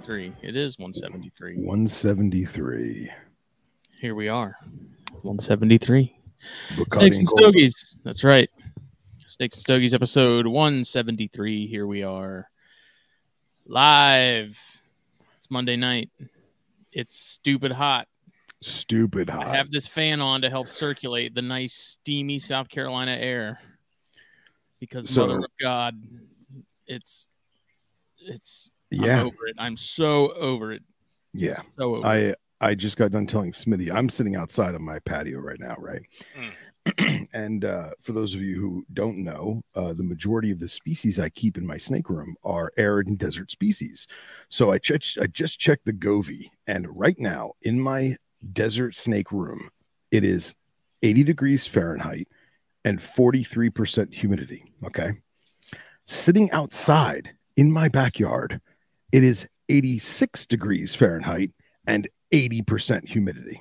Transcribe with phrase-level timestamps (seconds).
[0.00, 0.46] 173.
[0.46, 1.56] It is 173.
[1.56, 3.10] 173.
[3.98, 4.56] Here we are.
[5.22, 6.14] 173.
[6.74, 7.40] Bacardi Snakes and Gold.
[7.40, 7.96] Stogies.
[8.04, 8.50] That's right.
[9.26, 11.66] Snakes and Stogies episode 173.
[11.66, 12.50] Here we are.
[13.66, 14.60] Live.
[15.38, 16.10] It's Monday night.
[16.92, 18.06] It's stupid hot.
[18.60, 19.46] Stupid hot.
[19.46, 23.60] I have this fan on to help circulate the nice, steamy South Carolina air.
[24.78, 25.94] Because So- Mother of God,
[26.86, 27.28] it's
[28.18, 29.22] it's I'm yeah.
[29.22, 29.56] over it.
[29.58, 30.82] I'm so over it.
[31.32, 31.62] Yeah.
[31.78, 32.38] So over it.
[32.60, 35.76] I I just got done telling Smitty I'm sitting outside on my patio right now,
[35.78, 36.02] right?
[37.32, 41.18] and uh, for those of you who don't know, uh, the majority of the species
[41.18, 44.06] I keep in my snake room are arid and desert species.
[44.48, 48.16] So I, ch- I just checked the Govee, and right now in my
[48.52, 49.70] desert snake room,
[50.10, 50.54] it is
[51.02, 52.28] 80 degrees Fahrenheit
[52.84, 54.64] and 43% humidity.
[54.84, 55.12] Okay.
[56.06, 58.60] Sitting outside in my backyard,
[59.12, 61.50] it is 86 degrees Fahrenheit
[61.86, 63.60] and 80% humidity.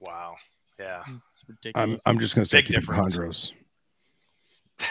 [0.00, 0.36] Wow.
[0.78, 1.02] Yeah.
[1.74, 3.50] I'm I'm just gonna start Big keeping chondros.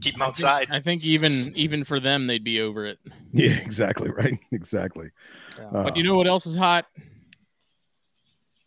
[0.00, 0.68] Keep them I think- outside.
[0.70, 2.98] I think even even for them, they'd be over it.
[3.32, 4.10] Yeah, exactly.
[4.10, 4.38] Right.
[4.52, 5.10] Exactly.
[5.58, 6.86] Uh, but you know what else is hot?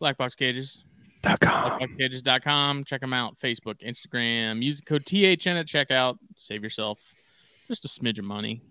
[0.00, 0.82] Black Box Cages.
[1.22, 1.80] Dot com.
[1.80, 2.84] BlackBoxCages.com.
[2.84, 3.38] Check them out.
[3.38, 4.62] Facebook, Instagram.
[4.62, 6.18] Use the code THN at checkout.
[6.36, 6.98] Save yourself
[7.68, 8.62] just a smidge of money.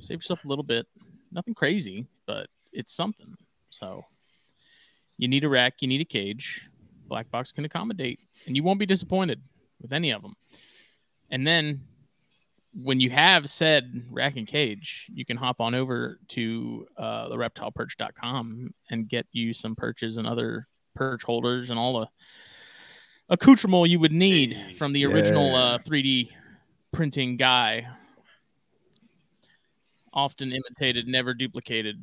[0.00, 0.86] Save yourself a little bit.
[1.32, 3.34] Nothing crazy, but it's something.
[3.70, 4.04] So
[5.16, 6.68] you need a rack, you need a cage.
[7.06, 9.40] Black Box can accommodate, and you won't be disappointed
[9.80, 10.36] with any of them.
[11.30, 11.82] And then
[12.72, 17.36] when you have said rack and cage, you can hop on over to uh, the
[17.36, 22.08] reptileperch.com and get you some perches and other perch holders and all the
[23.28, 25.58] accoutrement you would need from the original yeah.
[25.58, 26.30] uh, 3D
[26.92, 27.86] printing guy.
[30.12, 32.02] Often imitated, never duplicated.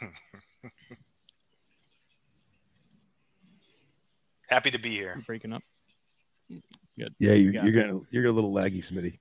[4.48, 5.12] Happy to be here.
[5.14, 5.62] You're breaking up.
[6.98, 7.14] Good.
[7.18, 7.64] Yeah, you're, Yeah.
[7.64, 9.18] you're gonna you're a little laggy, Smitty.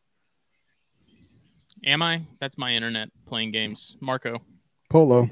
[1.85, 2.21] Am I?
[2.39, 3.95] That's my internet playing games.
[4.01, 4.39] Marco.
[4.89, 5.29] Polo.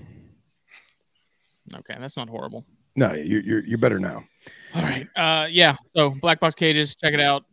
[1.76, 2.66] Okay, that's not horrible.
[2.96, 4.24] No, you're you're you're better now.
[4.74, 5.08] All right.
[5.16, 5.76] Uh, yeah.
[5.96, 7.44] So Black Box Cages, check it out.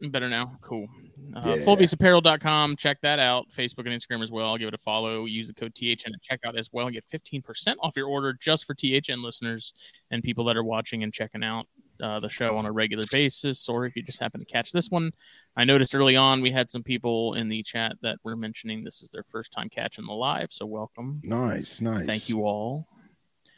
[0.00, 0.56] Better now.
[0.60, 0.86] Cool.
[1.34, 1.56] Uh, Yeah.
[1.64, 2.76] Fulviusapparel.com.
[2.76, 3.46] Check that out.
[3.50, 4.46] Facebook and Instagram as well.
[4.46, 5.24] I'll give it a follow.
[5.24, 8.64] Use the code THN at checkout as well and get 15% off your order just
[8.64, 9.74] for THN listeners
[10.10, 11.66] and people that are watching and checking out
[12.00, 13.68] uh, the show on a regular basis.
[13.68, 15.10] Or if you just happen to catch this one,
[15.56, 19.02] I noticed early on we had some people in the chat that were mentioning this
[19.02, 20.52] is their first time catching the live.
[20.52, 21.20] So welcome.
[21.24, 22.06] Nice, nice.
[22.06, 22.86] Thank you all.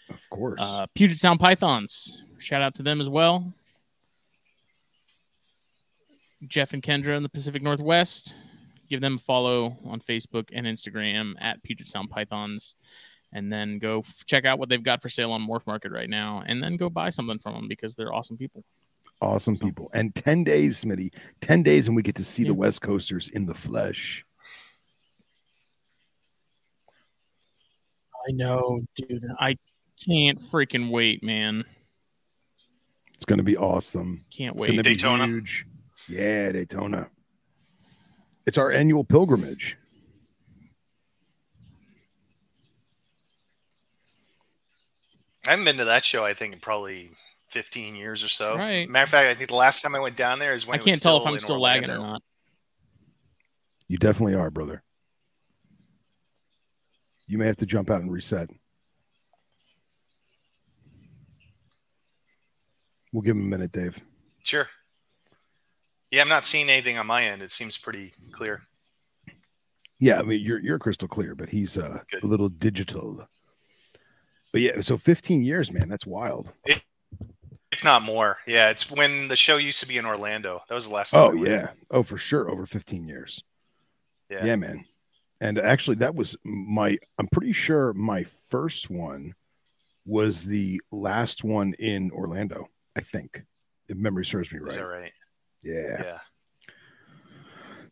[0.08, 0.58] Of course.
[0.60, 2.22] Uh, Puget Sound Pythons.
[2.38, 3.52] Shout out to them as well.
[6.46, 8.34] Jeff and Kendra in the Pacific Northwest.
[8.88, 12.76] Give them a follow on Facebook and Instagram at Puget Sound Pythons.
[13.32, 16.10] And then go f- check out what they've got for sale on Morph Market right
[16.10, 16.42] now.
[16.44, 18.64] And then go buy something from them because they're awesome people.
[19.22, 19.90] awesome people.
[19.94, 21.14] And 10 days, Smitty.
[21.42, 22.48] 10 days and we get to see Yeah.
[22.48, 24.24] the West Coasters in the flesh.
[28.28, 29.24] I know, dude.
[29.38, 29.56] I
[30.06, 31.64] can't freaking wait, man.
[33.14, 34.24] It's gonna be awesome.
[34.30, 34.70] Can't It's wait.
[34.70, 35.26] gonna Daytona.
[35.26, 35.66] be huge.
[36.08, 37.08] Yeah, Daytona.
[38.46, 39.76] It's our annual pilgrimage.
[45.46, 47.10] I haven't been to that show, I think, in probably
[47.48, 48.56] 15 years or so.
[48.56, 48.88] Right.
[48.88, 50.82] Matter of fact, I think the last time I went down there is when I
[50.82, 52.22] it can't tell if I'm in still lagging or not.
[53.88, 54.82] You definitely are, brother.
[57.26, 58.48] You may have to jump out and reset.
[63.12, 64.00] We'll give him a minute, Dave.
[64.42, 64.68] Sure.
[66.10, 67.42] Yeah, I'm not seeing anything on my end.
[67.42, 68.62] It seems pretty clear.
[69.98, 72.24] Yeah, I mean you're you're crystal clear, but he's uh, Good.
[72.24, 73.28] a little digital.
[74.52, 76.52] But yeah, so 15 years, man, that's wild.
[76.64, 78.38] If not more.
[78.46, 80.62] Yeah, it's when the show used to be in Orlando.
[80.68, 81.14] That was the last.
[81.14, 83.42] Oh yeah, oh for sure, over 15 years.
[84.28, 84.44] Yeah.
[84.44, 84.84] Yeah, man.
[85.40, 86.98] And actually, that was my.
[87.18, 89.34] I'm pretty sure my first one
[90.04, 92.68] was the last one in Orlando.
[92.96, 93.42] I think,
[93.88, 95.12] if memory serves me Is that right.
[95.62, 96.02] Yeah.
[96.02, 96.18] Yeah.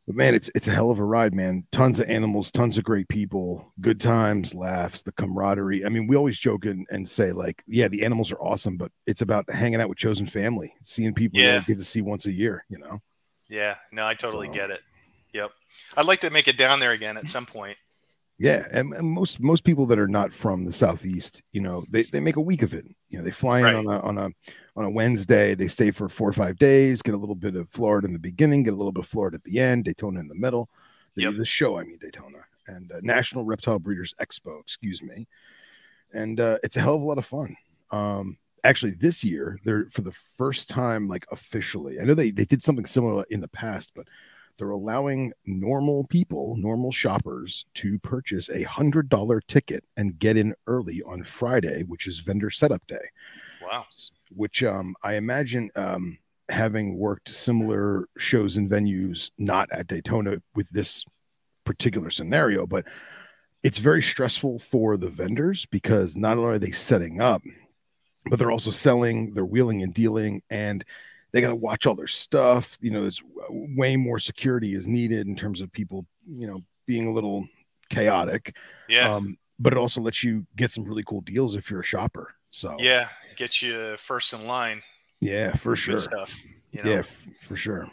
[0.06, 1.65] but man, it's it's a hell of a ride, man.
[1.70, 5.85] Tons of animals, tons of great people, good times, laughs, the camaraderie.
[5.85, 8.91] I mean, we always joke and, and say like, yeah, the animals are awesome, but
[9.06, 11.56] it's about hanging out with chosen family, seeing people Yeah.
[11.61, 12.65] you get to see once a year.
[12.70, 13.03] You know,
[13.50, 14.81] Yeah, no, I totally So- get it.
[15.35, 15.50] Yep.
[15.99, 17.76] I'd like to make it down there again at some point.
[18.38, 18.65] yeah.
[18.73, 22.20] And, and most most people that are not from the southeast, you know, they, they
[22.20, 22.87] make a week of it.
[23.11, 23.75] You know, they fly in Right.
[23.75, 24.31] on a on a
[24.78, 27.69] on a Wednesday, they stay for four or five days, get a little bit of
[27.69, 30.28] Florida in the beginning, get a little bit of Florida at the end, Daytona in
[30.28, 30.70] the middle.
[31.16, 31.34] The, Yep.
[31.36, 32.38] the show, I mean Daytona
[32.69, 35.26] and uh, National Reptile Breeders Expo, excuse me.
[36.12, 37.56] And uh, it's a hell of a lot of fun.
[37.90, 41.98] Um, actually, this year they're for the first time, like officially.
[42.00, 44.06] I know they they did something similar in the past, but
[44.58, 50.54] they're allowing normal people, normal shoppers, to purchase a hundred dollar ticket and get in
[50.66, 53.10] early on Friday, which is vendor setup day
[53.70, 53.87] Wow.
[54.35, 56.19] which um, I imagine um,
[56.49, 61.05] having worked similar shows and venues, not at Daytona with this
[61.65, 62.85] particular scenario, but
[63.62, 67.43] it's very stressful for the vendors because not only are they setting up,
[68.26, 70.85] but they're also selling, they're wheeling and dealing, and
[71.32, 72.79] they got to watch all their stuff.
[72.81, 77.06] You know, there's way more security is needed in terms of people, you know, being
[77.06, 77.47] a little
[77.91, 78.55] chaotic.
[78.88, 79.15] Yeah.
[79.15, 82.35] Um, but it also lets you get some really cool deals if you're a shopper.
[82.49, 83.09] So yeah.
[83.38, 84.82] Get you first in line.
[85.20, 85.99] yeah, for Good sure.
[85.99, 86.43] stuff.
[86.73, 86.90] You know?
[86.90, 87.88] Yeah, f- for sure.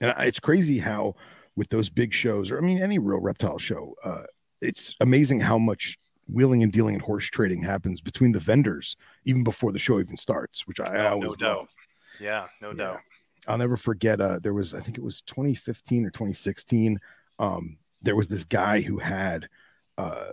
[0.00, 1.14] And I- it's crazy how
[1.56, 4.22] with those big shows, or I mean, any real reptile show, uh,
[4.60, 5.98] it's amazing how much
[6.28, 10.16] wheeling and dealing and horse trading happens between the vendors even before the show even
[10.16, 11.56] starts, which I, I Oh, no doubt.
[11.58, 11.68] love.
[12.20, 12.46] Yeah.
[12.60, 12.74] No Yeah.
[12.76, 13.00] doubt.
[13.48, 14.20] I'll never forget.
[14.20, 17.00] Uh, there was, I think it was 2015 or 2016.
[17.38, 19.48] Um, there was this guy who had,
[19.98, 20.30] uh,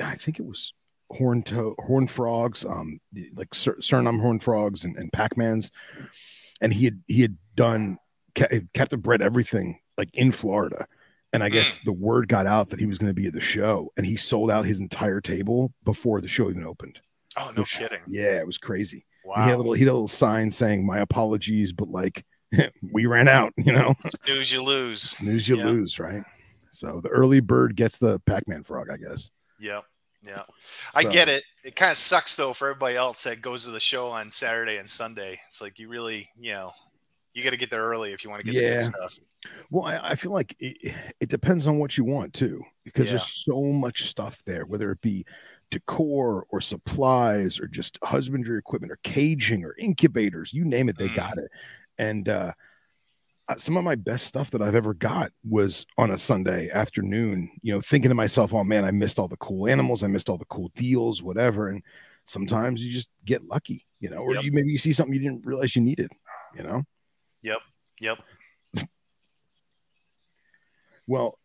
[0.00, 0.74] I think it was
[1.10, 3.00] horn to horn frogs, um,
[3.34, 5.70] like Sur- Suriname horn frogs and, and Pac-Mans,
[6.60, 7.98] and he had he had done
[8.34, 10.86] ca- captive bred everything like in Florida.
[11.32, 13.40] And I guess the word got out that he was going to be at the
[13.40, 16.98] show, and he sold out his entire table before the show even opened.
[17.36, 18.00] Oh, no Which- kidding.
[18.06, 19.04] Yeah, it was crazy.
[19.24, 22.24] And He had a little he had a little sign saying my apologies, but like
[22.92, 23.94] we ran out, you know.
[24.24, 25.02] Snooze, you lose.
[25.02, 25.66] Snooze, you Yeah.
[25.66, 26.22] lose, right?
[26.70, 29.30] So the early bird gets the Pac-Man frog, I guess.
[29.60, 29.84] Yep.
[30.28, 30.42] Yeah.
[30.94, 31.42] I get it.
[31.64, 34.76] It kind of sucks though for everybody else that goes to the show on Saturday
[34.76, 35.40] and Sunday.
[35.48, 36.72] It's like you really, you know,
[37.34, 38.74] you got to get there early if you want to get the Yeah.
[38.74, 39.18] good stuff.
[39.70, 43.12] Well, I, I feel like it, it depends on what you want too, because Yeah.
[43.12, 45.24] there's so much stuff there, whether it be
[45.70, 51.08] decor or supplies or just husbandry equipment or caging or incubators, you name it, they
[51.08, 51.14] Mm.
[51.16, 51.50] got it.
[51.98, 52.52] And uh,
[53.56, 57.72] some of my best stuff that I've ever got was on a Sunday afternoon, you
[57.72, 60.36] know, thinking to myself, oh man, I missed all the cool animals, I missed all
[60.36, 61.68] the cool deals, whatever.
[61.68, 61.82] And
[62.26, 64.44] sometimes you just get lucky, you know, or Yep.
[64.44, 66.12] you maybe you see something you didn't realize you needed,
[66.54, 66.82] you know.
[67.42, 67.58] Yep.
[68.00, 68.18] Yep.
[71.06, 71.38] well,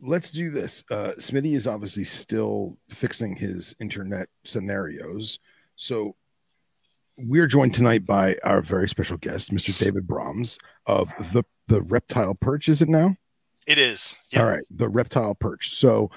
[0.00, 0.84] let's do this.
[0.90, 5.40] Uh, Smitty is obviously still fixing his internet scenarios.
[5.76, 6.14] So
[7.16, 9.78] we're joined tonight by our very special guest, Mr.
[9.78, 12.68] David Brahms of the, the Reptile Perch.
[12.68, 13.16] Is it now?
[13.66, 14.26] It is.
[14.32, 14.42] Yep.
[14.42, 14.64] All right.
[14.70, 15.74] The Reptile Perch.
[15.74, 16.10] So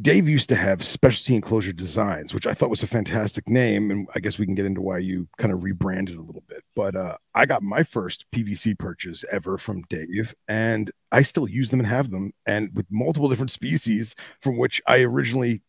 [0.00, 3.90] Dave used to have specialty enclosure designs, which I thought was a fantastic name.
[3.90, 6.62] And I guess we can get into why you kind of rebranded a little bit.
[6.74, 11.70] But uh, I got my first PVC purchase ever from Dave, and I still use
[11.70, 15.62] them and have them, and with multiple different species from which I originally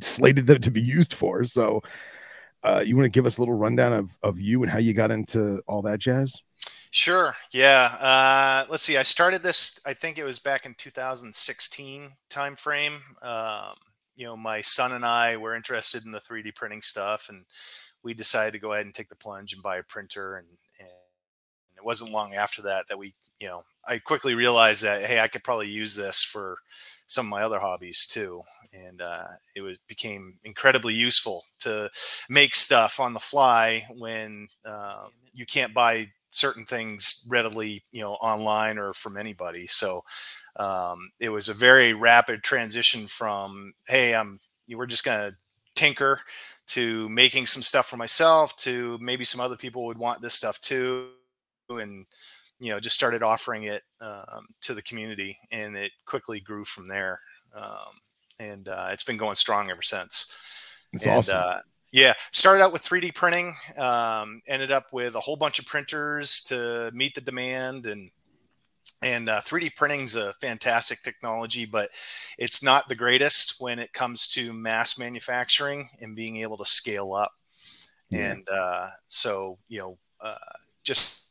[0.00, 1.44] slated them to be used for.
[1.44, 1.82] So,
[2.62, 4.92] uh, you want to give us a little rundown of, of you and how you
[4.92, 6.42] got into all that jazz?
[6.90, 7.34] Sure.
[7.52, 7.96] Yeah.
[8.00, 8.96] Uh, let's see.
[8.96, 9.78] I started this.
[9.86, 13.00] I think it was back in 2016 timeframe.
[13.22, 13.74] Um,
[14.16, 17.44] you know, my son and I were interested in the 3D printing stuff, and
[18.02, 20.36] we decided to go ahead and take the plunge and buy a printer.
[20.36, 20.48] And,
[20.80, 20.88] and
[21.76, 25.28] it wasn't long after that that we, you know, I quickly realized that hey, I
[25.28, 26.58] could probably use this for
[27.06, 28.42] some of my other hobbies too.
[28.86, 31.90] And uh, it was became incredibly useful to
[32.28, 38.12] make stuff on the fly when uh, you can't buy certain things readily you know
[38.14, 39.66] online or from anybody.
[39.66, 40.02] So
[40.56, 45.32] um, it was a very rapid transition from hey i'm we're just gonna
[45.74, 46.20] tinker
[46.66, 50.60] to making some stuff for myself to maybe some other people would want this stuff
[50.60, 51.08] too
[51.70, 52.06] and
[52.58, 56.88] you know just started offering it um, to the community and it quickly grew from
[56.88, 57.20] there.
[57.54, 58.00] Um,
[58.40, 60.36] and uh, it's been going strong ever since
[60.92, 61.36] It's and, awesome.
[61.38, 61.58] Uh,
[61.90, 63.54] yeah, started out with 3D printing.
[63.78, 68.10] Um, ended up with a whole bunch of printers to meet the demand, and
[69.00, 71.90] and uh, 3D printing's a fantastic technology, but
[72.36, 77.14] it's not the greatest when it comes to mass manufacturing and being able to scale
[77.14, 77.32] up.
[78.12, 80.36] And uh, so, you know, uh,
[80.82, 81.27] just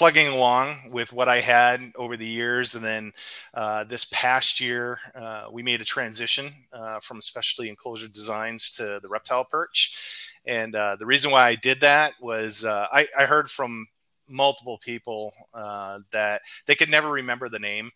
[0.00, 3.12] plugging along with what I had over the years, and then
[3.52, 8.98] uh, this past year uh, we made a transition uh, from specialty enclosure designs to
[9.02, 10.32] the reptile perch.
[10.46, 13.88] And uh, the reason why I did that was uh, I, I, heard from
[14.26, 17.90] multiple people uh, that they could never remember the name.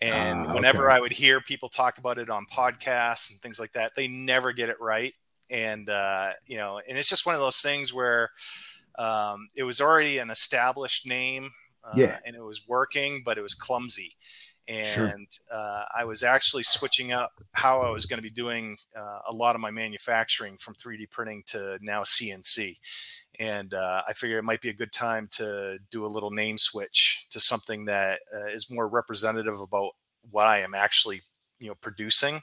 [0.00, 0.54] And ah, okay.
[0.54, 4.08] whenever I would hear people talk about it on podcasts and things like that, they
[4.08, 5.12] never get it right.
[5.50, 5.86] And,
[6.46, 8.30] you know, and it's just one of those things where,
[8.98, 11.50] um, it was already an established name
[11.84, 12.18] uh, yeah.
[12.24, 14.16] and it was working, but it was clumsy.
[14.68, 15.14] And sure.
[15.50, 19.32] uh, I was actually switching up how I was going to be doing uh, a
[19.32, 22.76] lot of my manufacturing from 3D printing to now CNC.
[23.40, 26.58] And uh, I figured it might be a good time to do a little name
[26.58, 29.92] switch to something that uh, is more representative about
[30.30, 31.22] what I am actually,
[31.58, 32.40] you know, producing,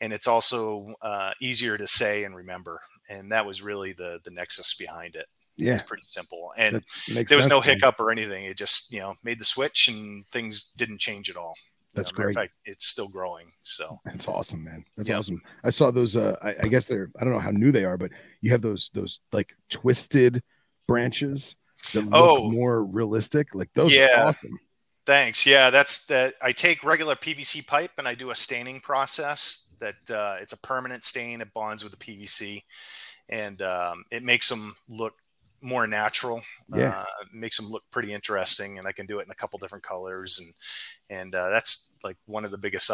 [0.00, 2.80] and it's also uh, easier to say and remember.
[3.08, 5.26] And that was really the the nexus behind it
[5.62, 6.82] yeah it's pretty simple and
[7.14, 10.72] there was no hiccup or anything it just you know made the switch and things
[10.76, 11.54] didn't change at all
[11.94, 12.34] that's you know, great.
[12.34, 13.52] Fact, it's still growing.
[13.62, 14.84] So that's awesome, man.
[14.96, 15.18] That's yep.
[15.18, 15.42] awesome.
[15.62, 16.16] I saw those.
[16.16, 17.10] Uh, I, I, guess they're.
[17.20, 20.42] I don't know how new they are, but you have those those like twisted
[20.88, 21.54] branches
[21.92, 23.54] that look oh, more realistic.
[23.54, 24.24] Like those yeah.
[24.24, 24.58] awesome.
[25.04, 25.44] Thanks.
[25.44, 26.34] Yeah, that's that.
[26.40, 29.74] I take regular PVC pipe and I do a staining process.
[29.80, 31.40] That uh, it's a permanent stain.
[31.40, 32.62] It bonds with the PVC,
[33.28, 35.14] and um, it makes them look
[35.62, 36.42] more natural.
[36.74, 39.58] Yeah, uh, makes them look pretty interesting, and I can do it in a couple
[39.58, 42.90] different colors, and and uh, that's like one of the biggest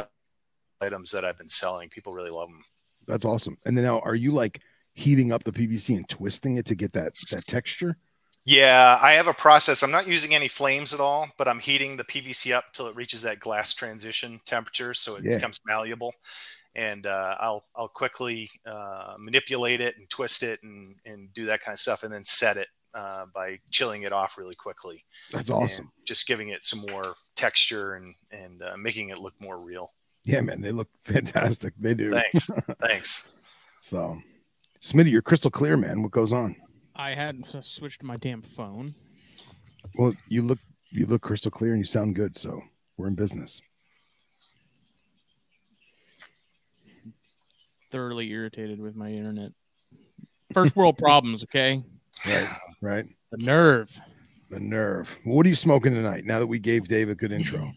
[0.81, 1.89] items that I've been selling.
[1.89, 2.63] People really love them.
[3.07, 3.57] That's awesome.
[3.65, 4.61] And then now, are you like
[4.95, 7.97] heating up the PVC and twisting it to get that that texture?
[8.45, 9.83] Yeah, I have a process.
[9.83, 12.97] I'm not using any flames at all, but I'm heating the PVC up till it
[12.97, 15.35] reaches that glass transition temperature, so it yeah.
[15.35, 16.15] becomes malleable
[16.79, 21.61] and uh, I'll I'll quickly uh, manipulate it and twist it and and do that
[21.61, 25.05] kind of stuff, and then set it uh, by chilling it off really quickly.
[25.33, 25.91] That's awesome.
[26.07, 29.93] Just giving it some more texture and and uh, making it look more real.
[30.25, 31.75] Yeah, man, they look fantastic.
[31.79, 32.11] They do.
[32.13, 32.49] Thanks.
[32.81, 33.35] Thanks.
[33.81, 34.19] So,
[34.81, 36.03] Smitty, you're crystal clear, man.
[36.03, 36.55] What goes on?
[36.95, 38.95] I had switched my damn phone.
[39.97, 40.59] Well, you look
[40.91, 42.63] you look crystal clear and you sound good, so
[42.97, 43.63] we're in business.
[47.91, 49.53] Thoroughly irritated with my internet.
[50.53, 51.83] First world problems, okay?
[52.27, 52.49] Right,
[52.81, 53.07] right.
[53.31, 54.01] The nerve.
[54.51, 55.15] The nerve.
[55.25, 56.25] What are you smoking tonight?
[56.25, 57.73] Now that we gave Dave a good intro.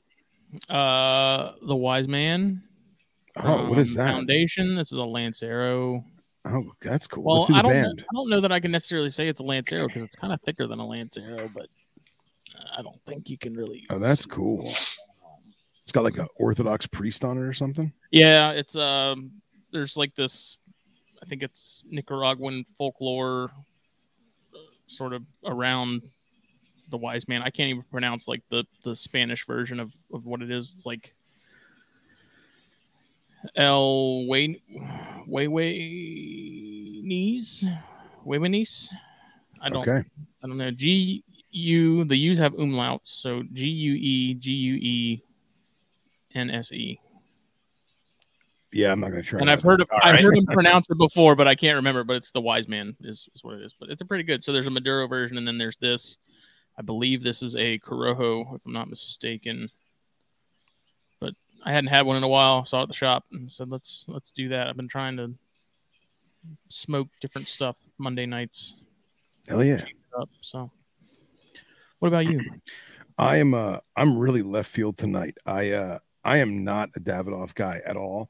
[0.69, 2.63] Uh, the Wise Man.
[3.37, 4.11] Oh, what is that?
[4.11, 4.75] Foundation.
[4.75, 6.03] This is a Lancero.
[6.45, 7.23] Oh, that's cool.
[7.23, 7.71] Well, I don't.
[7.71, 10.33] Know, I don't know that I can necessarily say it's a Lancero because it's kind
[10.33, 11.67] of thicker than a Lancero, but
[12.77, 13.85] I don't think you can really.
[13.89, 14.61] Oh, that's cool.
[14.63, 17.91] It's got like an Orthodox priest on it or something.
[18.11, 19.40] Yeah, it's um
[19.71, 20.57] there's like this
[21.21, 23.51] I think it's Nicaraguan folklore
[24.53, 26.01] uh, sort of around
[26.89, 27.41] the wise man.
[27.41, 30.73] I can't even pronounce like the the Spanish version of of what it is.
[30.75, 31.13] It's like
[33.55, 34.61] El Way
[35.27, 35.77] Way Way
[37.03, 37.65] Knees
[38.23, 38.37] Way
[39.61, 40.07] I don't okay.
[40.43, 40.71] I don't know.
[40.71, 45.23] G U the U's have umlauts, so G U E G U E
[46.33, 46.99] N S E.
[48.73, 49.39] Yeah, I'm not gonna try.
[49.39, 50.23] And I've heard of, I've right.
[50.23, 52.03] heard him pronounce it before, but I can't remember.
[52.03, 53.75] But it's the Wise Man is, is what it is.
[53.77, 54.43] But it's a pretty good.
[54.43, 56.17] So there's a Maduro version, and then there's this.
[56.77, 59.69] I believe this is a Corojo, if I'm not mistaken.
[61.19, 61.33] But
[61.65, 62.63] I hadn't had one in a while.
[62.63, 65.33] Saw it at the shop and said, "Let's let's do that." I've been trying to
[66.69, 68.75] smoke different stuff Monday nights.
[69.47, 69.83] Hell yeah!
[70.17, 70.71] Up, so,
[71.99, 72.39] what about you?
[73.17, 75.37] I am uh I'm really left field tonight.
[75.45, 78.29] I uh I am not a Davidoff guy at all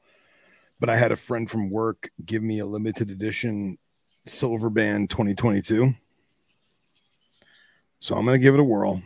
[0.82, 3.78] but I had a friend from work give me a limited edition
[4.26, 5.94] Silver Band 2022.
[8.00, 9.00] So I'm going to give it a whirl.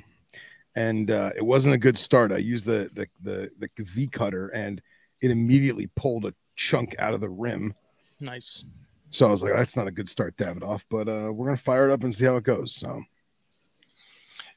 [0.74, 2.32] And uh, it wasn't a good start.
[2.32, 4.80] I used the, the, the, the V cutter and
[5.20, 7.74] it immediately pulled a chunk out of the rim.
[8.20, 8.64] Nice.
[9.10, 11.62] So I was like, that's not a good start, Davidoff, but uh, we're going to
[11.62, 12.74] fire it up and see how it goes.
[12.74, 13.02] So,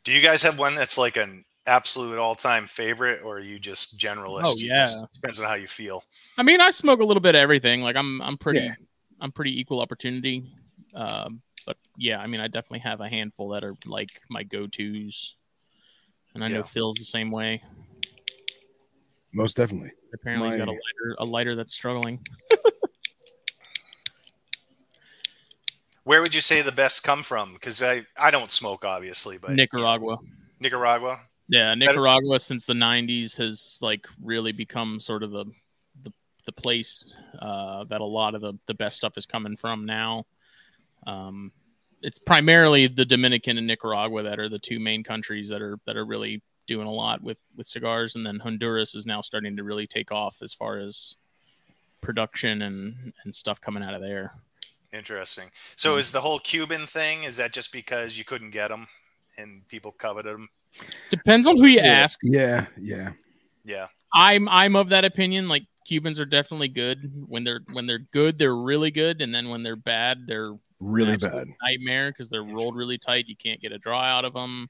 [0.05, 3.99] do you guys have one that's like an absolute all-time favorite or are you just
[3.99, 4.43] generalist?
[4.45, 4.85] Oh yeah.
[5.13, 6.03] depends on how you feel.
[6.37, 7.81] I mean i smoke a little bit of everything.
[7.81, 8.75] Like i'm i'm pretty yeah.
[9.21, 10.51] i'm pretty equal opportunity.
[10.93, 15.35] Um, but yeah i mean i definitely have a handful that are like my go-to's.
[16.33, 16.57] And i yeah.
[16.57, 17.61] know phil's the same way.
[19.31, 19.91] Most definitely.
[20.13, 20.53] Apparently my...
[20.53, 22.19] he's got a lighter a lighter that's struggling.
[26.03, 27.53] Where would you say the best come from?
[27.53, 30.17] Because i i don't smoke obviously but nicaragua.
[30.59, 31.21] Nicaragua.
[31.49, 35.45] Yeah, Nicaragua since the '90s has like really become sort of the
[36.03, 36.13] the,
[36.45, 40.25] the place uh, that a lot of the, the best stuff is coming from now.
[41.07, 41.51] Um,
[42.01, 45.97] it's primarily the Dominican and Nicaragua that are the two main countries that are that
[45.97, 49.63] are really doing a lot with with cigars, and then Honduras is now starting to
[49.63, 51.17] really take off as far as
[51.99, 54.33] production and and stuff coming out of there.
[54.93, 55.49] Interesting.
[55.75, 57.23] So is the whole Cuban thing?
[57.23, 58.87] Is that just because you couldn't get them
[59.39, 60.49] and people coveted them?
[61.09, 62.19] Depends on who you yeah, ask.
[62.23, 63.11] Yeah, yeah.
[63.65, 63.87] Yeah.
[64.13, 65.47] I'm I'm of that opinion.
[65.47, 69.49] Like Cubans are definitely good when they're when they're good, they're really good, and then
[69.49, 71.47] when they're bad, they're Really bad.
[71.61, 73.27] nightmare because they're rolled really tight.
[73.27, 74.67] You can't get a draw out of them.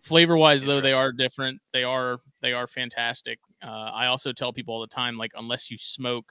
[0.00, 1.60] Flavor wise, though, they are different.
[1.72, 3.38] They are they are fantastic.
[3.62, 6.30] Uh, I also tell people all the time, like unless you smoke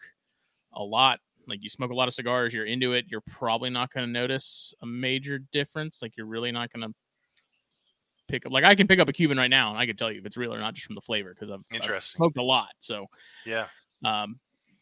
[0.73, 3.91] a lot, like you smoke a lot of cigars, you're into it, you're probably not
[3.93, 6.01] going to notice a major difference.
[6.01, 6.95] Like you're really not going to
[8.29, 8.51] pick up.
[8.51, 10.25] Like I can pick up a Cuban right now, and I can tell you if
[10.25, 12.69] it's real or not just from the flavor because I've, I've smoked a lot.
[12.79, 13.07] So
[13.45, 13.67] Yeah.
[14.05, 14.39] um,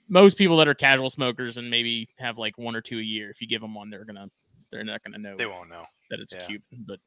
[0.10, 3.30] most people that are casual smokers and maybe have like one or two a year,
[3.30, 4.28] if you give them one, they're gonna
[4.72, 5.86] they're not gonna know They won't know.
[6.12, 6.46] that it's yeah.
[6.46, 6.86] Cuban.
[6.88, 7.00] But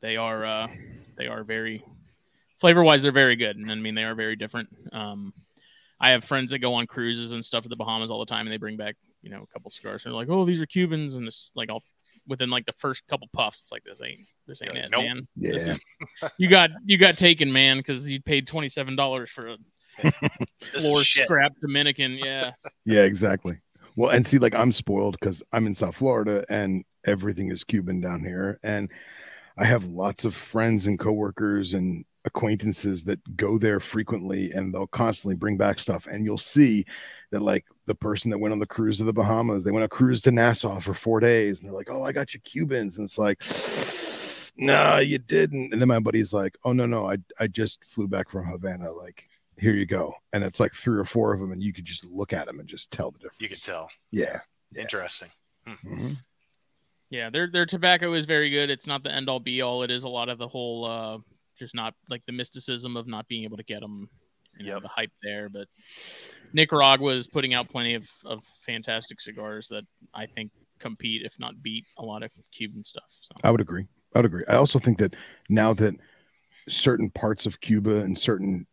[0.00, 0.68] they are uh,
[1.16, 1.84] they are very
[2.58, 4.68] flavor wise, they're very good, and I mean they are very different.
[4.92, 5.32] Um,
[6.00, 8.46] I have friends that go on cruises and stuff at the Bahamas all the time,
[8.46, 10.04] and they bring back you know a couple cigars.
[10.04, 11.82] And they're like, "Oh, these are Cubans," and it's like I'll
[12.26, 15.04] within like the first couple puffs, it's like this ain't this ain't You're it, "Nope."
[15.04, 15.28] man.
[15.36, 15.52] Yeah.
[15.52, 15.80] This is,
[16.38, 19.56] you got you got taken, man, because you paid twenty seven dollars for a
[20.72, 22.12] This floor scrap Dominican.
[22.12, 22.52] Yeah,
[22.84, 23.58] Yeah, exactly.
[23.96, 28.00] Well, and see, like I'm spoiled because I'm in South Florida and everything is Cuban
[28.00, 28.58] down here.
[28.62, 28.90] And
[29.58, 34.86] I have lots of friends and coworkers and acquaintances that go there frequently and they'll
[34.86, 36.06] constantly bring back stuff.
[36.06, 36.84] And you'll see
[37.30, 39.86] that, like, the person that went on the cruise to the Bahamas, they went on
[39.86, 42.98] a cruise to Nassau for four days and they're like, Oh, I got you Cubans.
[42.98, 43.42] And it's like,
[44.56, 45.72] No, you didn't.
[45.72, 48.92] And then my buddy's like, Oh, no, no, I, I just flew back from Havana.
[48.92, 50.14] Like, here you go.
[50.32, 52.60] And it's like three or four of them, and you could just look at them
[52.60, 53.40] and just tell the difference.
[53.40, 53.90] You can tell.
[54.10, 54.40] Yeah.
[54.72, 54.82] Yeah.
[54.82, 55.28] Interesting.
[55.66, 56.16] Mhm.
[57.10, 57.28] yeah.
[57.28, 58.70] Their their tobacco is very good.
[58.70, 59.82] It's not the end all be all.
[59.82, 61.18] It is a lot of the whole uh,
[61.60, 64.08] just not like the mysticism of not being able to get them.
[64.58, 64.82] You know, Yep.
[64.82, 65.68] the hype there, but
[66.52, 71.62] Nicaragua is putting out plenty of, of fantastic cigars that I think compete, if not
[71.62, 73.04] beat, a lot of Cuban stuff.
[73.20, 73.86] So I would agree.
[74.14, 74.42] I would agree.
[74.48, 75.14] I also think that
[75.48, 75.94] now that
[76.68, 78.66] certain parts of Cuba and certain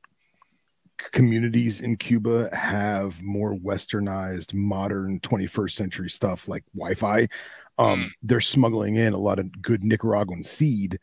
[0.98, 7.28] communities in Cuba have more westernized, modern 21st century stuff like Wi-Fi,
[7.78, 11.00] um, they're smuggling in a lot of good Nicaraguan seed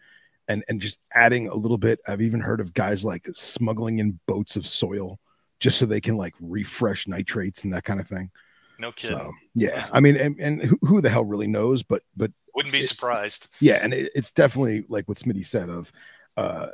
[0.49, 2.01] and and just adding a little bit.
[2.07, 5.19] I've even heard of guys like smuggling in boats of soil
[5.61, 8.31] just so they can like refresh nitrates and that kind of thing.
[8.79, 9.17] No kidding.
[9.17, 11.83] So yeah, I mean, and, and who, who the hell really knows?
[11.83, 13.49] But but Wouldn't be it- surprised.
[13.61, 15.93] yeah, and it, it's definitely like what Smitty said of
[16.37, 16.69] uh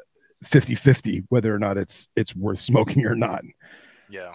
[0.46, 3.42] 50-50 whether or not it's it's worth smoking or not.
[4.08, 4.32] Yeah.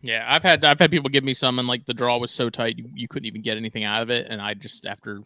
[0.00, 2.48] yeah, I've had I've had people give me some and like the draw was so
[2.50, 5.20] tight you, you couldn't even get anything out of it, and I just after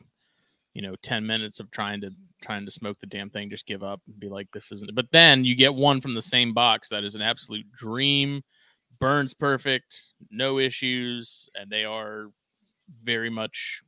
[0.75, 2.11] you know ten minutes of trying to
[2.43, 4.95] trying to smoke the damn thing just give up and be like this isn't.
[4.95, 8.43] But then you get one from the same box that is an absolute dream,
[9.01, 12.27] burns perfect, no issues, and they are
[13.03, 13.81] very much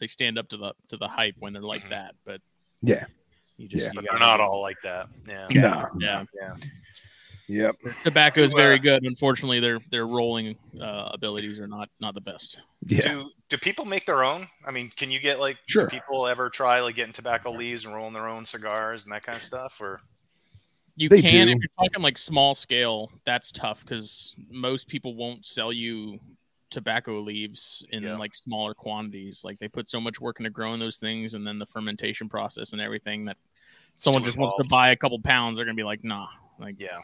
[0.00, 1.90] they stand up to the to the hype when they're like Mhm.
[1.90, 2.14] that.
[2.26, 2.40] But
[2.80, 3.06] Yeah.
[3.56, 3.90] you just Yeah.
[3.90, 5.08] you But they're not all like that.
[5.28, 5.46] Yeah.
[5.50, 5.60] Yeah.
[5.60, 6.24] Nah, yeah.
[6.40, 6.54] Yeah.
[7.48, 7.76] Yep.
[8.04, 9.04] Tobacco is very uh, good.
[9.04, 12.60] Unfortunately, their their rolling uh, abilities are not not the best.
[12.86, 13.00] Yeah.
[13.00, 14.46] Do do people make their own?
[14.66, 15.86] I mean, can you get like Sure.
[15.86, 19.22] do people ever try like getting tobacco leaves and rolling their own cigars and that
[19.22, 19.80] kind of stuff?
[19.80, 20.00] Or
[20.96, 21.52] You They can do.
[21.52, 23.10] if you're talking like small scale.
[23.24, 26.18] That's tough because most people won't sell you
[26.70, 28.16] tobacco leaves in Yeah.
[28.16, 29.42] like smaller quantities.
[29.44, 32.72] Like they put so much work into growing those things, and then the fermentation process
[32.72, 33.36] and everything that
[33.94, 35.56] someone too just wants to buy a couple pounds.
[35.58, 36.28] They're gonna be like, nah.
[36.58, 36.98] Like yeah,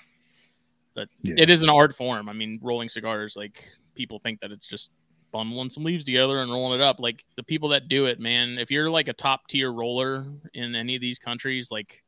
[0.98, 1.34] but Yeah.
[1.38, 2.28] it is an art form.
[2.28, 4.90] I mean, rolling cigars, like people think that it's just
[5.30, 6.98] bundling some leaves together and rolling it up.
[6.98, 10.74] Like the people that do it, man, if you're like a top tier roller in
[10.74, 12.02] any of these countries, like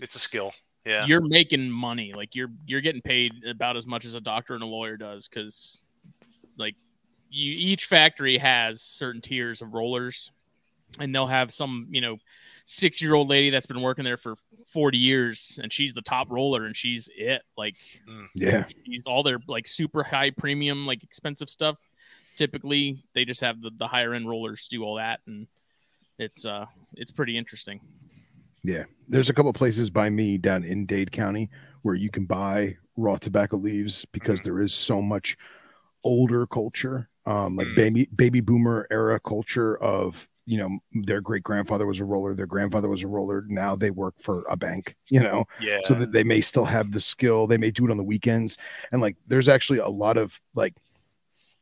[0.00, 0.52] it's a skill.
[0.84, 1.06] Yeah.
[1.06, 2.12] you're making money.
[2.14, 5.26] Like you're you're getting paid about as much as a doctor and a lawyer does
[5.28, 5.82] because
[6.58, 6.74] like
[7.30, 10.30] you each factory has certain tiers of rollers
[11.00, 12.18] and they'll have some, you know,
[12.64, 14.34] six year old lady that's been working there for
[14.68, 17.42] 40 years and she's the top roller and she's it.
[17.56, 17.74] Like
[18.34, 18.66] Yeah.
[18.86, 21.78] she's all their like super high premium, like expensive stuff.
[22.36, 25.46] Typically they just have the, the higher end rollers do all that and
[26.18, 27.80] it's uh it's pretty interesting.
[28.62, 28.84] Yeah.
[29.08, 31.50] There's a couple places by me down in Dade County
[31.82, 34.44] where you can buy raw tobacco leaves because Mhm.
[34.44, 35.36] there is so much
[36.02, 37.76] older culture, um, like Mm.
[37.76, 42.46] baby baby boomer era culture of you know their great grandfather was a roller, their
[42.46, 43.44] grandfather was a roller.
[43.48, 45.80] Now they work for a bank, you know, Yeah.
[45.84, 47.46] so that they may still have the skill.
[47.46, 48.58] They may do it on the weekends,
[48.92, 50.74] and like there's actually a lot of like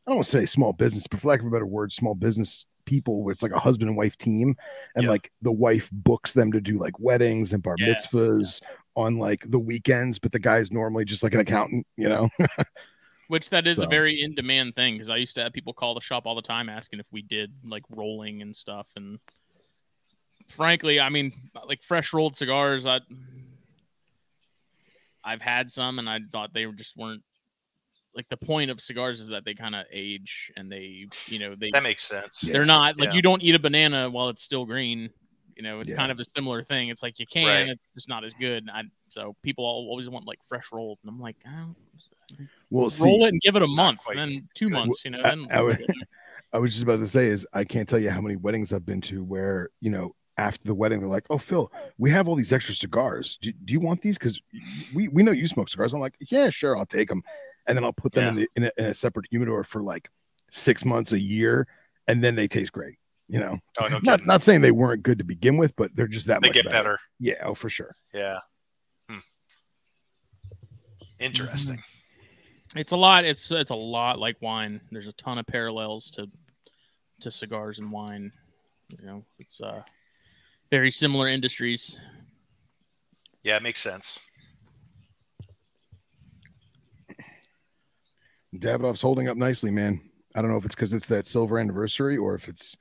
[0.05, 2.13] I don't want to say small business, but for lack of a better word, small
[2.15, 4.55] business people where it's like a husband and wife team,
[4.95, 5.11] and Yeah.
[5.11, 8.61] like the wife books them to do like weddings and bar Yeah, mitzvahs
[8.95, 12.29] on like the weekends, but the guy's normally just like an accountant, you know.
[13.27, 15.73] Which that is So- a very in demand thing because I used to have people
[15.73, 18.87] call the shop all the time asking if we did like rolling and stuff.
[18.95, 19.19] And
[20.47, 21.31] frankly, I mean,
[21.65, 22.99] like fresh rolled cigars, I
[25.23, 27.23] I've had some and I thought they just weren't
[28.15, 31.55] like the point of cigars is that they kind of age and they, you know,
[31.55, 32.41] they That makes sense.
[32.41, 33.15] They're not like Yeah.
[33.15, 35.09] you don't eat a banana while it's still green.
[35.55, 35.95] You know, it's Yeah.
[35.97, 36.89] kind of a similar thing.
[36.89, 37.69] It's like you can, Right.
[37.69, 38.69] it's just not as good.
[38.71, 41.75] I, so people always want like fresh rolled, and I'm like, oh,
[42.69, 45.03] Well, see, roll it and give it a month, and then two months.
[45.05, 45.85] You know, I- then I would-
[46.53, 48.85] I was just about to say is I can't tell you how many weddings I've
[48.85, 52.35] been to where you know after the wedding they're like, "Oh, Phil, we have all
[52.35, 53.37] these extra cigars.
[53.41, 54.17] Do, do you want these?
[54.19, 54.39] Because
[54.93, 57.23] we we know you smoke cigars." I'm like, "Yeah, sure, I'll take them,"
[57.67, 60.09] and then I'll put them in, the, in, a, in a separate humidor for like
[60.51, 61.67] six months, a year,
[62.07, 62.97] and then they taste great.
[63.29, 66.07] You know, Oh no, not not saying they weren't good to begin with, but they're
[66.07, 66.99] just that they much get better.
[67.19, 67.95] Yeah, oh for sure.
[68.13, 68.39] Yeah.
[69.09, 69.17] Hmm.
[71.19, 71.81] Interesting.
[72.75, 73.25] It's a lot.
[73.25, 74.81] It's it's a lot like wine.
[74.91, 76.29] There's a ton of parallels to
[77.21, 78.31] to cigars and wine.
[79.01, 79.83] You know, it's uh
[80.71, 81.99] very similar industries.
[83.43, 84.19] Yeah, it makes sense.
[88.55, 90.01] Davidoff's holding up nicely, man.
[90.35, 92.75] I don't know if it's because it's that silver anniversary or if it's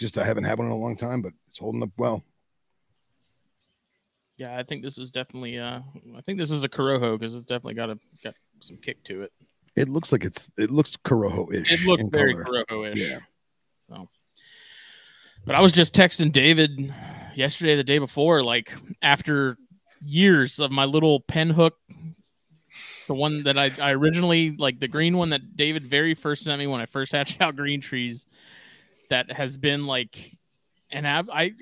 [0.00, 2.22] just I haven't had one in a long time, but it's holding up well.
[4.36, 5.58] Yeah, I think this is definitely.
[5.58, 5.80] uh
[6.16, 9.22] I think this is a Corojo because it's definitely got a got some kick to
[9.22, 9.32] it.
[9.76, 11.72] It looks like it's it looks Corojo-ish.
[11.72, 12.64] It looks very color.
[12.68, 12.98] Corojo-ish.
[13.00, 13.18] Yeah.
[13.88, 14.08] So,
[15.44, 16.92] but I was just texting David
[17.34, 18.72] yesterday, the day before, like
[19.02, 19.56] after
[20.04, 21.74] years of my little pen hook,
[23.06, 26.58] the one that I, I originally like the green one that David very first sent
[26.58, 28.26] me when I first hatched out green trees,
[29.10, 30.32] that has been like,
[30.90, 31.52] and I, I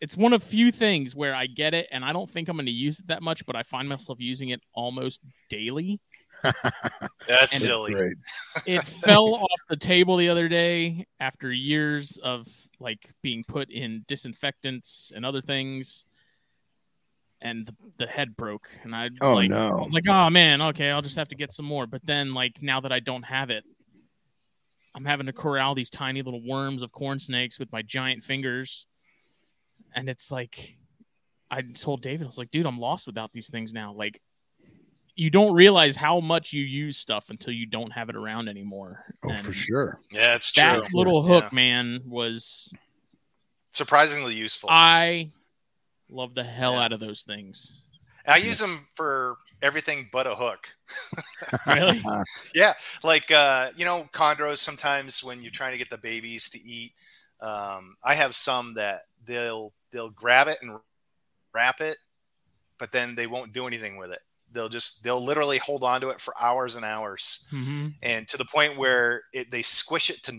[0.00, 2.66] it's one of few things where I get it and I don't think I'm going
[2.66, 6.00] to use it that much, but I find myself using it almost daily.
[6.42, 7.94] That's And- silly.
[7.94, 8.16] Great.
[8.66, 12.46] it fell off the table the other day after years of
[12.78, 16.04] like being put in disinfectants and other things
[17.40, 20.90] and the, the head broke and i Oh, like i was like oh man okay
[20.90, 23.50] i'll just have to get some more but then like now that i don't have
[23.50, 23.62] it
[24.94, 28.86] i'm having to corral these tiny little worms of corn snakes with my giant fingers
[29.96, 30.76] and it's like
[31.50, 34.20] i told david i was like dude i'm lost without these things now like
[35.18, 39.02] you don't realize how much you use stuff until you don't have it around anymore.
[39.24, 39.98] Oh, And for sure.
[40.10, 40.62] Yeah, it's true.
[40.62, 41.54] That little hook, Yeah.
[41.54, 42.70] man, was
[43.70, 44.68] Surprisingly useful.
[44.70, 45.30] I
[46.10, 46.82] love the hell Yeah.
[46.82, 47.80] out of those things.
[48.26, 50.76] I use them for everything but a hook.
[51.66, 52.02] Really?
[52.54, 54.58] Yeah, like uh, you know, chondros.
[54.58, 56.92] Sometimes when you're trying to get the babies to eat,
[57.40, 60.78] um, I have some that they'll they'll grab it and
[61.54, 61.98] wrap it,
[62.78, 64.20] but then they won't do anything with it.
[64.52, 68.36] They'll just they'll literally hold on to it for hours and hours, hmm and to
[68.36, 70.32] the point where it, they squish it to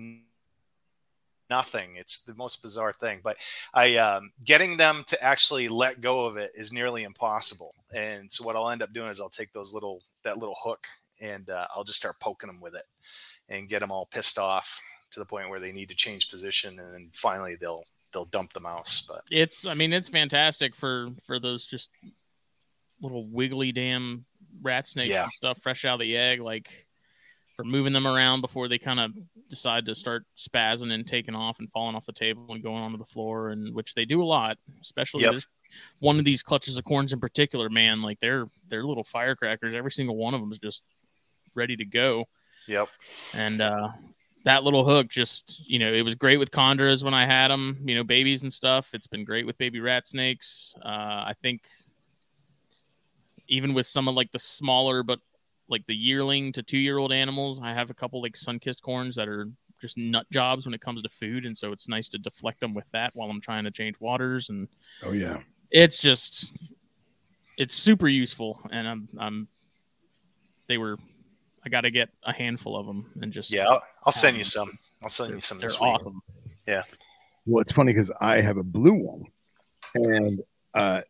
[1.49, 1.95] nothing.
[1.95, 3.19] It's the most bizarre thing.
[3.23, 3.37] But
[3.73, 7.73] I um, getting them to actually let go of it is nearly impossible.
[7.95, 10.85] And so what I'll end up doing is I'll take those little that little hook
[11.21, 12.85] and uh, I'll just start poking them with it
[13.49, 14.81] and get them all pissed off
[15.11, 17.85] to the point where they need to change position and then finally they'll
[18.17, 19.05] they'll dump the mouse.
[19.07, 21.91] But It's, I mean, it's fantastic for for those just
[23.01, 24.25] little wiggly damn
[24.61, 25.23] rat snakes Yeah.
[25.23, 26.87] and stuff fresh out of the egg, like
[27.55, 29.11] for moving them around before they kind of
[29.49, 32.97] decide to start spazzing and taking off and falling off the table and going onto
[32.97, 35.41] the floor, and which they do a lot, especially Yep.
[35.99, 39.73] one of these clutches of corns in particular, man, like they're they're little firecrackers.
[39.75, 40.83] Every single one of them is just
[41.55, 42.25] ready to go.
[42.67, 42.87] yep,
[43.33, 43.89] and uh
[44.47, 47.77] that little hook just you know it was great with chondros when i had them
[47.83, 50.87] you know babies and stuff it's been great with baby rat snakes uh
[51.27, 51.63] i think
[53.49, 55.19] even with some of like the smaller but
[55.67, 59.17] like the yearling to two year old animals i have a couple like sun-kissed corns
[59.17, 59.49] that are
[59.81, 62.73] just nut jobs when it comes to food and so it's nice to deflect them
[62.73, 64.69] with that while i'm trying to change waters and
[65.03, 65.39] Oh yeah.
[65.71, 66.53] it's just
[67.57, 69.47] it's super useful and i'm i'm
[70.67, 70.95] they were
[71.67, 73.67] i got to get a handful of them and just yeah.
[73.67, 74.71] I'll, I'll send you some.
[75.03, 75.59] I'll send they're, you some.
[75.59, 75.89] they're this week.
[75.89, 76.21] awesome
[77.45, 79.25] Well, it's funny because I have a blue one,
[79.93, 80.41] and
[80.73, 81.01] uh,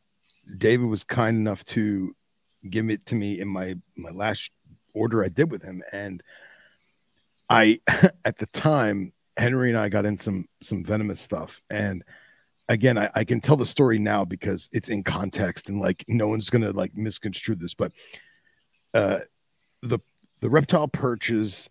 [0.57, 2.15] David was kind enough to
[2.67, 4.49] give it to me in my my last
[4.95, 6.23] order I did with him, and
[7.49, 7.79] I
[8.25, 12.03] at the time Henry and I got in some some venomous stuff, and
[12.67, 16.27] again I, I can tell the story now because it's in context and like no
[16.27, 17.91] one's gonna like misconstrue this, but
[18.95, 19.19] uh,
[19.83, 19.99] the
[20.39, 21.69] the reptile perches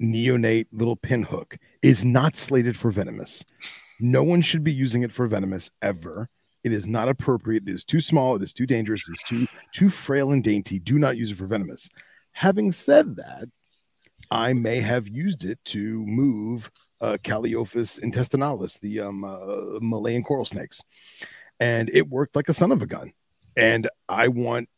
[0.00, 3.44] neonate little pin hook is not slated for venomous.
[4.00, 6.28] No one should be using it for venomous ever.
[6.64, 7.68] It is not appropriate.
[7.68, 8.36] It is too small.
[8.36, 9.08] It is too dangerous.
[9.08, 10.78] It is too too frail and dainty.
[10.78, 11.88] Do not use it for venomous.
[12.32, 13.48] Having said that,
[14.30, 20.44] I may have used it to move uh, Calliophis intestinalis, the um, uh, Malayan coral
[20.44, 20.82] snakes,
[21.58, 23.12] and it worked like a son of a gun.
[23.56, 24.68] And I want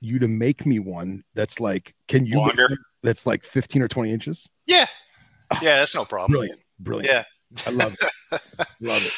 [0.00, 2.68] you to make me one that's like, can you Longer.
[3.02, 4.48] that's like 15 or 20 inches?
[4.66, 4.86] Yeah.
[5.62, 6.32] Yeah, that's no problem.
[6.32, 7.10] Brilliant, brilliant.
[7.10, 7.24] Yeah.
[7.66, 8.40] I love it.
[8.80, 9.12] love it.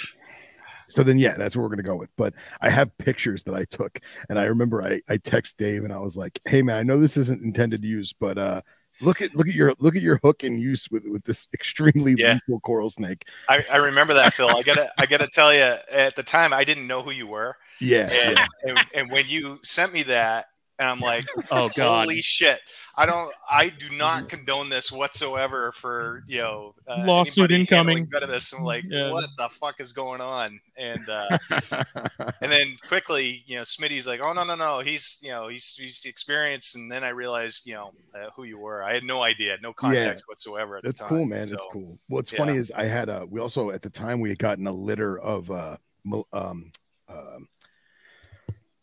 [0.89, 2.11] So then, yeah, that's what we're gonna go with.
[2.17, 5.93] But I have pictures that I took, and I remember I I text Dave and
[5.93, 8.61] I was like, "Hey man, I know this isn't intended to use, but uh,
[9.01, 12.15] look at look at your look at your hook in use with with this extremely
[12.19, 12.35] Yeah.
[12.35, 14.49] lethal coral snake." I, I remember that, Phil.
[14.49, 17.57] I gotta I gotta tell you, at the time I didn't know who you were.
[17.81, 18.47] Yeah, And, yeah.
[18.65, 20.47] and, and when you sent me that,
[20.81, 22.05] and I'm like, Oh God.
[22.09, 22.59] holy shit.
[22.97, 28.09] I don't I do not condone this whatsoever for you know uh, Lawsuit incoming.
[28.11, 28.53] venomous.
[28.53, 29.11] I'm like, Yeah.
[29.11, 30.59] what the fuck is going on?
[30.77, 31.39] And uh
[32.41, 35.75] and then quickly, you know, Smitty's like, oh no, no, no, he's you know, he's
[35.75, 38.83] he's experienced, and then I realized, you know, uh, who you were.
[38.83, 41.09] I had no idea, no context whatsoever at That's the time.
[41.11, 41.47] cool, man.
[41.49, 41.99] That's cool.
[42.09, 42.39] What's yeah.
[42.39, 43.27] funny is I had a.
[43.29, 46.73] We also at the time we had gotten a litter of uh, mil- um,
[47.09, 47.49] um,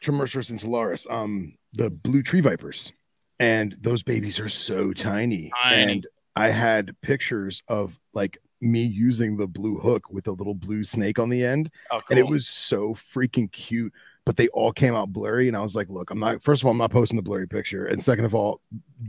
[0.03, 2.91] Trimeresurus insularis, um, the blue tree vipers,
[3.39, 5.51] and those babies are so tiny.
[5.63, 5.91] Tiny.
[5.93, 10.83] And I had pictures of like me using the blue hook with a little blue
[10.83, 13.93] snake on the end, Oh, and it was so freaking cute.
[14.27, 16.43] But they all came out blurry, and I was like, "Look, I'm not.
[16.43, 18.59] First of all, I'm not posting the blurry picture, and second of all,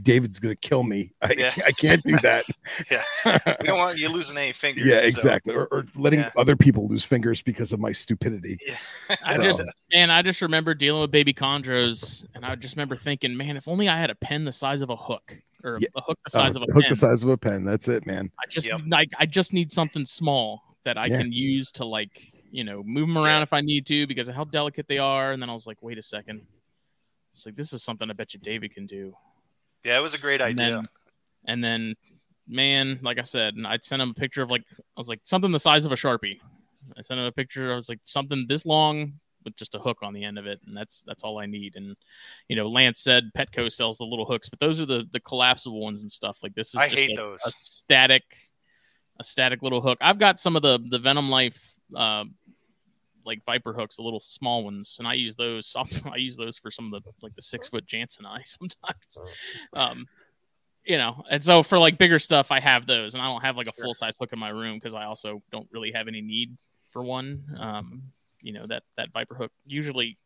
[0.01, 1.11] David's gonna kill me.
[1.21, 1.51] I, Yeah.
[1.67, 2.45] I can't do that.
[2.89, 3.03] Yeah.
[3.61, 4.85] We don't want you losing any fingers.
[4.85, 5.53] Yeah, so- exactly.
[5.53, 6.31] Or, or letting Yeah.
[6.37, 8.57] other people lose fingers because of my stupidity.
[9.09, 9.61] I So- just
[9.93, 13.67] man, I just remember dealing with baby chondros, and I just remember thinking, man, if
[13.67, 15.89] only I had a pen the size of a hook, or Yeah.
[15.97, 16.89] a hook the size Uh, of a hook pen.
[16.91, 17.65] the size of a pen.
[17.65, 18.31] That's it, man.
[18.39, 18.81] I just Yep.
[18.87, 21.17] like I just need something small that I Yeah.
[21.17, 24.35] can use to like you know move them around if I need to because of
[24.35, 25.31] how delicate they are.
[25.31, 26.41] And then I was like, wait a second,
[27.35, 29.15] it's like this is something I bet you David can do.
[29.83, 30.75] Yeah, it was a great And idea.
[30.75, 30.87] then,
[31.45, 31.95] and then,
[32.47, 35.21] man, like I said, and I'd send him a picture of like I was like
[35.23, 36.39] something the size of a sharpie.
[36.97, 37.71] I sent him a picture.
[37.71, 39.13] I was like something this long
[39.45, 41.75] with just a hook on the end of it, and that's that's all I need.
[41.77, 41.95] And
[42.49, 45.79] you know, Lance said Petco sells the little hooks, but those are the the collapsible
[45.79, 46.39] ones and stuff.
[46.43, 47.41] Like this is I just hate a, those.
[47.45, 48.23] a static,
[49.19, 49.97] a static little hook.
[50.01, 51.75] I've got some of the the Venom Life.
[51.95, 52.25] Uh,
[53.25, 55.73] like viper hooks, the little small ones, and I use those.
[56.11, 59.19] I use those for some of the like the six foot janseni sometimes.
[59.73, 60.07] Um,
[60.85, 63.57] you know, and so for like bigger stuff, I have those, and I don't have
[63.57, 63.85] like a Sure.
[63.85, 66.57] full size hook in my room because I also don't really have any need
[66.89, 67.43] for one.
[67.59, 68.03] Um,
[68.41, 70.17] you know that that viper hook usually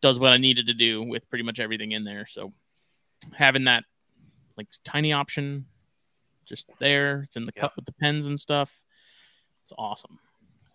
[0.00, 2.26] does what I needed to do with pretty much everything in there.
[2.26, 2.52] So
[3.32, 3.84] having that
[4.56, 5.66] like tiny option
[6.46, 8.80] just there, it's in the cup with the pens and stuff.
[9.62, 10.18] It's awesome.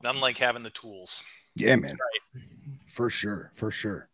[0.04, 1.24] Nothing like having the tools.
[1.56, 1.96] Yeah, man.
[2.94, 3.52] For sure.
[3.56, 4.10] For sure.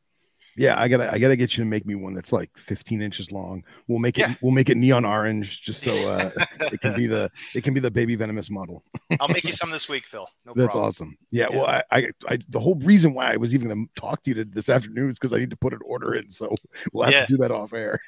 [0.57, 3.31] Yeah, I gotta I gotta get you to make me one that's like 15 inches
[3.31, 3.63] long.
[3.87, 4.33] We'll make it Yeah.
[4.41, 6.29] we'll make it neon orange just so uh
[6.73, 8.83] it can be the it can be the baby venomous model.
[9.21, 10.27] I'll make you some this week, Phil.
[10.45, 10.85] No That's problem.
[10.85, 11.17] awesome.
[11.31, 14.21] Yeah, well, I, I, I, the whole reason why I was even going to talk
[14.23, 16.29] to you this afternoon is because I need to put an order in.
[16.29, 16.53] So
[16.93, 17.25] we'll have Yeah.
[17.25, 17.99] to do that off air.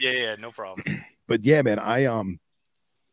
[0.00, 1.04] Yeah, yeah, no problem.
[1.26, 2.40] But yeah, man, I um,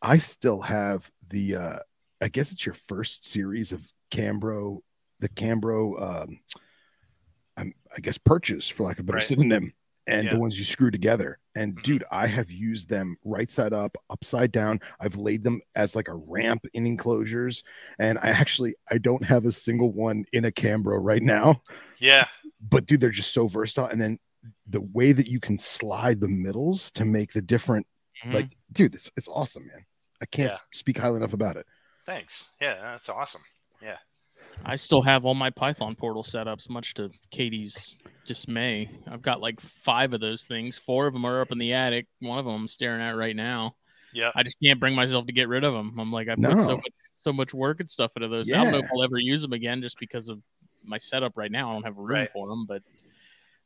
[0.01, 1.79] I still have the, uh
[2.21, 4.79] I guess it's your first series of Cambro,
[5.19, 6.39] the Cambro, um,
[7.57, 9.25] I'm, I guess purchase for lack of a better Right.
[9.27, 9.73] synonym,
[10.07, 10.33] and Yeah.
[10.33, 11.39] the ones you screw together.
[11.55, 11.83] And Mhm.
[11.83, 14.81] dude, I have used them right side up, upside down.
[14.99, 17.63] I've laid them as like a ramp in enclosures,
[17.97, 21.61] and I actually I don't have a single one in a Cambro right now.
[21.97, 22.27] Yeah,
[22.67, 23.85] But dude, they're just so versatile.
[23.87, 24.19] And then
[24.67, 27.87] the way that you can slide the middles to make the different
[28.23, 28.33] Mhm.
[28.33, 29.85] like dude it's, it's awesome man
[30.21, 30.59] i can't Yeah.
[30.71, 31.65] speak highly enough about it
[32.05, 32.55] thanks.
[32.61, 33.41] Yeah, that's awesome.
[34.63, 38.89] I still have all my Python portal setups, much to Katie's dismay.
[39.09, 40.77] I've got like five of those things.
[40.77, 42.07] Four of them are up in the attic.
[42.19, 43.75] One of them I'm staring at right now.
[44.13, 45.99] Yeah, I just can't bring myself to get rid of them.
[45.99, 46.61] I'm like, I put No.
[46.61, 48.51] so much, so much work and stuff into those.
[48.51, 50.41] I don't know if I'll ever use them again, just because of
[50.83, 51.71] my setup right now.
[51.71, 52.29] I don't have room Right.
[52.31, 52.65] for them.
[52.65, 53.01] But I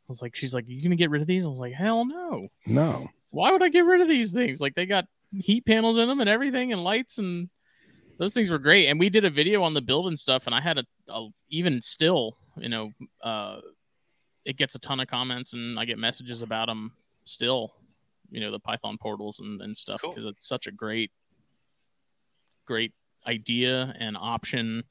[0.08, 1.46] was like, she's like, you gonna get rid of these?
[1.46, 2.48] I was like, hell no.
[2.66, 4.60] no Why would I get rid of these things?
[4.60, 7.50] Like they got heat panels in them and everything, and lights and
[8.20, 8.88] those things were great.
[8.88, 11.30] And we did a video on the build and stuff, and I had a, a
[11.50, 12.92] even still, you know,
[13.24, 13.62] uh,
[14.46, 16.92] it gets a ton of comments, and I get messages about them
[17.24, 17.74] still.
[18.30, 20.12] You know, the Python portals and, and stuff Cool.
[20.12, 21.12] because it's such a great,
[22.66, 22.92] great
[23.26, 24.84] idea and option.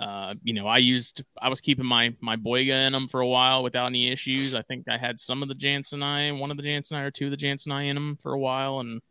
[0.00, 3.26] Uh, you know, I used I was keeping my my Boiga in them for a
[3.26, 4.54] while without any issues.
[4.54, 7.30] I think I had some of the janseni, one of the janseni, or two of
[7.30, 9.02] the janseni in them for a while, and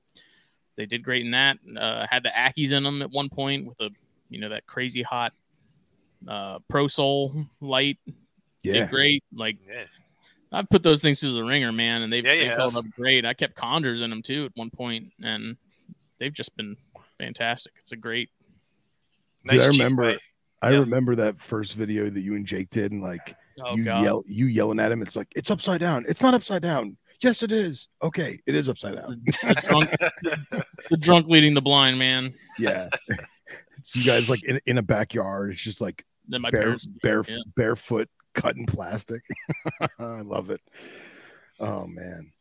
[0.78, 1.58] they did great in that.
[1.78, 3.90] Uh, had the Ackies in them at one point with a
[4.30, 5.34] you know that crazy hot
[6.28, 7.98] uh, Pro Soul light.
[8.64, 8.74] Yeah.
[8.74, 9.24] Did great.
[9.34, 9.84] Like Yeah.
[10.52, 13.26] I've put those things through the ringer, man, and they've, Yeah, they've held up great.
[13.26, 15.58] I kept conjures in them too at one point, and
[16.20, 16.78] they've just been
[17.18, 17.74] fantastic.
[17.80, 18.30] It's a great.
[19.48, 20.18] Dude, I remember- way.
[20.62, 20.80] I Yeah.
[20.80, 24.24] remember that first video that you and Jake did, and like Oh you god, yell,
[24.28, 25.02] you yelling at him.
[25.02, 26.06] It's like it's upside down.
[26.10, 26.98] It's not upside down.
[27.22, 27.88] Yes, it is.
[28.04, 29.22] Okay, it is upside down.
[29.26, 29.90] the drunk,
[30.90, 32.34] the drunk leading the blind man.
[32.60, 32.88] Yeah,
[33.78, 35.52] it's you guys like in, in a backyard.
[35.52, 36.86] It's just like That my bare, parents.
[36.86, 37.40] bare, yeah.
[37.56, 39.24] barefoot cutting plastic.
[40.00, 40.62] I love it.
[41.60, 42.32] Oh man.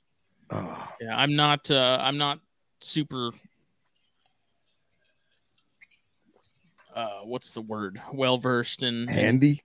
[0.50, 1.70] Oh, Yeah, I'm not.
[1.70, 2.40] Uh, I'm not
[2.80, 3.30] super.
[6.94, 8.00] Uh, what's the word?
[8.12, 9.62] Well versed in, in handy.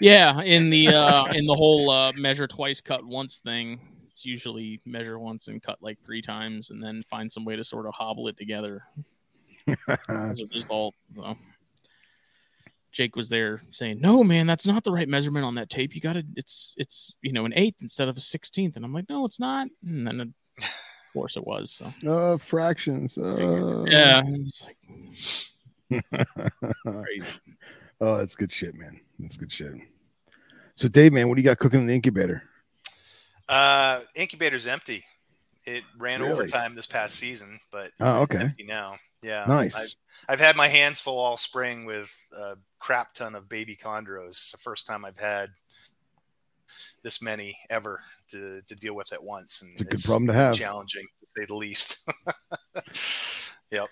[0.00, 3.80] yeah in the uh, in the whole uh, measure twice, cut once thing.
[4.24, 7.64] It's usually measure once and cut like three times, and then find some way to
[7.64, 8.82] sort of hobble it together
[10.08, 10.94] as a result.
[11.14, 11.36] So.
[12.90, 15.94] Jake was there saying, "No, man, that's not the right measurement on that tape.
[15.94, 18.94] You got to it's it's you know an eighth instead of a sixteenth." And I'm
[18.94, 20.20] like, "No, it's not." And then,
[20.58, 20.70] of
[21.12, 21.82] course, it was.
[22.00, 23.18] So uh, fractions.
[23.18, 24.22] Uh, yeah,
[26.86, 27.28] crazy.
[28.00, 28.98] oh, that's good shit, man.
[29.18, 29.74] That's good shit.
[30.76, 32.44] So, Dave, man, what do you got cooking in the incubator?
[33.48, 35.04] Uh, incubator's empty.
[35.66, 36.32] It ran Really?
[36.32, 38.44] overtime this past season, but Oh, it's okay.
[38.44, 38.96] empty now.
[39.22, 39.74] Yeah, Nice.
[40.28, 44.28] I've, I've had my hands full all spring with a crap ton of baby chondros.
[44.28, 45.50] It's the first time I've had
[47.02, 50.34] this many ever to, to deal with at once, and It's a good problem to
[50.34, 50.54] have.
[50.56, 52.06] Challenging to say the least.
[53.70, 53.88] yep.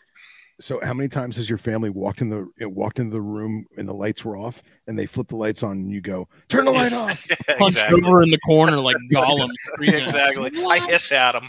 [0.62, 3.66] So, how many times has your family walked in the uh, walked into the room
[3.76, 6.66] and the lights were off, and they flip the lights on, and you go, "Turn
[6.66, 7.26] the light off."
[7.58, 8.04] Punched exactly.
[8.04, 9.50] over in the corner like Gollum.
[9.72, 10.00] screaming.
[10.00, 10.52] exactly.
[10.54, 11.48] I hiss at them.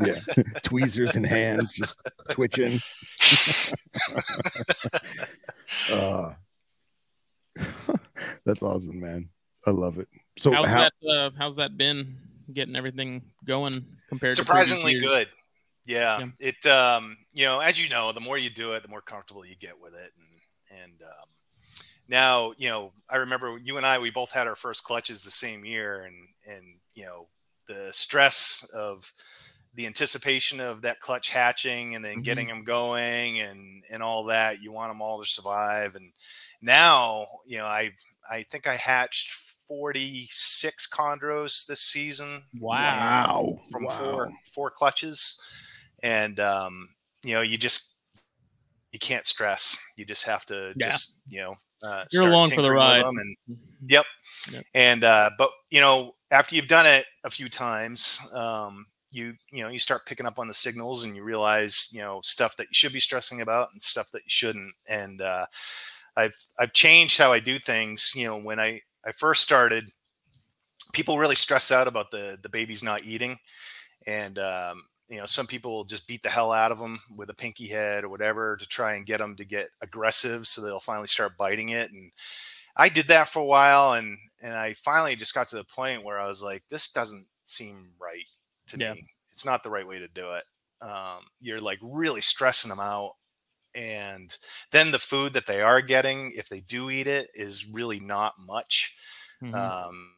[0.00, 0.14] Yeah,
[0.62, 1.98] tweezers in hand, just
[2.30, 2.78] twitching.
[5.92, 6.32] uh,
[8.46, 9.28] that's awesome, man.
[9.66, 10.08] I love it.
[10.38, 11.06] So, How's how, that?
[11.06, 12.16] Uh, how's that been?
[12.52, 13.74] Getting everything going
[14.08, 15.24] compared surprisingly to previous years?
[15.26, 15.28] good
[15.86, 19.02] yeah, it um you know as you know the more you do it the more
[19.02, 21.28] comfortable you get with it and and um
[22.08, 25.30] now you know i remember you and i we both had our first clutches the
[25.30, 27.28] same year and and you know
[27.68, 29.12] the stress of
[29.74, 32.22] the anticipation of that clutch hatching and then Mhm.
[32.22, 36.12] getting them going and and all that you want them all to survive and
[36.62, 37.90] now you know i
[38.30, 39.32] i think i hatched
[39.66, 43.96] 46 chondros this season wow, from wow.
[43.96, 45.40] four four clutches
[46.04, 46.90] and um
[47.24, 48.00] you know you just
[48.92, 50.88] you can't stress you just have to Yeah.
[50.90, 53.02] just you know uh, You're along for the ride.
[53.04, 53.36] and
[53.88, 54.06] yep
[54.52, 54.64] Yep.
[54.74, 59.62] and uh but you know after you've done it a few times um you you
[59.62, 62.64] know you start picking up on the signals and you realize you know stuff that
[62.68, 65.46] you should be stressing about and stuff that you shouldn't and uh
[66.16, 69.90] i've i've changed how i do things you know when i i first started
[70.92, 73.36] people really stress out about the the babies not eating
[74.06, 74.82] and um
[75.14, 77.68] you know some people will just beat the hell out of them with a pinky
[77.68, 81.38] head or whatever to try and get them to get aggressive so they'll finally start
[81.38, 82.12] biting it and
[82.76, 86.04] i did that for a while and and i finally just got to the point
[86.04, 88.26] where i was like this doesn't seem right
[88.66, 88.94] to Yeah.
[88.94, 90.44] me it's not the right way to do it
[90.82, 93.14] um, you're like really stressing them out
[93.74, 94.38] and
[94.72, 98.34] then the food that they are getting if they do eat it is really not
[98.38, 98.96] much
[99.40, 99.74] Mhm.
[99.78, 100.16] um,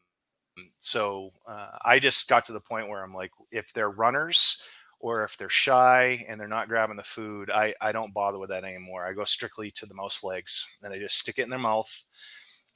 [0.81, 4.63] so uh, I just got to the point where I'm like, if they're runners
[4.99, 8.51] or if they're shy and they're not grabbing the food, I, I don't bother with
[8.51, 9.05] that anymore.
[9.07, 12.05] I go strictly to the mouse legs and I just stick it in their mouth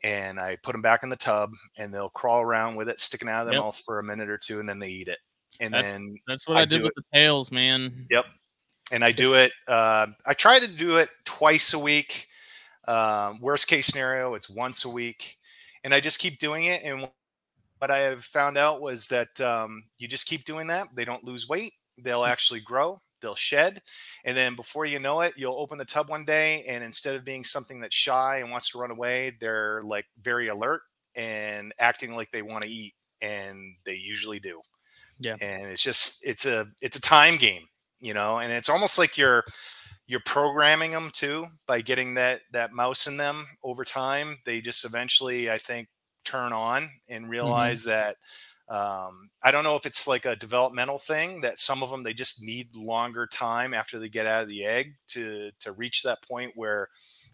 [0.03, 3.29] and I put them back in the tub and they'll crawl around with it sticking
[3.29, 3.63] out of their Yep.
[3.65, 5.19] mouth for a minute or two and then they eat it.
[5.61, 8.07] And That's- then That's what I, I did do with the tails, man.
[8.11, 8.27] Yep.
[8.93, 9.53] And I do it.
[9.69, 12.27] Uh, I try to do it twice a week.
[12.89, 15.37] Um, worst case scenario, it's once a week,
[15.85, 16.83] and I just keep doing it.
[16.83, 17.09] And
[17.79, 20.89] what I have found out was that um, you just keep doing that.
[20.95, 21.75] They don't lose weight.
[22.03, 23.01] They'll actually grow.
[23.21, 23.83] They'll shed,
[24.25, 27.25] and then before you know it, you'll open the tub one day, and instead of
[27.25, 30.81] being something that's shy and wants to run away, they're like very alert
[31.14, 34.61] and acting like they want to eat, and they usually do
[35.18, 35.37] Yeah.
[35.41, 37.66] and it's just it's a it's a time game
[38.01, 39.45] you know and it's almost like you're
[40.07, 44.85] you're programming them too by getting that that mouse in them over time they just
[44.85, 45.89] eventually i think
[46.24, 47.31] turn on and mm-hmm.
[47.31, 48.16] realize that
[48.71, 52.14] um, i don't know if it's like a developmental thing that some of them they
[52.14, 56.23] just need longer time after they get out of the egg to to reach that
[56.23, 56.89] point where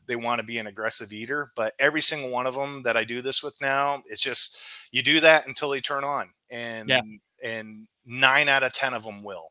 [0.06, 3.04] they want to be an aggressive eater but every single one of them that i
[3.04, 4.58] do this with now it's just
[4.92, 7.02] you do that until they turn on and Yeah.
[7.44, 9.50] and nine out of ten of them will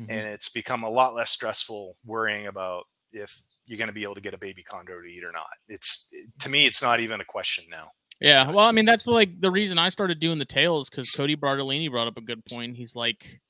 [0.00, 0.10] mm-hmm.
[0.10, 4.14] and it's become a lot less stressful worrying about if you're going to be able
[4.14, 5.46] to get a baby chondro to eat or not.
[5.68, 7.92] It's to me, it's not even a question now.
[8.22, 11.34] Yeah, well, I mean, that's like the reason I started doing the tails because Cody
[11.34, 12.76] Bartolini brought up a good point.
[12.76, 13.40] He's like,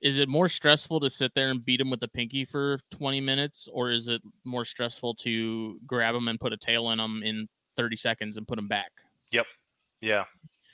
[0.00, 3.20] is it more stressful to sit there and beat him with a pinky for 20
[3.20, 7.22] minutes, or is it more stressful to grab him and put a tail in him
[7.24, 8.92] in 30 seconds and put him back?
[9.32, 9.46] Yep.
[10.00, 10.24] Yeah.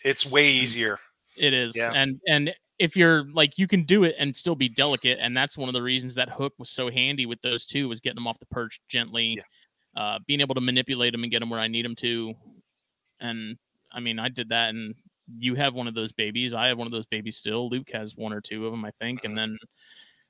[0.04, 0.98] It's way easier.
[1.36, 1.74] It is.
[1.74, 1.92] Yeah.
[1.94, 5.56] And and if you're like you can do it and still be delicate, and that's
[5.56, 8.26] one of the reasons that hook was so handy with those two was getting them
[8.26, 9.38] off the perch gently,
[9.96, 10.02] yeah.
[10.02, 12.34] uh, being able to manipulate them and get them where I need them to.
[13.20, 13.56] And
[13.92, 14.94] I mean, I did that, and
[15.38, 16.54] you have one of those babies.
[16.54, 17.68] I have one of those babies still.
[17.68, 19.52] Luke has one or two of them, I think, and mm-hmm.
[19.52, 19.58] then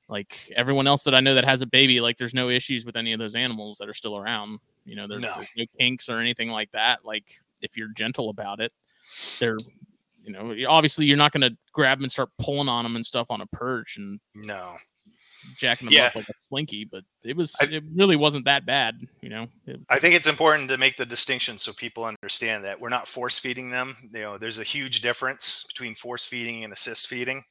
[0.08, 2.96] like everyone else that I know that has a baby, like there's no issues with
[2.96, 4.58] any of those animals that are still around.
[4.84, 7.04] You know, there's no, there's no kinks or anything like that.
[7.04, 7.24] Like
[7.62, 8.72] if you're gentle about it,
[9.38, 9.58] they're
[10.22, 13.06] you know, obviously you're not going to grab them and start pulling on them and
[13.06, 14.76] stuff on a perch and no
[15.56, 16.06] jacking them yeah.
[16.06, 19.46] up like a slinky, but it was I, it really wasn't that bad, you know.
[19.66, 23.08] It, I think it's important to make the distinction so people understand that we're not
[23.08, 23.96] force feeding them.
[24.12, 27.42] You know, there's a huge difference between force feeding and assist feeding,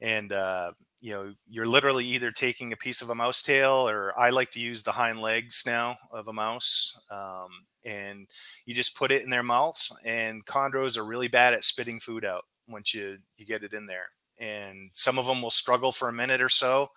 [0.00, 4.18] and uh, you know, you're literally either taking a piece of a mouse tail, or
[4.18, 7.48] I like to use the hind legs now of a mouse, um,
[7.84, 8.26] and
[8.66, 9.80] you just put it in their mouth.
[10.04, 13.86] And chondros are really bad at spitting food out once you you get it in
[13.86, 14.06] there.
[14.40, 16.90] And some of them will struggle for a minute or so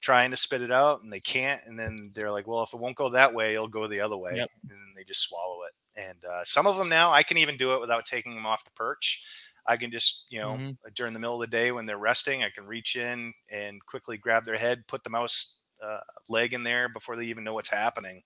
[0.00, 1.60] trying to spit it out, and they can't.
[1.66, 4.16] And then they're like, "Well, if it won't go that way, it'll go the other
[4.16, 4.50] way," yep.
[4.62, 6.00] and then they just swallow it.
[6.00, 8.64] And uh, some of them now, I can even do it without taking them off
[8.64, 9.24] the perch.
[9.66, 10.70] I can just, you know, mm-hmm.
[10.94, 14.16] during the middle of the day when they're resting, I can reach in and quickly
[14.16, 17.68] grab their head, put the mouse uh, leg in there before they even know what's
[17.68, 18.22] happening,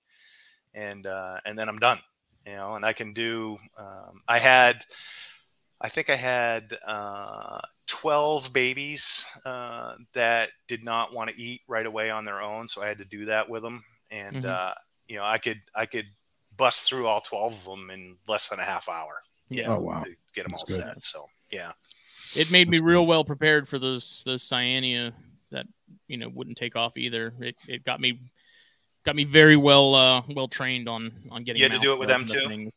[0.75, 1.99] and uh, and then I'm done
[2.47, 3.59] you know, and I can do.
[3.79, 4.85] Um, I had,
[5.83, 11.85] I think I had uh, twelve babies uh, that did not want to eat right
[11.85, 14.47] away on their own, so I had to do that with them, and mm-hmm.
[14.49, 14.75] uh,
[15.09, 16.07] you know, I could I could
[16.57, 19.23] bust through all twelve of them in less than a half hour.
[19.49, 19.75] Yeah.
[19.75, 20.05] Oh wow.
[20.35, 20.93] get them That's all good.
[20.93, 21.03] set.
[21.03, 21.73] So yeah.
[22.35, 23.09] It made That's me real good.
[23.09, 25.13] well prepared for those those cyanea
[25.51, 25.67] that
[26.07, 27.35] you know wouldn't take off either.
[27.41, 28.21] It it got me
[29.05, 31.61] got me very well uh, well trained on on getting.
[31.61, 32.47] You had to do it with them too.
[32.47, 32.73] Things.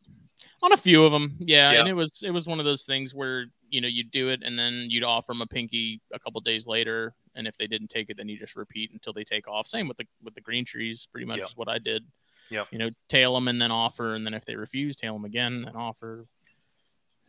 [0.65, 1.73] On a few of them, yeah.
[1.73, 1.79] yeah.
[1.79, 4.41] And it was it was one of those things where you know you'd do it
[4.43, 7.89] and then you'd offer them a pinky a couple days later, and if they didn't
[7.89, 9.67] take it, then you just repeat until they take off.
[9.67, 11.47] Same with the with the green trees, pretty much yep.
[11.49, 12.03] is what I did.
[12.49, 12.63] Yeah.
[12.71, 15.65] You know, tail them and then offer, and then if they refuse, tail them again
[15.67, 16.25] and offer.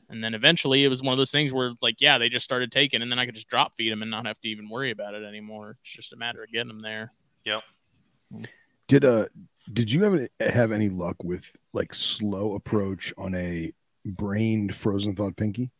[0.08, 2.70] And then eventually it was one of those things where, like, yeah, they just started
[2.70, 4.92] taking, and then I could just drop feed them and not have to even worry
[4.92, 5.76] about it anymore.
[5.82, 7.12] It's just a matter of getting them there.
[7.44, 7.62] Yep.
[8.88, 9.26] Did uh
[9.72, 13.72] did you ever have any luck with like slow approach on a
[14.04, 15.70] brained frozen thawed pinky?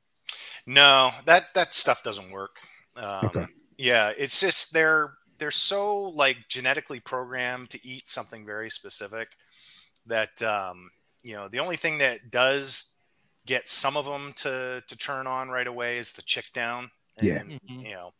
[0.67, 2.57] No, that that stuff doesn't work.
[2.97, 3.47] Um, okay.
[3.79, 9.29] Yeah, it's just they're they're so like genetically programmed to eat something very specific
[10.07, 10.91] that um,
[11.23, 12.97] you know the only thing that does
[13.47, 16.91] get some of them to to turn on right away is the chick down.
[17.19, 17.39] And, yeah.
[17.39, 17.81] Mm-hmm.
[17.81, 18.13] You know,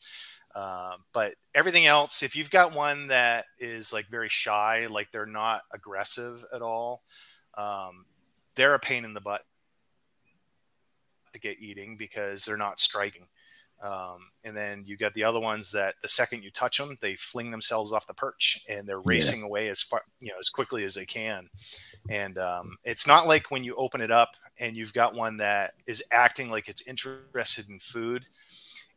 [0.57, 5.27] uh, but everything else, if you've got one that is like very shy, like they're
[5.27, 7.03] not aggressive at all,
[7.59, 8.07] um,
[8.55, 9.43] they're a pain in the butt
[11.35, 13.27] to get eating because they're not striking.
[13.83, 17.17] Um, and then you got the other ones that the second you touch them, they
[17.17, 19.47] fling themselves off the perch and they're racing yeah.
[19.47, 21.51] away as far, you know, as quickly as they can.
[22.09, 25.75] And um, it's not like when you open it up and you've got one that
[25.87, 28.25] is acting like it's interested in food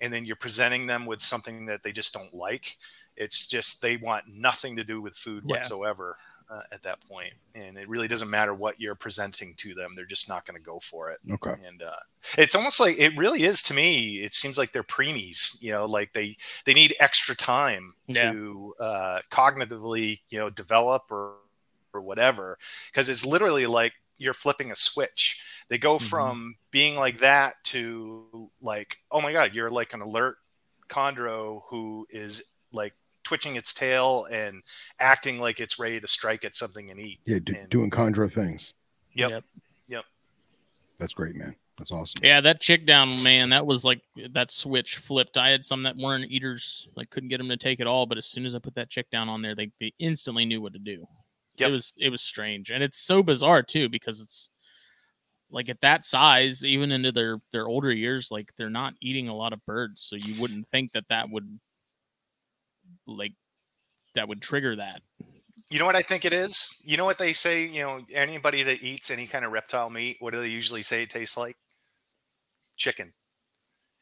[0.01, 2.77] and then you're presenting them with something that they just don't like.
[3.15, 5.55] It's just they want nothing to do with food yeah.
[5.55, 6.15] whatsoever
[6.49, 10.05] uh, at that point, and it really doesn't matter what you're presenting to them; they're
[10.05, 11.19] just not going to go for it.
[11.31, 11.91] Okay, and uh,
[12.37, 14.23] it's almost like it really is to me.
[14.23, 18.31] It seems like they're preemies, you know, like they they need extra time yeah.
[18.31, 21.33] to uh, cognitively, you know, develop or
[21.93, 22.57] or whatever,
[22.91, 25.41] because it's literally like you're flipping a switch.
[25.69, 26.05] They go mm-hmm.
[26.05, 30.37] from being like that to like, oh my god, you're like an alert
[30.89, 32.93] chondro who is like
[33.23, 34.61] twitching its tail and
[34.99, 37.19] acting like it's ready to strike at something and eat.
[37.25, 38.73] Yeah, do, and, doing chondro things.
[39.13, 39.29] Yep.
[39.31, 39.43] yep.
[39.87, 40.05] Yep.
[40.99, 41.55] That's great, man.
[41.77, 42.15] That's awesome.
[42.21, 44.01] Yeah, that chick down, man, that was like
[44.33, 45.37] that switch flipped.
[45.37, 48.17] I had some that weren't eaters, like couldn't get them to take it all, but
[48.17, 50.73] as soon as I put that chick down on there, they, they instantly knew what
[50.73, 51.07] to do.
[51.59, 51.69] Yep.
[51.69, 54.49] It was it was strange, and it's so bizarre too because it's
[55.51, 59.35] like at that size, even into their their older years, like they're not eating a
[59.35, 61.59] lot of birds, so you wouldn't think that that would
[63.07, 63.33] like
[64.15, 65.01] that would trigger that.
[65.69, 66.75] You know what I think it is?
[66.83, 67.65] You know what they say?
[67.67, 71.03] You know, anybody that eats any kind of reptile meat, what do they usually say
[71.03, 71.57] it tastes like?
[72.77, 73.13] Chicken.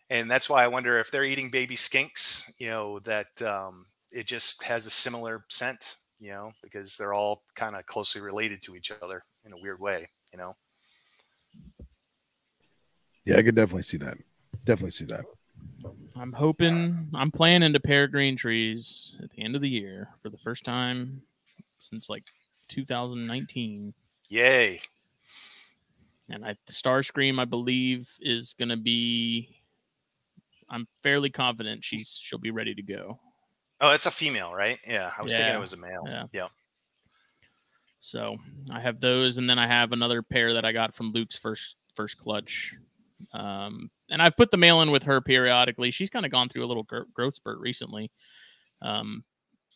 [0.09, 2.51] and that's why I wonder if they're eating baby skinks.
[2.59, 5.97] You know that um, it just has a similar scent.
[6.19, 9.79] You know because they're all kind of closely related to each other in a weird
[9.79, 10.09] way.
[10.31, 10.55] You know.
[13.25, 14.17] Yeah, I could definitely see that.
[14.63, 15.25] Definitely see that.
[16.15, 20.29] I'm hoping I'm planning to pair green trees at the end of the year for
[20.29, 21.21] the first time
[21.79, 22.23] since like
[22.69, 23.93] 2019.
[24.29, 24.81] Yay!
[26.29, 29.61] And I Starscream, I believe, is going to be.
[30.69, 33.19] I'm fairly confident she's she'll be ready to go.
[33.79, 34.79] Oh, it's a female, right?
[34.87, 36.03] Yeah, I was thinking it was a male.
[36.07, 36.23] yeah.
[36.33, 36.47] yeah.
[37.99, 38.37] So
[38.71, 41.75] I have those, and then I have another pair that I got from Luke's first
[41.95, 42.73] first clutch.
[43.33, 45.91] Um, and I've put the male in with her periodically.
[45.91, 48.11] She's kind of gone through a little gr- growth spurt recently.
[48.81, 49.23] Um,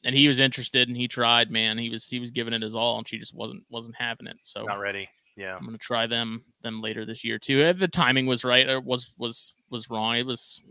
[0.05, 1.51] and he was interested, and he tried.
[1.51, 4.27] Man, he was he was giving it his all, and she just wasn't wasn't having
[4.27, 4.37] it.
[4.43, 5.09] So Not ready.
[5.35, 5.55] Yeah.
[5.57, 7.63] I'm gonna try them them later this year too.
[7.63, 8.67] Uh, The timing was right.
[8.67, 10.15] It was was was wrong.
[10.17, 10.61] It was,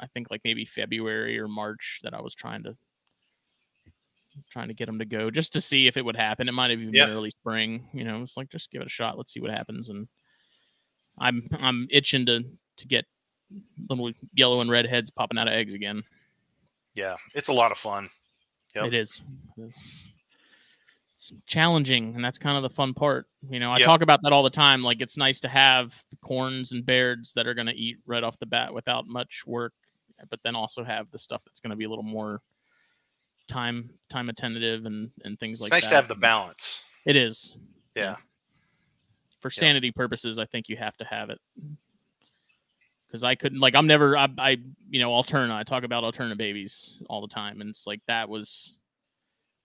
[0.00, 2.76] I think, like maybe February or March that I was trying to
[4.48, 6.48] trying to get them to go just to see if it would happen.
[6.48, 7.06] It might have even Yeah.
[7.06, 7.88] been early spring.
[7.92, 9.18] You know, it's like just give it a shot.
[9.18, 9.88] Let's see what happens.
[9.88, 10.06] And
[11.18, 12.44] I'm I'm itching to
[12.76, 13.04] to get
[13.88, 16.02] little yellow and red heads popping out of eggs again.
[16.94, 17.16] Yeah.
[17.34, 18.08] It's a lot of fun.
[18.76, 18.86] Yep.
[18.86, 19.20] It is.
[19.58, 19.74] It is.
[21.14, 23.26] It's challenging, and that's kind of the fun part.
[23.50, 23.86] You know, I Yep.
[23.86, 24.82] talk about that all the time.
[24.82, 28.22] Like, it's nice to have the corns and bairds that are going to eat right
[28.22, 29.74] off the bat without much work,
[30.28, 32.42] but then also have the stuff that's going to be a little more
[33.48, 35.86] time time attentive and and things It's like nice that.
[35.86, 36.88] Nice to have the balance.
[37.06, 37.56] It is.
[37.96, 38.16] Yeah.
[39.40, 41.38] For sanity purposes, I think you have to have it.
[43.06, 44.58] Because I couldn't, like, I'm never, I, I,
[44.88, 45.52] you know, Alterna.
[45.52, 48.76] I talk about Alterna babies all the time, and it's like that was.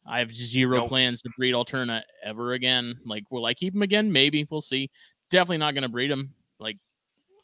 [0.08, 0.89] I have zero Nope.
[0.89, 2.99] plans to breed Alterna ever again.
[3.06, 4.12] Like, will I keep them again?
[4.12, 4.89] Maybe we'll see.
[5.30, 6.34] Definitely not going to breed them.
[6.60, 6.78] Like,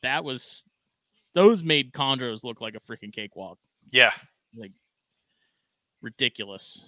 [0.03, 0.63] that was,
[1.33, 3.57] those made chondros look like a freaking cakewalk.
[3.91, 4.11] Yeah.
[4.55, 4.71] Like,
[6.01, 6.85] ridiculous.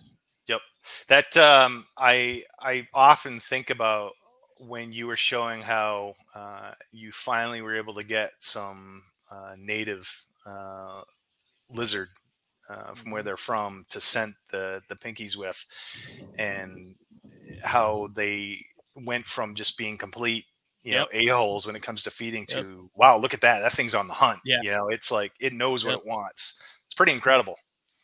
[0.47, 0.61] Yep,
[1.07, 4.11] that um, I I often think about
[4.57, 10.25] when you were showing how uh, you finally were able to get some uh, native
[10.45, 11.01] uh,
[11.69, 12.09] lizard
[12.69, 15.65] uh, from where they're from to scent the the pinkies with,
[16.37, 16.95] and
[17.63, 18.65] how they
[18.95, 20.45] went from just being complete
[20.83, 22.63] you know a holes when it comes to feeding Yep.
[22.63, 24.57] to wow look at that that thing's on the hunt Yeah.
[24.61, 25.99] you know it's like it knows what Yep.
[26.01, 27.55] it wants it's pretty incredible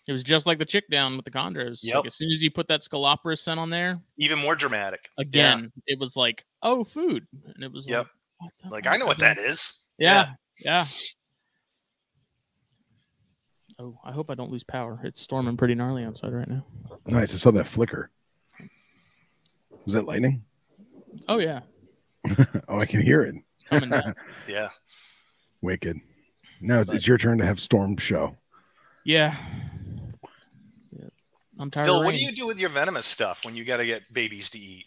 [0.08, 1.82] It was just like the chick down with the chondros.
[1.84, 1.96] Yep.
[1.98, 5.22] Like, as soon as you put that Sceloporus scent on there, even more dramatic Yeah.
[5.22, 8.08] again, it was like, oh, food, and it was Yep.
[8.42, 9.88] like, what like i know what that is.
[10.00, 10.34] Yeah,
[10.66, 10.86] yeah.
[13.78, 15.00] Oh, I hope I don't lose power.
[15.04, 16.66] It's storming pretty gnarly outside right now.
[17.06, 17.34] Nice.
[17.34, 18.10] I saw that flicker.
[19.86, 20.44] Was that lightning?
[21.28, 21.62] Oh yeah,
[22.68, 23.36] Oh, I can hear it.
[23.56, 24.14] it's coming down.
[24.48, 24.70] yeah
[25.62, 26.00] Wicked.
[26.62, 28.36] Now it's, it's your turn to have Storm show.
[29.04, 29.36] yeah.
[30.98, 31.06] yeah.
[31.60, 31.86] I'm tired.
[31.86, 34.12] Phil, of what do you do with your venomous stuff when you got to get
[34.14, 34.86] babies to eat?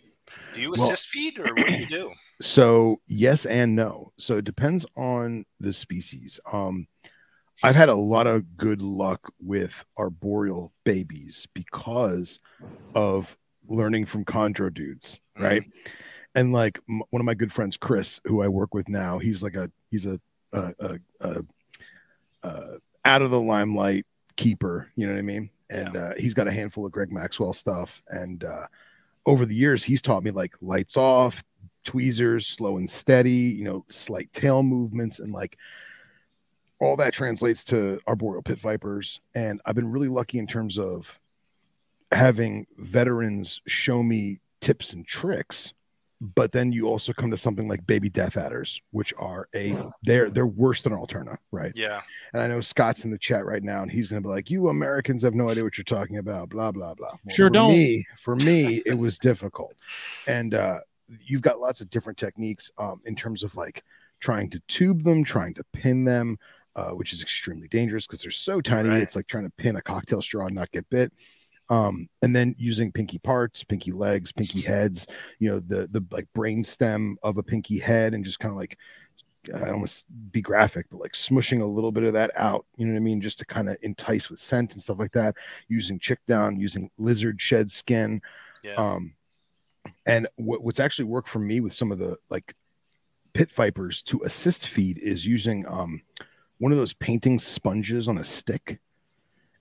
[0.54, 2.12] Do you Well- assist feed or what do you do?
[2.40, 4.10] So yes and no.
[4.18, 6.40] So it depends on the species.
[6.52, 6.88] Um,
[7.62, 12.40] I've had a lot of good luck with arboreal babies because
[12.96, 13.36] of
[13.68, 15.62] learning from chondro dudes, right?
[16.34, 19.42] And like m- one of my good friends, Chris, who I work with now, he's
[19.42, 20.20] like a he's a
[20.52, 21.42] a, a, a,
[22.42, 22.62] a
[23.04, 24.06] out of the limelight
[24.36, 24.90] keeper.
[24.96, 25.50] You know what I mean?
[25.70, 28.02] And uh, he's got a handful of Greg Maxwell stuff.
[28.08, 28.66] And uh,
[29.24, 31.42] over the years, he's taught me like lights off,
[31.84, 35.56] tweezers, slow and steady, you know, slight tail movements, and like
[36.78, 39.20] all that translates to arboreal pit vipers.
[39.34, 41.18] And I've been really lucky in terms of
[42.10, 45.72] having veterans show me tips and tricks.
[46.22, 50.30] But then you also come to something like baby death adders, which are a they're
[50.30, 51.72] they're worse than Alterna, right?
[51.74, 52.00] Yeah.
[52.32, 54.68] And I know Scott's in the chat right now, and he's gonna be like, "You
[54.68, 57.08] Americans have no idea what you're talking about." Blah blah blah.
[57.24, 57.70] Well, Sure for don't.
[57.70, 59.74] Me, for me, it was difficult,
[60.28, 63.82] and uh, you've got lots of different techniques um, in terms of like
[64.20, 66.38] trying to tube them, trying to pin them,
[66.76, 68.90] uh, which is extremely dangerous because they're so tiny.
[68.90, 69.02] Right.
[69.02, 71.12] It's like trying to pin a cocktail straw and not get bit.
[71.68, 75.06] Um, and then using pinky parts, pinky legs, pinky heads,
[75.38, 78.58] you know, the the like brain stem of a pinky head, and just kind of
[78.58, 78.76] like
[79.54, 82.64] I don't want to be graphic, but like smushing a little bit of that out,
[82.76, 83.20] you know what I mean?
[83.20, 85.34] Just to kind of entice with scent and stuff like that,
[85.68, 88.22] using chick down, using lizard shed skin.
[88.62, 88.74] Yeah.
[88.74, 89.14] Um,
[90.06, 92.54] and what, what's actually worked for me with some of the like
[93.32, 96.02] pit vipers to assist feed is using um,
[96.58, 98.78] one of those painting sponges on a stick.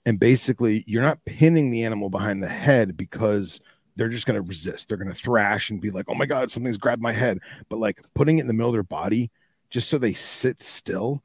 [0.06, 3.60] And basically, you're not pinning the animal behind the head because
[3.96, 4.88] they're just going to resist.
[4.88, 7.40] They're going to thrash and be like, oh my God, something's grabbed my head.
[7.70, 9.30] But like putting it in the middle of their body
[9.70, 11.22] just so they sit still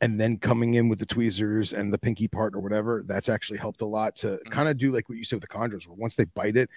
[0.00, 3.58] and then coming in with the tweezers and the pinky part or whatever, that's actually
[3.58, 4.50] helped a lot to Mhm.
[4.50, 6.68] kind of do like what you said with the chondros, where once they bite it,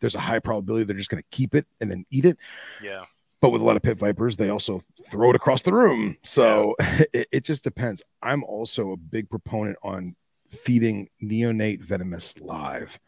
[0.00, 2.38] there's a high probability they're just going to keep it and then eat it.
[2.82, 3.04] Yeah.
[3.40, 4.80] But with a lot of pit vipers, they also
[5.10, 6.16] throw it across the room.
[6.22, 6.74] So
[7.12, 8.02] it, it just depends.
[8.22, 10.14] I'm also a big proponent on
[10.52, 12.98] feeding neonate venomous live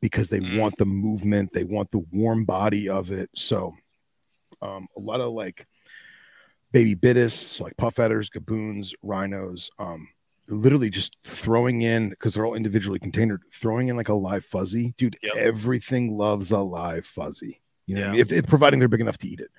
[0.00, 0.56] because they Mm.
[0.58, 3.30] want the movement, they want the warm body of it.
[3.34, 3.74] So
[4.62, 5.66] um, a lot of like
[6.72, 10.08] baby bitis, so like puff adders, gaboons, rhinos, um,
[10.48, 14.94] literally just throwing in because they're all individually contained, throwing in like a live fuzzy,
[14.98, 15.16] dude.
[15.22, 15.36] Yep.
[15.36, 17.60] Everything loves a live fuzzy.
[17.86, 18.12] You know, I Yeah.
[18.12, 18.20] mean?
[18.20, 19.50] if, if providing they're big enough to eat it.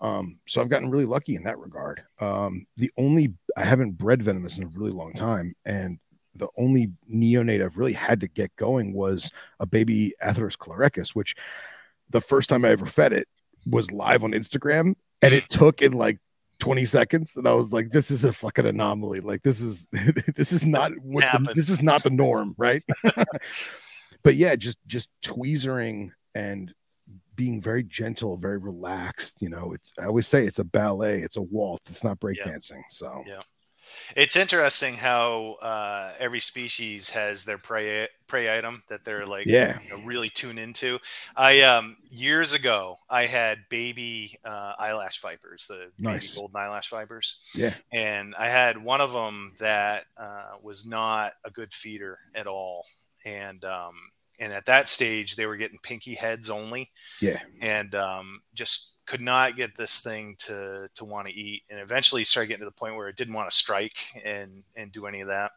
[0.00, 2.02] Um, so I've gotten really lucky in that regard.
[2.20, 5.98] Um, the only I haven't bred venomous in a really long time, and
[6.34, 9.30] the only neonate I've really had to get going was
[9.60, 11.34] a baby Atheris chlorechis, which
[12.10, 13.28] the first time I ever fed it
[13.66, 16.18] was live on Instagram, and it took in like
[16.58, 19.20] 20 seconds, and I was like, "This is a fucking anomaly.
[19.20, 19.88] Like this is
[20.36, 22.82] this is not what the, this is not the norm, right?"
[24.22, 26.72] but yeah, just just tweezering and
[27.34, 29.42] being very gentle, very relaxed.
[29.42, 32.82] You know, it's I always say it's a ballet, it's a waltz, it's not breakdancing.
[32.90, 33.40] So Yeah.
[34.16, 39.78] It's interesting how uh, every species has their prey prey item that they're like yeah,
[39.82, 40.98] you know, really tune into.
[41.36, 46.34] I um years ago I had baby uh, eyelash vipers, the Nice.
[46.34, 47.40] baby golden eyelash vipers.
[47.54, 47.74] Yeah.
[47.92, 52.86] And I had one of them that uh, was not a good feeder at all,
[53.24, 53.94] and um
[54.40, 56.90] and at that stage they were getting pinky heads only.
[57.20, 57.40] Yeah.
[57.60, 62.24] And um just could not get this thing to to want to eat, and eventually
[62.24, 65.20] started getting to the point where it didn't want to strike and and do any
[65.20, 65.52] of that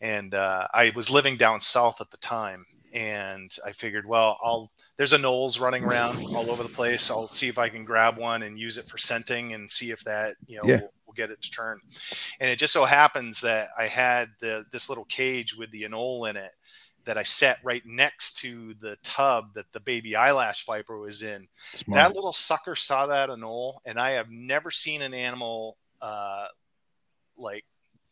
[0.00, 2.64] and uh, I was living down south at the time,
[2.94, 7.10] and I figured, well, I'll there's anoles running around all over the place.
[7.10, 10.02] I'll see if I can grab one and use it for scenting and see if
[10.04, 10.80] that you know Yeah.
[10.80, 11.78] will, will get it to turn.
[12.40, 16.28] And it just so happens that I had the this little cage with the anole
[16.28, 16.52] in it
[17.04, 21.48] that I set right next to the tub that the baby eyelash viper was in.
[21.74, 21.96] smart.
[21.96, 26.46] That little sucker saw that anole, and I have never seen an animal uh,
[27.38, 27.64] like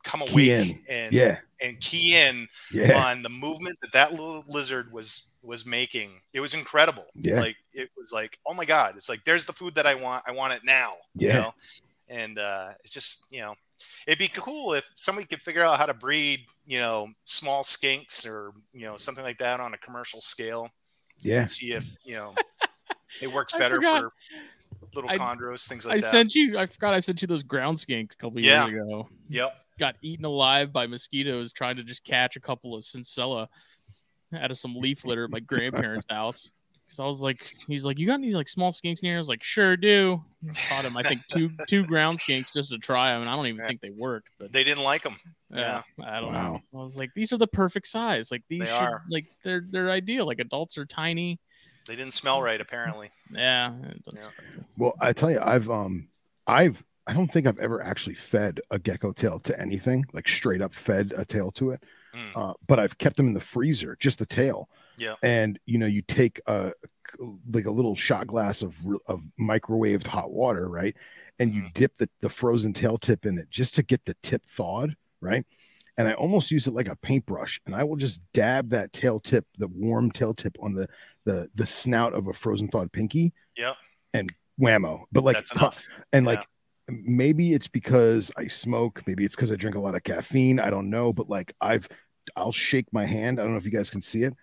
[0.05, 0.81] come awake in.
[0.89, 5.67] and yeah, and key in yeah, on the movement that that little lizard was was
[5.67, 6.21] making.
[6.33, 7.07] It was incredible.
[7.15, 7.41] Yeah.
[7.41, 10.25] Like it was like, oh my god, it's like there's the food that I want.
[10.27, 10.95] I want it now.
[11.15, 11.39] You Yeah.
[11.41, 11.55] know?
[12.09, 13.55] And uh, it's just you know,
[14.07, 18.27] it'd be cool if somebody could figure out how to breed you know small skinks
[18.27, 20.69] or you know something like that on a commercial scale
[21.23, 21.41] yeah.
[21.41, 22.35] and see if you know
[23.23, 24.13] it works better for
[24.95, 26.11] little I- chondros, things I like that.
[26.11, 26.59] sent you.
[26.59, 28.67] I forgot I sent you those ground skinks a couple Yeah.
[28.67, 29.09] years ago.
[29.29, 29.55] yep.
[29.79, 33.49] Got eaten alive by mosquitoes trying to just catch a couple of Scincella
[34.35, 36.53] out of some leaf litter at my grandparents' house.
[36.89, 39.17] Because I was like, he's like, you got any like small skinks in here?
[39.17, 40.25] I was like, sure do.
[40.71, 40.97] Caught him.
[40.97, 43.83] I think two two ground skinks just to try them, and I don't even think
[43.83, 44.31] they worked.
[44.39, 45.17] But They didn't like them.
[45.55, 46.63] yeah, I don't Wow.
[46.73, 46.81] know.
[46.81, 48.31] I was like, these are the perfect size.
[48.31, 49.03] Like these They should, are.
[49.11, 50.27] like they're they're ideal.
[50.27, 51.39] Like adults are tiny.
[51.87, 53.11] They didn't smell right, apparently.
[53.33, 53.75] Yeah.
[54.15, 54.23] Yeah.
[54.79, 56.09] Well, I tell you, I've um,
[56.47, 60.63] I've I don't think I've ever actually fed a gecko tail to anything, like straight
[60.63, 61.83] up fed a tail to it.
[62.15, 62.31] Mm.
[62.35, 64.69] Uh, but I've kept them in the freezer, just the tail.
[64.99, 65.15] Yeah.
[65.23, 66.73] And you know, you take a
[67.51, 68.77] like a little shot glass of
[69.07, 70.95] of microwaved hot water, right?
[71.39, 71.73] And you Mhm.
[71.75, 75.45] dip the, the frozen tail tip in it just to get the tip thawed, right?
[75.97, 79.19] And I almost use it like a paintbrush, and I will just dab that tail
[79.19, 80.89] tip, the warm tail tip, on the
[81.25, 83.33] the the snout of a frozen thawed pinky.
[83.57, 83.77] Yep.
[84.15, 85.05] And whammo!
[85.13, 85.87] But like, That's enough.
[86.13, 86.33] and Yeah.
[86.33, 86.47] like
[86.89, 90.59] maybe it's because I smoke, maybe it's because I drink a lot of caffeine.
[90.61, 91.89] I don't know, but like I've
[92.37, 93.41] I'll shake my hand.
[93.41, 94.35] I don't know if you guys can see it,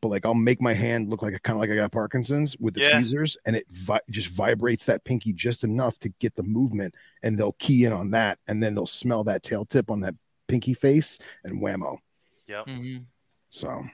[0.00, 2.56] but like I'll make my hand look like a kind of like I got Parkinson's
[2.58, 2.98] with the Yeah.
[2.98, 7.38] tweezers, and it vi- just vibrates that pinky just enough to get the movement, and
[7.38, 10.14] they'll key in on that, and then they'll smell that tail tip on that
[10.48, 11.98] pinky face, and whammo.
[12.46, 12.66] Yep.
[12.66, 13.04] Mhm.
[13.50, 13.84] So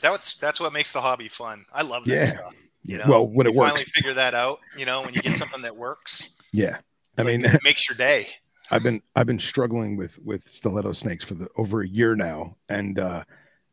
[0.00, 1.64] That's that's what makes the hobby fun.
[1.72, 2.24] I love that Yeah.
[2.24, 2.54] stuff.
[2.82, 5.22] yeah, You know, well, when it you finally figure that out, you know, when you
[5.22, 6.36] get something that works.
[6.52, 6.78] yeah.
[7.18, 8.26] I it's like mean, it makes your day.
[8.70, 12.56] I've been I've been struggling with with stiletto snakes for the over a year now,
[12.68, 13.24] and uh,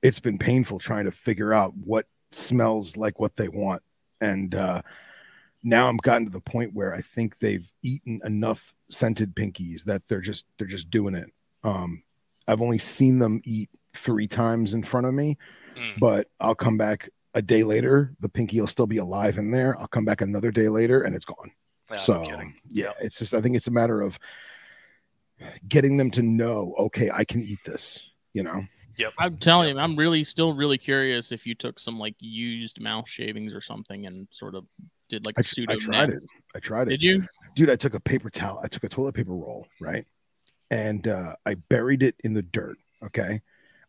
[0.02, 3.82] it's been painful trying to figure out what smells like what they want.
[4.22, 4.82] And uh,
[5.64, 10.08] now I'm gotten to the point where I think they've eaten enough scented pinkies that
[10.08, 11.30] they're just they're just doing it.
[11.64, 12.04] Um,
[12.48, 15.38] I've only seen them eat three times in front of me,
[15.76, 16.00] Mm.
[16.00, 18.14] but I'll come back a day later.
[18.22, 19.80] The pinky will still be alive in there.
[19.80, 21.52] I'll come back another day later, and it's gone
[21.92, 22.24] no so
[22.70, 24.20] yeah it's just i think it's a matter of
[25.68, 28.02] getting them to know okay i can eat this
[28.34, 28.64] you know
[29.18, 33.08] I'm telling you, I'm really still really curious if you took some like used mouth
[33.08, 34.66] shavings or something and sort of
[35.10, 36.24] did like i, a pseudo I tried it
[36.56, 37.24] i tried it Did you?
[37.56, 40.06] dude i took a paper towel i took a toilet paper roll right
[40.72, 42.78] and uh, I buried it in the dirt.
[43.04, 43.42] Okay.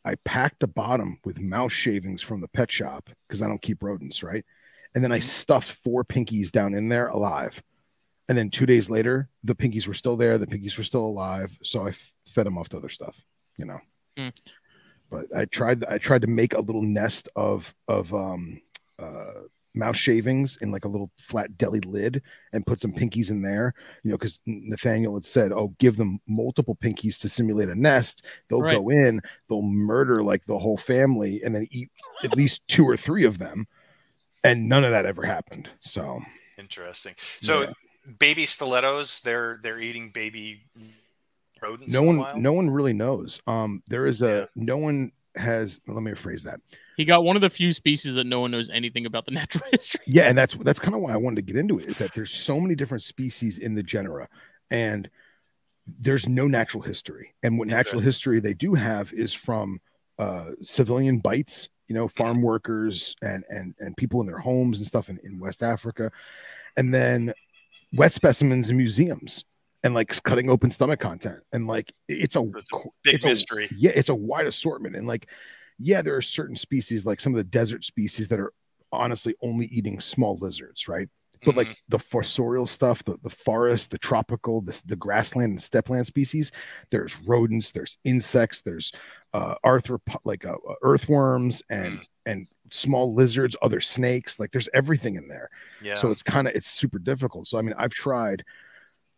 [0.06, 3.82] I packed the bottom with mouse shavings from the pet shop because I don't keep
[3.82, 4.42] rodents, right?
[4.94, 5.24] And then I Mhm.
[5.24, 7.62] stuffed four pinkies down in there alive.
[8.30, 10.38] And then two days later, the pinkies were still there.
[10.38, 11.54] The pinkies were still alive.
[11.62, 13.14] So I f- fed them off to other stuff,
[13.58, 13.78] you know.
[14.16, 14.28] Hmm.
[15.10, 15.84] But I tried.
[15.84, 18.60] I tried to make a little nest of of um,
[18.98, 19.42] uh,
[19.74, 23.74] mouse shavings in like a little flat deli lid and put some pinkies in there.
[24.04, 28.24] You know, because Nathaniel had said, "Oh, give them multiple pinkies to simulate a nest.
[28.48, 28.76] They'll Right.
[28.76, 31.90] go in, they'll murder like the whole family, and then eat
[32.22, 33.66] at least two or three of them."
[34.44, 35.68] And none of that ever happened.
[35.80, 36.22] So
[36.58, 37.14] Interesting.
[37.40, 37.72] So Yeah.
[38.18, 40.66] baby stilettos, they're they're eating baby
[41.62, 41.92] rodents.
[41.94, 43.40] no in the one no one really knows.
[43.46, 44.62] Um there is a Yeah.
[44.64, 46.60] no one has let me rephrase that.
[46.96, 49.64] He got one of the few species that no one knows anything about the natural
[49.70, 50.00] history.
[50.06, 52.12] yeah and that's that's kind of why i wanted to get into it is that
[52.14, 54.28] there's so many different species in the genera
[54.70, 55.08] and
[55.98, 57.34] there's no natural history.
[57.42, 59.80] And what natural history they do have is from
[60.18, 64.86] uh civilian bites you know farm workers and and and people in their homes and
[64.86, 66.12] stuff in, in west africa.
[66.76, 67.32] And then
[67.92, 69.44] wet specimens in museums
[69.82, 73.68] and like cutting open stomach content and like it's a It's a Big it's a-
[73.76, 74.96] yeah, it's a wide assortment.
[74.96, 75.28] And like,
[75.78, 78.52] yeah, there are certain species, like some of the desert species, that are
[78.92, 81.08] honestly only eating small lizards, right?
[81.46, 81.76] But like Mhm.
[81.88, 86.52] the fossorial stuff, the, the forest, the tropical, the, the grassland and stepland species,
[86.90, 88.92] there's rodents, there's insects, there's
[89.32, 92.04] uh arthropod like uh, uh, earthworms and Mm.
[92.26, 95.48] and small lizards, other snakes, like there's everything in there.
[95.80, 95.94] yeah.
[95.94, 97.46] So it's kind of it's super difficult.
[97.46, 98.44] So I mean, I've tried,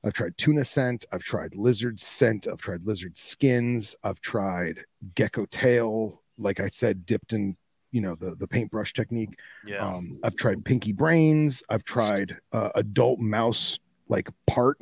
[0.04, 4.84] I've tried tuna scent, I've tried lizard scent, I've tried lizard skins, I've tried
[5.14, 7.56] gecko tail, like I said, dipped in
[7.92, 9.38] you know the the paintbrush technique.
[9.66, 9.86] yeah.
[9.86, 11.62] Um, I've tried pinky brains.
[11.68, 13.78] I've tried uh, adult mouse
[14.08, 14.78] like part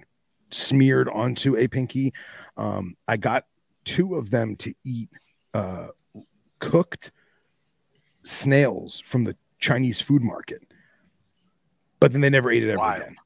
[0.51, 2.15] smeared onto a pinky.
[2.57, 3.45] Um, I got
[3.85, 5.11] two of them to eat
[5.55, 5.89] uh,
[6.61, 7.11] cooked
[8.23, 10.63] snails from the Chinese food market,
[11.99, 13.03] but then they never ate it ever Wild.
[13.03, 13.17] again.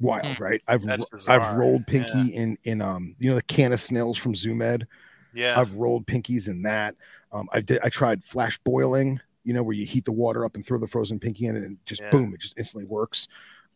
[0.00, 0.42] Wild, Hmm.
[0.42, 0.62] right?
[0.68, 0.84] I've
[1.28, 4.86] I've rolled pinky in in um you know the can of snails from Zoo Med.
[5.34, 5.58] yeah.
[5.60, 6.94] I've rolled pinkies in that.
[7.32, 7.80] Um, I did.
[7.82, 9.20] I tried flash boiling.
[9.44, 11.62] You know, where you heat the water up and throw the frozen pinky in, it
[11.64, 12.10] and just Yeah.
[12.10, 13.28] boom, it just instantly works.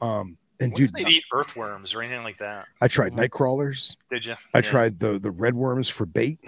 [0.03, 2.67] Um, and What if dude, they'd eat earthworms or anything like that?
[2.81, 3.97] I tried night crawlers.
[4.11, 4.35] Did you?
[4.55, 6.39] I tried the the red worms for bait.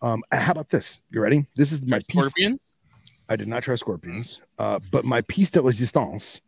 [0.00, 1.00] Um, how about this?
[1.10, 1.44] You ready?
[1.56, 2.24] This is my piece.
[2.26, 2.72] Scorpions.
[3.28, 6.40] I did not try scorpions, uh, but my piece de resistance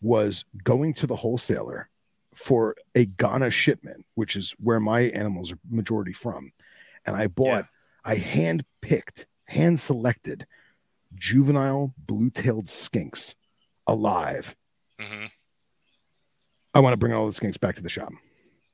[0.00, 1.88] was going to the wholesaler
[2.34, 6.52] for a Ghana shipment, which is where my animals are majority from.
[7.06, 7.66] And I bought,
[8.04, 10.46] I hand picked, hand selected
[11.14, 13.34] juvenile blue tailed skinks
[13.86, 14.54] alive.
[15.00, 15.24] hmm
[16.74, 18.12] I want to bring all the skinks back to the shop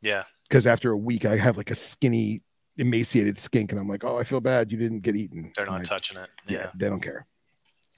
[0.03, 0.25] Yeah.
[0.49, 2.43] because after a week, I have like a skinny,
[2.77, 5.53] emaciated skink, and I'm like, oh, I feel bad you didn't get eaten.
[5.57, 6.29] They're not I- touching it.
[6.49, 6.71] yeah, Yeah.
[6.75, 7.27] they don't care.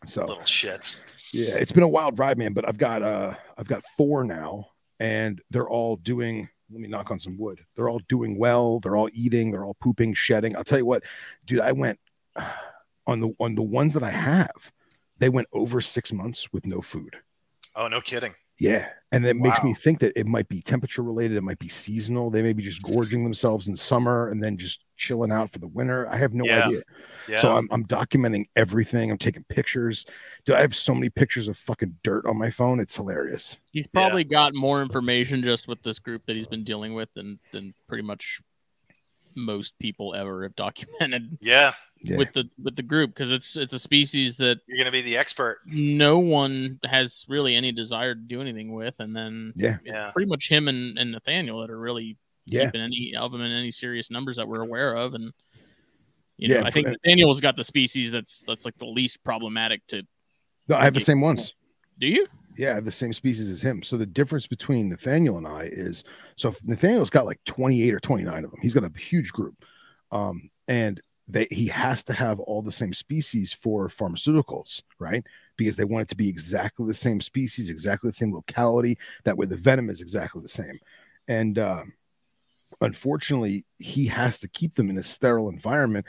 [0.04, 1.04] So Little shits.
[1.36, 2.52] Yeah, it's been a wild ride, man.
[2.52, 4.68] But I've got uh I've got four now,
[5.00, 6.48] and they're all doing.
[6.70, 7.60] Let me knock on some wood.
[7.76, 8.80] They're all doing well.
[8.80, 9.52] They're all eating.
[9.52, 10.56] They're all pooping, shedding.
[10.56, 11.04] I'll tell you what,
[11.46, 11.60] dude.
[11.60, 11.98] I went
[13.06, 14.72] on the on the ones that I have.
[15.18, 17.16] They went over six months with no food.
[17.74, 18.34] Oh, no kidding.
[18.58, 21.38] Yeah, and it makes me think that it might be temperature related.
[21.38, 22.28] It might be seasonal.
[22.30, 25.68] They may be just gorging themselves in summer and then just chilling out for the
[25.68, 26.06] winter.
[26.10, 26.66] I have no Yeah.
[26.66, 26.82] idea.
[27.28, 27.38] Yeah.
[27.38, 29.10] So I'm, I'm documenting everything.
[29.10, 30.04] I'm taking pictures.
[30.44, 32.78] Dude, I have so many pictures of fucking dirt on my phone.
[32.78, 33.56] It's hilarious.
[33.72, 37.38] He's probably got more information just with this group that he's been dealing with than
[37.52, 38.40] than pretty much
[39.36, 41.72] most people ever have documented yeah.
[42.02, 42.18] Yeah.
[42.18, 45.00] with the with the group because it's it's a species that You're going to be
[45.02, 45.58] the expert.
[45.66, 49.78] no one has really any desire to do anything with, and then yeah.
[49.84, 50.10] Yeah.
[50.10, 52.66] pretty much him and, and Nathaniel that are really Yeah.
[52.66, 55.32] keeping any of them in any serious numbers that we're aware of, and
[56.36, 59.24] you Yeah, know, I think for- Nathaniel's got the species that's that's like the least
[59.24, 60.02] problematic to.
[60.68, 61.54] No, I have the same ones.
[61.98, 62.26] Do you?
[62.56, 63.82] Yeah, the same species as him.
[63.82, 66.04] So the difference between Nathaniel and I is
[66.36, 68.60] so Nathaniel's got like 28 or 29 of them.
[68.62, 69.64] He's got a huge group.
[70.10, 75.24] Um, and they he has to have all the same species for pharmaceuticals, right?
[75.56, 78.98] Because they want it to be exactly the same species, exactly the same locality.
[79.24, 80.78] That way the venom is exactly the same.
[81.28, 81.84] And uh
[82.80, 86.06] unfortunately, he has to keep them in a sterile environment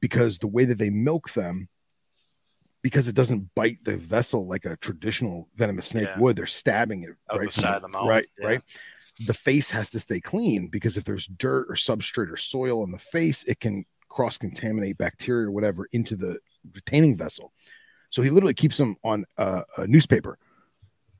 [0.00, 1.68] because the way that they milk them
[2.82, 6.18] because it doesn't bite the vessel like a traditional venomous snake Yeah.
[6.18, 6.36] would.
[6.36, 8.08] They're stabbing it Out right the side of the mouth.
[8.08, 8.46] Right, Yeah.
[8.46, 8.62] right.
[9.26, 12.90] The face has to stay clean because if there's dirt or substrate or soil on
[12.90, 16.38] the face, it can cross contaminate bacteria or whatever into the
[16.74, 17.52] retaining vessel.
[18.08, 20.38] So he literally keeps them on a, a newspaper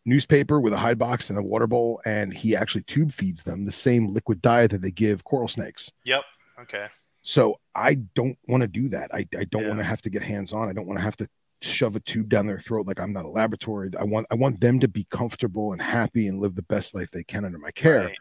[0.06, 3.64] newspaper with a hide box and a water bowl, and he actually tube feeds them
[3.64, 5.92] the same liquid diet that they give coral snakes.
[6.04, 6.22] Yep.
[6.62, 6.86] Okay.
[7.22, 9.12] So I don't want to do that.
[9.14, 9.68] I, I don't Yeah.
[9.68, 10.68] want to have to get hands on.
[10.68, 11.28] I don't want to have to
[11.62, 13.90] shove a tube down their throat like I'm not a laboratory.
[13.98, 17.10] I want I want them to be comfortable and happy and live the best life
[17.10, 18.06] they can under my care.
[18.06, 18.18] Right.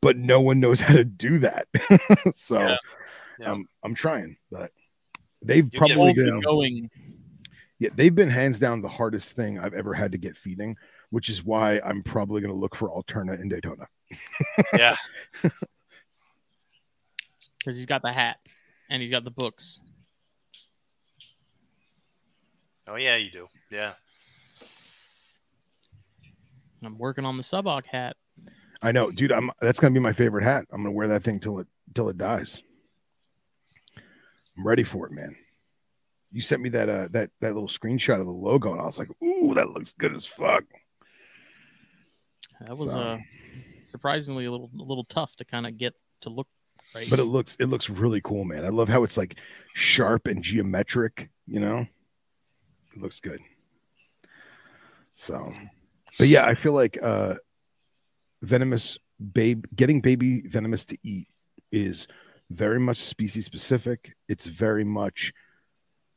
[0.00, 1.68] But no one knows how to do that.
[2.34, 2.76] so Yeah.
[3.40, 3.52] Yeah.
[3.52, 4.72] I'm I'm trying, but
[5.42, 6.90] they've get probably been it going.
[7.78, 10.76] yeah, they've been hands down the hardest thing I've ever had to get feeding,
[11.10, 13.86] which is why I'm probably going to look for Alterna in Daytona.
[14.74, 14.96] yeah.
[17.58, 18.38] because he's got the hat
[18.90, 19.82] and he's got the books.
[22.88, 23.46] Oh yeah, you do.
[23.70, 23.92] Yeah.
[26.84, 28.16] I'm working on the Subok hat.
[28.82, 29.32] I know, dude.
[29.32, 30.64] I'm that's going to be my favorite hat.
[30.72, 32.62] I'm going to wear that thing till it till it dies.
[34.56, 35.34] I'm ready for it, man.
[36.30, 38.98] You sent me that uh that that little screenshot of the logo, and I was
[38.98, 40.64] like, "Ooh, that looks good as fuck."
[42.60, 43.18] That was So- uh,
[43.86, 46.46] surprisingly a little a little tough to kind of get to look
[46.94, 47.06] right.
[47.10, 48.64] But it looks it looks really cool, man.
[48.64, 49.36] I love how it's like
[49.74, 51.30] sharp and geometric.
[51.46, 51.86] You know,
[52.98, 53.40] it looks good.
[55.14, 55.52] So,
[56.18, 57.36] but yeah, I feel like uh
[58.42, 58.98] venomous
[59.32, 61.28] babe getting baby venomous to eat
[61.72, 62.06] is
[62.50, 64.14] very much species specific.
[64.28, 65.32] It's very much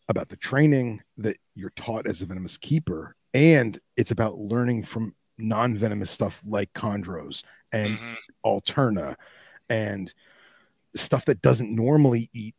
[0.08, 5.16] about the training that you're taught as a venomous keeper, and it's about learning from
[5.38, 8.16] non-venomous stuff like chondros and Mhm.
[8.46, 9.16] alterna
[9.70, 10.14] and
[10.96, 12.56] stuff that doesn't normally eat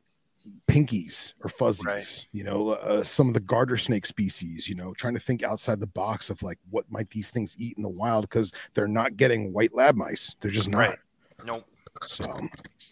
[0.68, 2.26] pinkies or fuzzies Right.
[2.32, 5.78] you know uh, some of the garter snake species you know trying to think outside
[5.80, 9.16] the box of like what might these things eat in the wild because they're not
[9.16, 10.98] getting white lab mice they're just not Right.
[11.44, 11.64] Nope.
[12.06, 12.24] so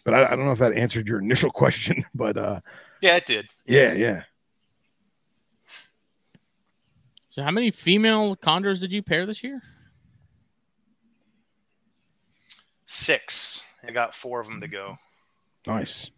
[0.05, 2.61] but I, I don't know if that answered your initial question but uh
[3.01, 3.47] Yeah, it did.
[3.65, 4.23] yeah yeah
[7.27, 9.61] so how many female chondros did you pair this year?
[12.83, 13.65] Six.
[13.87, 14.97] I got four of them to go.
[15.65, 16.13] nice Of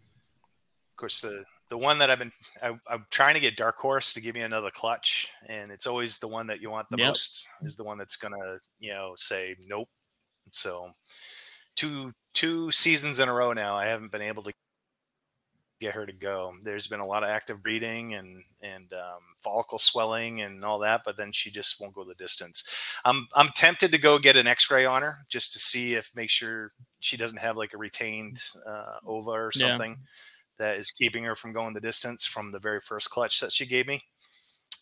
[1.04, 2.32] course, the the one that I've been
[2.62, 6.18] I, I'm trying to get Dark Horse to give me another clutch, and it's always
[6.18, 7.08] the one that you want the Yep.
[7.08, 9.88] most is the one that's gonna you know say nope.
[10.52, 10.90] So
[11.76, 14.52] two two seasons in a row now, I haven't been able to
[15.80, 16.54] get her to go.
[16.62, 21.02] There's been a lot of active breeding and and um, follicle swelling and all that,
[21.04, 22.64] but then she just won't go the distance.
[23.04, 26.30] I'm I'm tempted to go get an X-ray on her just to see if make
[26.30, 29.76] sure she doesn't have like a retained uh, ova or Yeah.
[30.58, 33.52] Something that is keeping her from going the distance from the very first clutch that
[33.52, 34.02] she gave me,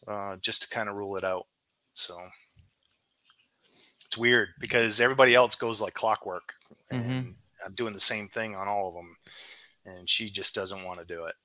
[0.08, 1.46] uh, just to kind of rule it out.
[1.94, 2.18] So
[4.06, 6.54] it's weird because everybody else goes like clockwork,
[6.90, 7.34] and Mhm.
[7.64, 9.16] I'm doing the same thing on all of them,
[9.84, 11.36] and she just doesn't want to do it.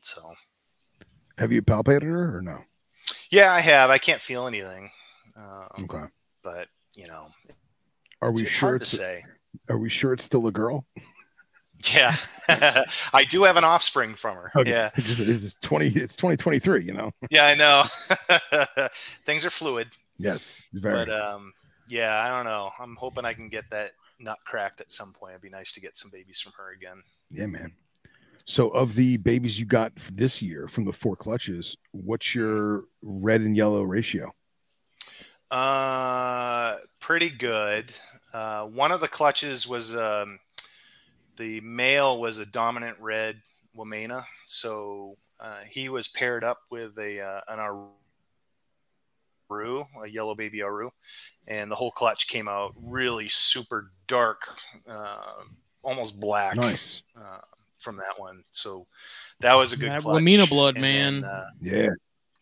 [0.00, 0.34] So
[1.38, 2.64] have you palpated her or no
[3.30, 3.90] yeah, I have.
[3.90, 4.90] I can't feel anything,
[5.34, 6.04] um, okay
[6.42, 7.28] but you know,
[8.22, 9.24] are we it's sure hard to it's, say.
[9.68, 10.86] are we sure it's still a girl
[11.94, 12.16] Yeah,
[13.14, 14.50] I do have an offspring from her.
[14.64, 17.84] Yeah, it's, just- 20 it's 2023 you know yeah, I know.
[19.24, 19.88] Things are fluid.
[20.18, 21.52] yes very But um,
[21.88, 22.70] yeah, I don't know.
[22.78, 25.32] I'm hoping I can get that nut cracked at some point.
[25.32, 27.02] It'd be nice to get some babies from her again.
[27.30, 27.72] Yeah, man.
[28.46, 33.40] So, of the babies you got this year from the four clutches, what's your red
[33.42, 34.32] and yellow ratio?
[35.50, 37.92] Uh, pretty good.
[38.32, 40.38] Uh, one of the clutches was um,
[41.40, 43.40] the male was a dominant red
[43.76, 47.58] Wamena, so uh, he was paired up with a uh, an
[49.50, 50.90] Aru, a yellow baby Aru,
[51.48, 54.42] and the whole clutch came out really super dark,
[54.88, 55.42] uh,
[55.82, 56.56] almost black.
[56.56, 57.02] Nice.
[57.16, 57.38] uh,
[57.78, 58.44] from that one.
[58.50, 58.86] So
[59.40, 60.22] that was a good That clutch.
[60.22, 61.20] Wamena blood, And man.
[61.22, 61.88] then, uh, Yeah.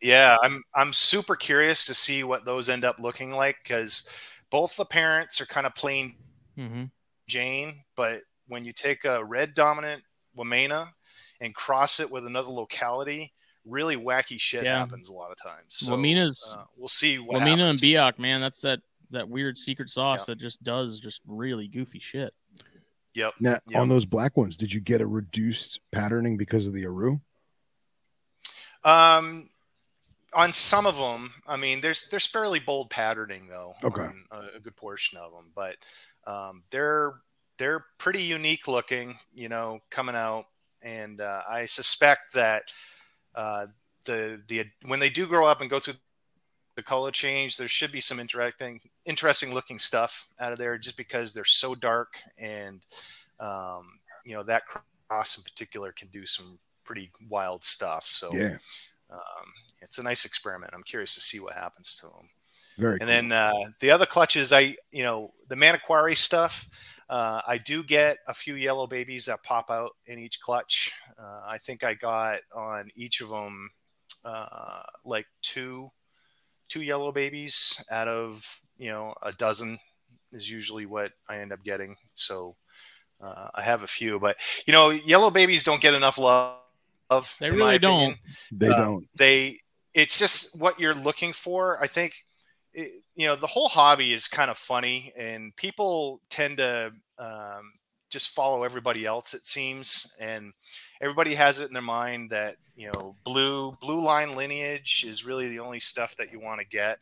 [0.03, 4.11] yeah, I'm I'm super curious to see what those end up looking like because
[4.51, 6.17] both the parents are kind of plain
[6.59, 6.85] Mm-hmm.
[7.29, 10.03] Jane, but when you take a red dominant
[10.37, 10.91] Wamena
[11.41, 13.33] and cross it with another locality,
[13.65, 14.79] really wacky shit Yeah.
[14.79, 15.67] happens a lot of times.
[15.77, 17.81] So, Wamena's- uh, we'll see what Wamena and happens.
[17.83, 18.81] Biak, man, that's that
[19.11, 20.35] that weird secret sauce Yeah.
[20.35, 22.35] that just does just really goofy shit.
[23.15, 23.35] Yep.
[23.41, 23.81] Now, Yeah.
[23.81, 27.19] on those black ones, did you get a reduced patterning because of the Aru?
[28.85, 29.49] Um,
[30.35, 33.75] on some of them, I mean, there's there's fairly bold patterning though.
[33.83, 34.03] Okay.
[34.03, 35.77] on a, a good portion of them, but
[36.27, 37.15] um, they're
[37.59, 40.47] they're pretty unique looking, you know, coming out,
[40.83, 42.63] and uh, I suspect that
[43.35, 43.67] uh,
[44.07, 45.95] the the when they do grow up and go through
[46.77, 50.97] the color change, there should be some interesting interesting looking stuff out of there, just
[50.97, 52.85] because they're so dark and
[53.41, 54.63] um, you know that
[55.09, 58.05] cross in particular can do some pretty wild stuff.
[58.05, 58.57] So Yeah.
[59.11, 59.47] um,
[59.81, 60.73] it's a nice experiment.
[60.75, 62.29] I'm curious to see what happens to them.
[62.79, 62.93] Very.
[62.93, 63.09] and cool.
[63.09, 66.69] then uh, the other clutches, I you know the Manokwari stuff.
[67.09, 70.93] Uh, I do get a few yellow babies that pop out in each clutch.
[71.19, 73.71] Uh, I think I got on each of them
[74.25, 75.91] uh, like two
[76.69, 79.79] two yellow babies out of you know a dozen
[80.33, 81.97] is usually what I end up getting.
[82.13, 82.57] So
[83.23, 84.37] uh, I have a few, but
[84.67, 86.61] you know yellow babies don't get enough love.
[87.41, 88.13] They really don't.
[88.13, 88.19] opinion
[88.53, 89.09] they uh, don't.
[89.17, 89.59] they
[89.95, 92.13] it's just what you're looking for i think
[92.75, 97.73] it, you know the whole hobby is kind of funny and people tend to um,
[98.11, 100.53] just follow everybody else it seems and
[101.01, 105.49] everybody has it in their mind that you know blue blue line lineage is really
[105.49, 106.99] the only stuff that you want to get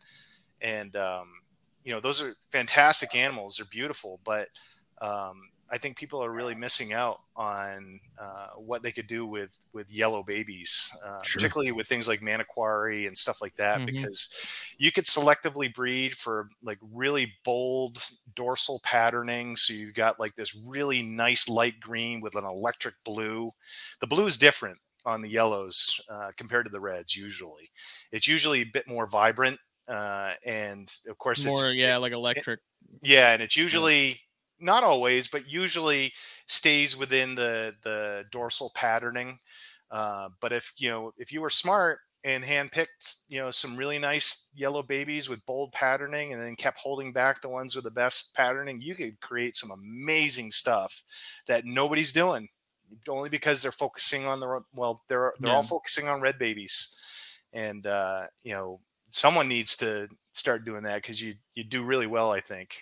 [0.60, 1.28] and um,
[1.84, 4.48] you know those are fantastic animals they're beautiful but
[5.00, 9.56] um, I think people are really missing out on uh, what they could do with
[9.72, 11.38] with yellow babies, uh, Sure.
[11.40, 13.86] particularly with things like Manokwari and stuff like that, Mhm.
[13.86, 14.32] because
[14.78, 18.02] you could selectively breed for like really bold
[18.34, 19.56] dorsal patterning.
[19.56, 23.52] So you've got like this really nice light green with an electric blue.
[24.00, 27.14] The blue is different on the yellows uh, compared to the reds.
[27.16, 27.70] Usually,
[28.12, 29.58] it's usually a bit more vibrant,
[29.88, 32.60] uh, and of course, More, yeah, like electric.
[33.02, 34.20] yeah, and it's usually
[34.58, 36.12] not always, but usually
[36.46, 39.38] stays within the the dorsal patterning.
[39.90, 44.00] Uh, but if you know if you were smart and handpicked, you know, some really
[44.00, 47.90] nice yellow babies with bold patterning, and then kept holding back the ones with the
[47.90, 51.04] best patterning, you could create some amazing stuff
[51.46, 52.48] that nobody's doing,
[53.08, 56.96] only because they're focusing on the well, they're they're all focusing on red babies,
[57.52, 58.80] and uh, you know,
[59.10, 62.76] someone needs to start doing that because you you do really well, I think.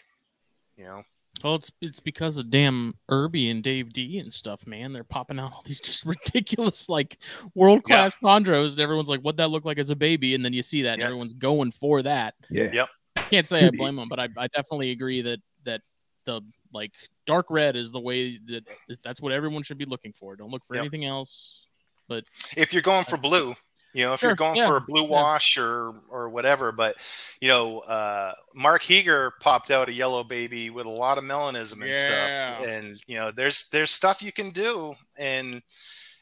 [0.76, 1.02] You know.
[1.42, 4.92] Well, it's it's because of damn Irby and Dave D and stuff, man.
[4.92, 7.18] They're popping out all these just ridiculous, like
[7.54, 10.52] world class chondros, and everyone's like, "What that look like as a baby?" And then
[10.52, 11.06] you see that, and Yeah.
[11.06, 12.34] everyone's going for that.
[12.50, 12.70] Yeah.
[12.72, 12.88] Yep.
[13.16, 15.80] I can't say I blame them, but I, I definitely agree that that
[16.24, 16.40] the
[16.72, 16.92] like
[17.26, 18.64] dark red is the way that
[19.02, 20.36] that's what everyone should be looking for.
[20.36, 20.82] Don't look for Yep.
[20.82, 21.66] anything else.
[22.08, 22.24] But
[22.56, 23.54] if you're going for blue
[23.94, 25.08] you know if Sure, you're going yeah, for a blue yeah.
[25.08, 26.96] wash or or whatever but
[27.40, 31.84] you know uh mark heeger popped out a yellow baby with a lot of melanism
[31.84, 35.62] and stuff and you know there's there's stuff you can do and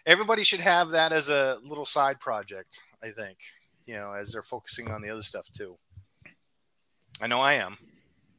[0.06, 3.38] everybody should have that as a little side project i think
[3.86, 5.76] you know as they're focusing on the other stuff too
[7.20, 7.76] i know i am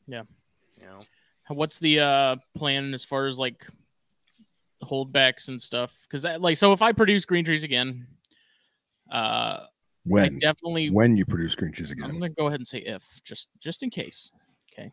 [0.08, 0.24] Yeah.
[0.80, 1.00] you know
[1.50, 3.68] What's the uh plan as far as like
[4.82, 5.94] holdbacks and stuff?
[6.04, 8.08] Because that, like, so if I produce green trees again,
[9.14, 9.68] uh, I
[10.06, 13.22] When definitely when you produce green cheese again, I'm gonna go ahead and say if,
[13.24, 14.32] just just in case.
[14.74, 14.92] Okay.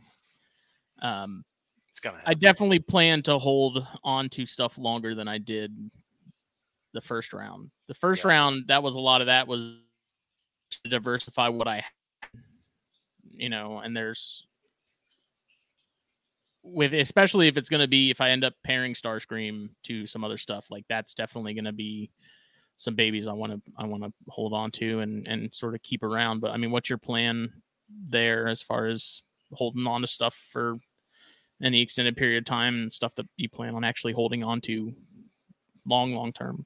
[1.03, 1.45] Um,
[1.89, 5.91] it's gonna I definitely plan to hold on to stuff longer than I did
[6.93, 7.71] the first round.
[7.89, 8.31] The first Yeah.
[8.31, 9.79] round, that was a lot of that was
[10.71, 12.41] to diversify what I had,
[13.33, 14.47] you know, and there's
[16.63, 20.25] with especially if it's going to be if I end up pairing Starscream to some
[20.25, 22.11] other stuff like that's definitely going to be
[22.81, 25.83] some babies I want to I want to hold on to and and sort of
[25.83, 26.41] keep around.
[26.41, 27.53] But I mean, what's your plan
[28.09, 29.23] there as far as
[29.53, 30.79] holding on to stuff for
[31.63, 34.95] any extended period of time and stuff that you plan on actually holding on to
[35.87, 36.65] long long term?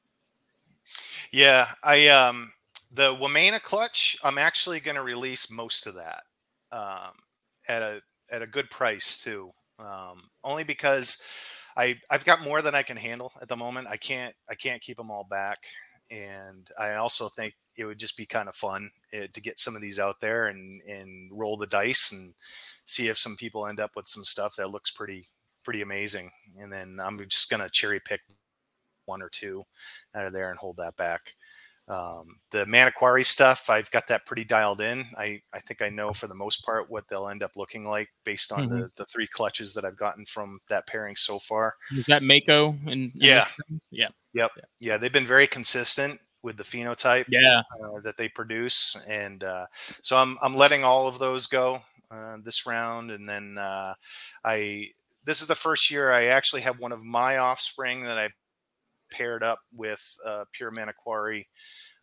[1.33, 2.53] Yeah, I um
[2.93, 6.23] the Wamena clutch, I'm actually going to release most of that
[6.71, 7.11] um,
[7.69, 8.01] at a
[8.31, 9.51] at a good price too.
[9.81, 11.25] Um, only because
[11.77, 13.89] I I've got more than I can handle at the moment.
[13.91, 15.59] I can't I can't keep them all back,
[16.15, 19.75] and I also think it would just be kind of fun eh, to get some
[19.75, 22.35] of these out there and and roll the dice and
[22.87, 25.27] see if some people end up with some stuff that looks pretty
[25.65, 26.31] pretty amazing.
[26.59, 28.21] And then I'm just gonna cherry pick
[29.07, 29.65] one or two
[30.15, 31.35] out of there and hold that back.
[31.87, 35.05] Um, the Manokwari stuff, I've got that pretty dialed in.
[35.19, 38.09] I, I think I know for the most part what they'll end up looking like
[38.25, 41.75] based on the, the three clutches that I've gotten from that pairing so far.
[41.91, 43.47] Is that Mako and, Yeah.
[43.91, 44.09] yeah,
[44.81, 49.67] Yeah, they've been very consistent with the phenotype yeah, uh, that they produce, and uh,
[50.03, 51.81] so I'm I'm letting all of those go
[52.11, 53.95] uh, this round, and then uh,
[54.45, 54.91] I
[55.25, 58.29] this is the first year I actually have one of my offspring that I
[59.17, 61.47] paired up with uh, pure Manokwari.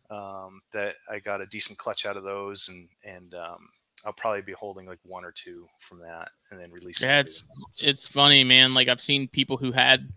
[0.09, 3.69] Um, that I got a decent clutch out of those, and and um,
[4.05, 7.07] I'll probably be holding like one or two from that, and then releasing.
[7.07, 7.45] Yeah, else.
[7.81, 8.73] it's funny, man.
[8.73, 10.09] Like I've seen people who had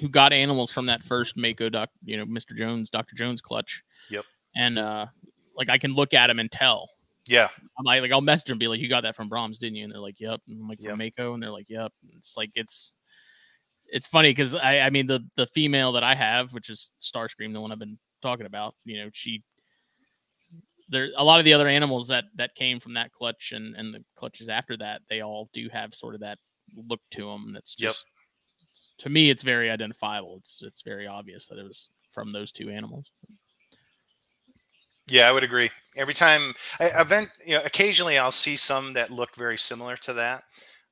[0.00, 2.56] who got animals from that first Mako doc, you know, Mr.
[2.56, 3.14] Jones, Dr.
[3.16, 3.82] Jones clutch.
[4.08, 4.24] Yep.
[4.56, 5.06] And uh
[5.56, 6.88] like I can look at them and tell.
[7.26, 7.48] yeah,
[7.78, 9.76] I'm like, like I'll message them and be like, You got that from Brahms, didn't
[9.76, 9.84] you?
[9.84, 10.40] And they're like, Yep.
[10.48, 11.12] And I'm like from Yep.
[11.18, 11.92] Mako, and they're like, Yep.
[12.16, 12.94] It's like it's
[13.92, 17.52] it's funny because I I mean the the female that I have, which is Starscream,
[17.52, 19.42] the one I've been talking about, you know, she
[20.88, 23.94] there a lot of the other animals that that came from that clutch and and
[23.94, 26.38] the clutches after that, they all do have sort of that
[26.88, 27.52] look to them.
[27.52, 27.90] That's Yep.
[27.90, 28.06] just
[28.98, 30.36] to me, it's very identifiable.
[30.38, 33.12] It's it's very obvious that it was from those two animals.
[35.08, 35.70] Yeah, I would agree.
[35.96, 40.12] Every time, I, event, you know, occasionally I'll see some that look very similar to
[40.14, 40.44] that.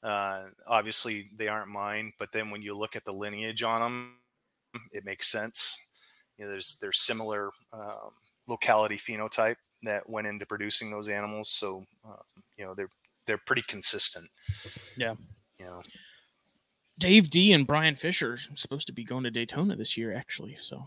[0.03, 4.15] Uh, obviously, they aren't mine, but then when you look at the lineage on them,
[4.93, 5.77] it makes sense.
[6.37, 8.11] You know, there's there's similar um,
[8.47, 12.17] locality phenotype that went into producing those animals, so um,
[12.57, 12.91] you know they're
[13.27, 14.29] they're pretty consistent.
[14.97, 15.15] Yeah.
[15.59, 15.83] You know,
[16.99, 20.57] Dave D and Brian Fisher are supposed to be going to Daytona this year, actually.
[20.61, 20.85] So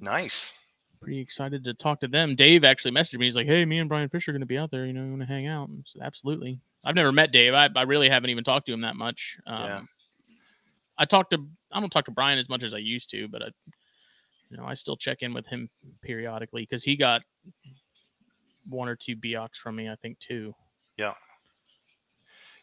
[0.00, 0.66] nice.
[1.00, 2.34] pretty excited to talk to them.
[2.34, 3.26] Dave actually messaged me.
[3.26, 4.86] He's like, "Hey, me and Brian Fisher are going to be out there.
[4.86, 7.54] You know, you want to hang out?" Said, "Absolutely." I've never met Dave.
[7.54, 9.38] I, I really haven't even talked to him that much.
[9.46, 9.80] Um, Yeah.
[10.98, 13.42] I talked to I don't talk to Brian as much as I used to, but
[13.42, 13.46] I,
[14.50, 15.70] you know, I still check in with him
[16.02, 17.22] periodically because he got
[18.68, 20.54] one or two Biaks from me, I think, too.
[20.98, 21.14] Yeah,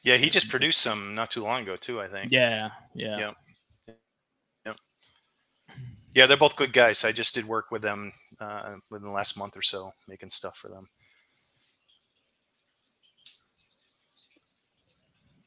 [0.03, 1.99] Yeah, he just produced some not too long ago too.
[1.99, 2.31] I think.
[2.31, 3.31] Yeah, yeah, Yeah.
[6.15, 7.05] Yeah, they're both good guys.
[7.05, 10.57] I just did work with them uh, within the last month or so, making stuff
[10.57, 10.89] for them.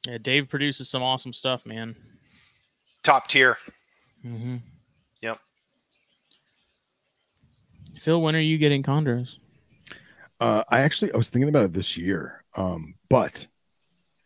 [0.06, 0.18] Yeah.
[0.18, 1.96] Dave produces some awesome stuff, man.
[3.02, 3.58] Top tier.
[4.24, 4.56] Mm-hmm.
[5.22, 5.38] Yep.
[8.00, 9.38] Phil, when are you getting chondros?
[10.40, 13.46] Uh, I actually I was thinking about it this year, um, but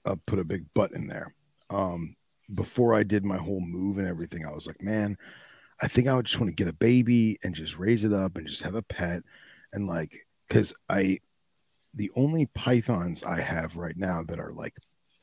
[0.06, 1.34] I'll put a big but in there.
[1.68, 2.16] Um,
[2.54, 5.18] before I did my whole move and everything, I was like, man,
[5.82, 8.36] I think I would just want to get a baby and just raise it up
[8.36, 9.22] and just have a pet,
[9.74, 11.18] and like, because I,
[11.92, 14.74] the only pythons I have right now that are like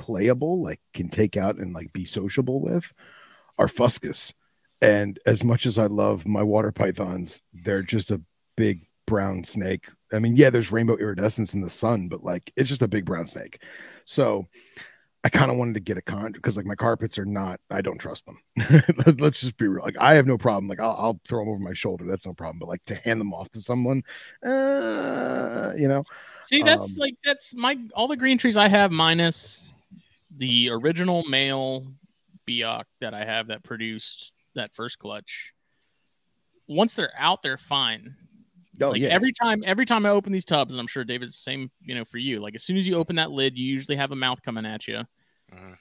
[0.03, 2.91] playable, like can take out and like be sociable with,
[3.57, 4.33] are fuscus.
[4.81, 8.21] And as much as I love my water pythons, they're just a
[8.57, 9.85] big brown snake.
[10.11, 13.05] I mean, yeah, there's rainbow iridescence in the sun, but like it's just a big
[13.05, 13.63] brown snake.
[14.03, 14.47] So
[15.23, 17.81] I kind of wanted to get a con because like my carpets are not, I
[17.81, 18.39] don't trust them.
[19.17, 19.85] Let's just be real.
[19.85, 20.67] Like I have no problem.
[20.67, 22.03] Like I'll, I'll throw them over my shoulder.
[22.05, 22.59] That's no problem.
[22.59, 24.03] But like to hand them off to someone,
[24.45, 26.03] uh, you know,
[26.43, 29.69] See, that's Um, like that's my all the green trees I have minus
[30.37, 31.85] the original male
[32.47, 35.53] Biak that I have that produced that first clutch.
[36.67, 38.15] Once they're out, they're fine.
[38.81, 41.33] oh like yeah, every time, every time I open these tubs, and I'm sure David's
[41.33, 42.39] the same, you know, for you.
[42.39, 44.87] Like as soon as you open that lid, you usually have a mouth coming at
[44.87, 45.03] you,
[45.53, 45.77] Mhm.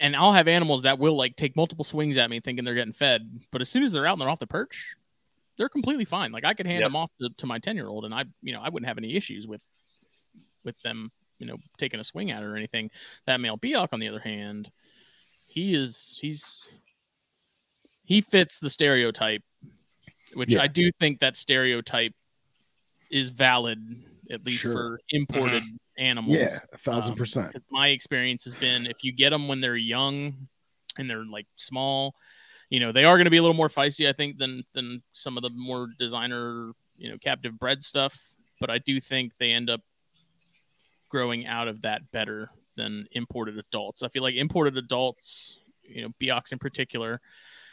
[0.00, 2.92] and I'll have animals that will like take multiple swings at me, thinking they're getting
[2.92, 3.44] fed.
[3.52, 4.94] But as soon as they're out and they're off the perch,
[5.58, 6.32] they're completely fine.
[6.32, 6.86] Like I could hand Yep.
[6.86, 8.98] them off to, to my ten year old, and I, you know, I wouldn't have
[8.98, 9.62] any issues with
[10.64, 11.10] with them,
[11.40, 12.90] you know, taking a swing at it or anything.
[13.26, 14.70] That male Biak, on the other hand,
[15.48, 16.68] he is he's
[18.04, 19.42] he fits the stereotype,
[20.34, 20.62] which Yeah.
[20.62, 22.14] I do think that stereotype
[23.10, 24.72] is valid at least Sure.
[24.72, 25.64] for imported
[25.98, 26.36] animals.
[26.36, 27.48] yeah, a thousand Um, percent.
[27.48, 30.48] Because my experience has been if you get them when they're young
[30.98, 32.14] and they're like small,
[32.68, 35.02] you know, they are going to be a little more feisty, I think, than than
[35.12, 38.16] some of the more designer, you know, captive bred stuff.
[38.60, 39.80] But I do think they end up
[41.10, 44.02] growing out of that better than imported adults.
[44.02, 47.20] I feel like imported adults, you know, Biaks in particular,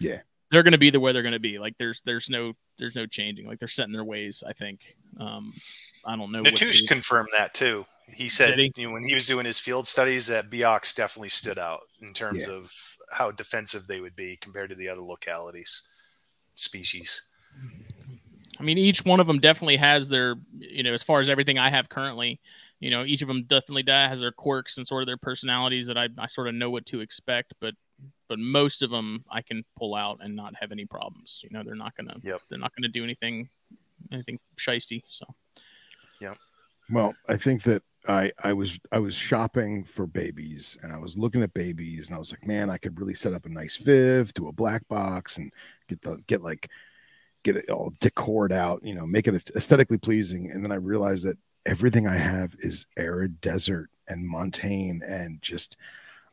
[0.01, 0.19] Yeah.
[0.51, 1.59] they're going to be the way they're going to be.
[1.59, 3.47] Like there's there's no there's no changing.
[3.47, 4.43] Like they're set in their ways.
[4.45, 4.97] I think.
[5.19, 5.53] Um,
[6.05, 6.41] I don't know.
[6.41, 7.85] what Natusch confirmed that too.
[8.13, 11.29] He said Did You know, when he was doing his field studies, that Biaks definitely
[11.29, 12.53] stood out in terms Yeah.
[12.55, 12.71] of
[13.11, 15.87] how defensive they would be compared to the other localities,
[16.55, 17.31] species.
[18.59, 21.59] I mean, each one of them definitely has their, you know, as far as everything
[21.59, 22.39] I have currently,
[22.79, 25.87] you know, each of them definitely da- has their quirks and sort of their personalities
[25.87, 27.73] that I, I sort of know what to expect, but,
[28.29, 31.41] but most of them I can pull out and not have any problems.
[31.43, 32.41] You know, they're not gonna, Yep.
[32.49, 33.49] they're not gonna do anything,
[34.11, 35.03] anything shisty.
[35.09, 35.25] So
[36.21, 36.35] yeah.
[36.91, 41.17] Well, I think that I I was I was shopping for babies and I was
[41.17, 43.75] looking at babies and I was like, man, I could really set up a nice
[43.75, 45.51] Viv, do a black box, and
[45.89, 46.69] get the get like
[47.43, 50.51] get it all decored out, you know, make it aesthetically pleasing.
[50.51, 51.37] And then I realized that
[51.67, 55.77] everything I have is arid desert and montane and just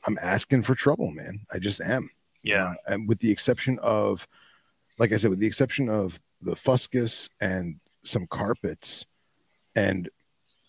[0.06, 1.40] I'm asking for trouble, man.
[1.52, 2.11] I just am.
[2.43, 2.65] Yeah.
[2.66, 4.27] Uh, and with the exception of,
[4.98, 9.05] like I said, with the exception of the fuscus and some carpets
[9.74, 10.09] and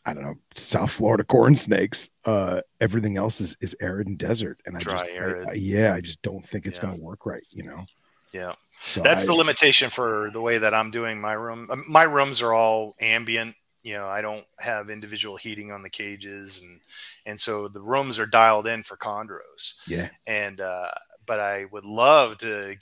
[0.05, 4.61] I don't know, South Florida corn snakes, uh, everything else is, is arid and desert.
[4.65, 5.47] And I Dry, just, arid.
[5.49, 6.83] I- yeah, I just don't think it's Yeah.
[6.85, 7.85] going to work right, you know?
[8.31, 8.53] Yeah.
[8.81, 11.67] So That's I- the limitation for the way that I'm doing my room.
[11.69, 13.55] Um, My rooms are all ambient.
[13.85, 16.81] You know, I don't have individual heating on the cages, and
[17.27, 19.75] and so the rooms are dialed in for chondros.
[19.87, 20.89] yeah, And uh,
[21.27, 22.77] but I would love to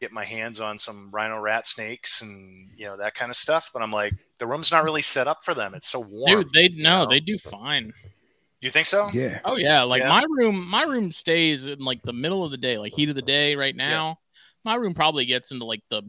[0.00, 3.70] get my hands on some rhino rat snakes and you know that kind of stuff.
[3.70, 5.74] But I'm like, the room's not really set up for them.
[5.74, 6.42] It's so warm.
[6.44, 7.10] Dude, they no, know?
[7.10, 7.92] they do fine.
[8.62, 9.10] You think so?
[9.12, 9.40] Yeah.
[9.44, 10.08] Oh yeah, like Yeah.
[10.08, 13.14] my room, my room stays in like the middle of the day, like heat of
[13.14, 14.18] the day right now.
[14.64, 16.00] My room probably gets into like the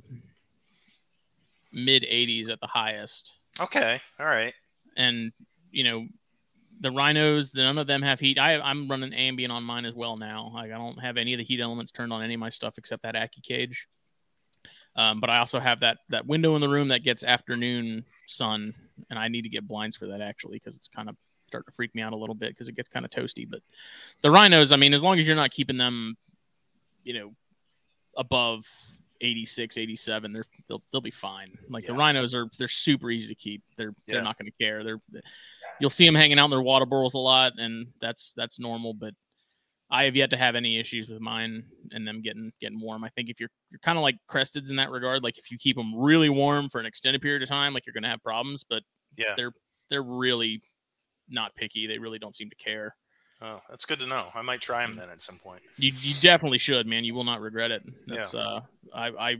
[1.73, 3.39] mid 80s at the highest.
[3.59, 3.99] Okay.
[4.19, 4.53] All right.
[4.97, 5.31] And
[5.71, 6.07] you know,
[6.79, 8.37] the rhinos, none of them have heat.
[8.37, 10.51] I I'm running ambient on mine as well now.
[10.53, 12.77] Like I don't have any of the heat elements turned on any of my stuff
[12.77, 13.87] except that Aki cage.
[14.97, 18.73] Um, but I also have that that window in the room that gets afternoon sun,
[19.09, 21.15] and I need to get blinds for that actually because it's kind of
[21.47, 23.49] starting to freak me out a little bit because it gets kind of toasty.
[23.49, 23.61] But
[24.21, 26.15] the rhinos, I mean, as long as you're not keeping them,
[27.03, 27.33] you know,
[28.17, 28.65] above
[29.21, 31.57] 86, 87, they're they'll they'll be fine.
[31.69, 33.63] Like the rhinos are they're super easy to keep.
[33.77, 34.15] They're Yeah.
[34.15, 34.83] they're not going to care.
[34.83, 34.99] They're
[35.79, 38.93] you'll see them hanging out in their water burrows a lot, and that's that's normal.
[38.93, 39.13] But
[39.89, 43.03] I have yet to have any issues with mine and them getting getting warm.
[43.03, 45.57] I think if you're you're kind of like cresteds in that regard, like if you
[45.57, 48.21] keep them really warm for an extended period of time, like you're going to have
[48.23, 48.63] problems.
[48.67, 48.83] But
[49.17, 49.33] Yeah.
[49.37, 49.53] they're
[49.89, 50.61] they're really
[51.29, 51.87] not picky.
[51.87, 52.95] They really don't seem to care.
[53.45, 54.29] Oh, that's good to know.
[54.33, 55.61] I might try them then at some point.
[55.77, 57.03] You you definitely should, man.
[57.03, 57.83] You will not regret it.
[58.07, 58.61] That's uh
[58.93, 59.35] I I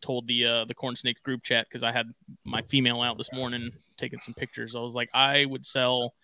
[0.00, 2.12] told the uh the corn snake group chat because I had
[2.44, 4.76] my female out this morning taking some pictures.
[4.76, 6.14] I was like, I would sell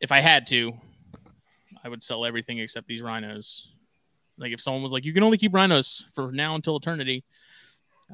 [0.00, 0.72] if I had to,
[1.84, 3.68] I would sell everything except these rhinos.
[4.38, 7.22] Like if someone was like, you can only keep rhinos for now until eternity,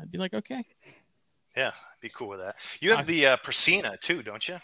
[0.01, 0.65] I'd be like, okay.
[1.57, 2.57] Yeah, be cool with that.
[2.81, 4.57] You have I- the uh, Persina too, don't you?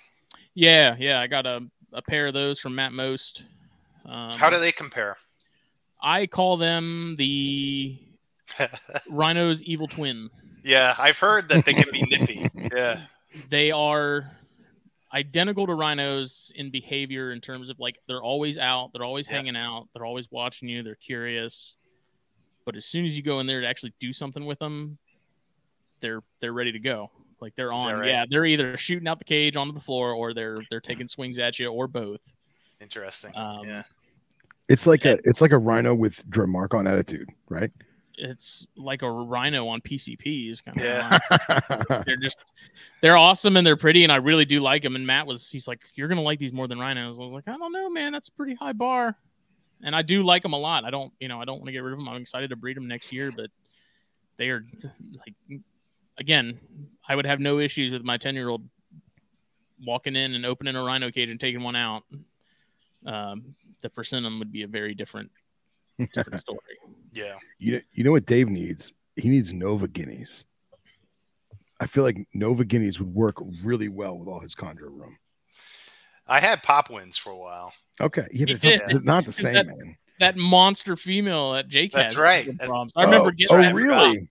[0.55, 1.21] Yeah, yeah.
[1.21, 1.61] I got a,
[1.93, 3.45] a pair of those from Matt Most.
[4.07, 5.17] Um, How do they compare?
[6.01, 7.99] I call them the
[9.11, 10.31] Rhino's evil twin.
[10.65, 12.51] yeah, I've heard that they can be nippy.
[12.75, 13.01] Yeah.
[13.51, 14.31] They are
[15.13, 19.37] identical to rhinos in behavior in terms of like they're always out, they're always Yeah.
[19.37, 21.77] hanging out, they're always watching you, they're curious.
[22.65, 24.99] But as soon as you go in there to actually do something with them,
[26.01, 27.11] they're they're ready to go.
[27.41, 28.01] Like they're on.
[28.01, 28.09] right?
[28.09, 31.39] Yeah, they're either shooting out the cage onto the floor or they're they're taking swings
[31.39, 32.21] at you or both.
[32.81, 33.33] Interesting.
[33.37, 33.83] Um, yeah.
[34.69, 37.71] It's like a it's like a rhino with Drymarchon attitude, right?
[38.21, 42.03] It's like a rhino on PCP is kind of Yeah.
[42.07, 42.53] they're just
[43.01, 44.97] they're awesome and they're pretty and I really do like them.
[44.97, 47.19] And Matt was he's like, You're gonna like these more than rhinos.
[47.19, 49.17] I was like, I don't know, man, that's a pretty high bar.
[49.83, 50.85] And I do like them a lot.
[50.85, 52.09] I don't, you know, I don't want to get rid of them.
[52.09, 53.49] I'm excited to breed them next year, but
[54.37, 54.67] they are
[55.25, 55.61] like,
[56.19, 56.59] again,
[57.09, 58.69] I would have no issues with my 10 year old
[59.85, 62.03] walking in and opening a rhino cage and taking one out.
[63.07, 65.31] Um, the persimmon would be a very different,
[66.13, 66.59] different story.
[67.13, 67.37] Yeah.
[67.59, 68.93] You you know what Dave needs?
[69.17, 70.45] He needs Nova Guineas.
[71.81, 75.17] I feel like Nova Guineas would work really well with all his chondro room.
[76.27, 77.73] I had pop wins for a while.
[78.01, 79.97] Okay, yeah, it's not, it's not the same, that- man.
[80.21, 82.45] That monster female at Jake That's right.
[82.45, 84.29] That's- I remember oh, getting oh that really?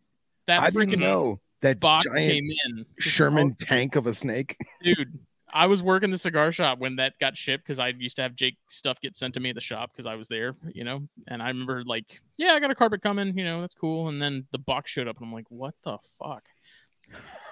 [0.47, 2.85] That I didn't know that box giant came in.
[2.99, 4.57] Sherman tank of a snake.
[4.83, 5.19] dude.
[5.53, 8.35] I was working the cigar shop when that got shipped because I used to have
[8.35, 11.07] Jake stuff get sent to me at the shop because I was there, you know.
[11.29, 14.09] And I remember like, yeah, I got a carpet coming, you know, that's cool.
[14.09, 16.43] And then the box showed up, and I'm like, what the fuck?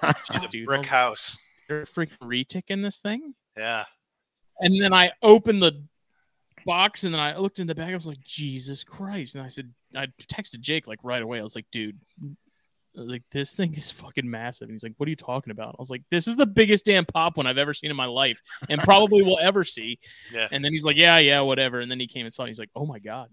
[0.30, 1.38] She's a Dude, brick those- house.
[1.68, 3.34] They're freaking retic in this thing.
[3.56, 3.84] Yeah.
[4.60, 5.82] And then I opened the
[6.66, 7.90] box, and then I looked in the bag.
[7.92, 9.34] I was like, Jesus Christ!
[9.34, 11.40] And I said, I texted Jake like right away.
[11.40, 11.98] I was like, dude.
[12.96, 14.68] Like this thing is fucking massive.
[14.68, 16.86] And he's like, "What are you talking about?" I was like, "This is the biggest
[16.86, 18.40] damn pop one I've ever seen in my life,
[18.70, 19.98] and probably will ever see."
[20.32, 20.48] Yeah.
[20.50, 22.44] And then he's like, "Yeah, yeah, whatever." And then he came and saw.
[22.44, 22.48] it.
[22.48, 23.28] He's like, "Oh my god!"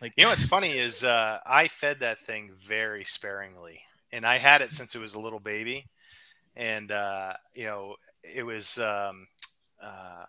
[0.00, 3.80] Like, You know what's funny is uh, I fed that thing very sparingly,
[4.12, 5.86] and I had it since it was a little baby,
[6.54, 9.26] and uh, you know it was um,
[9.82, 10.24] uh,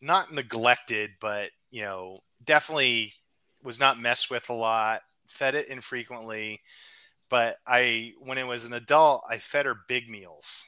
[0.00, 3.12] not neglected, but you know definitely
[3.62, 5.02] was not messed with a lot.
[5.28, 6.60] Fed it infrequently,
[7.30, 10.66] but I when it was an adult, I fed her big meals.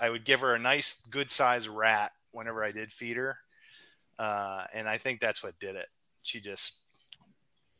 [0.00, 3.36] I would give her a nice, good sized rat whenever I did feed her,
[4.18, 5.86] uh, and I think that's what did it.
[6.22, 6.84] She just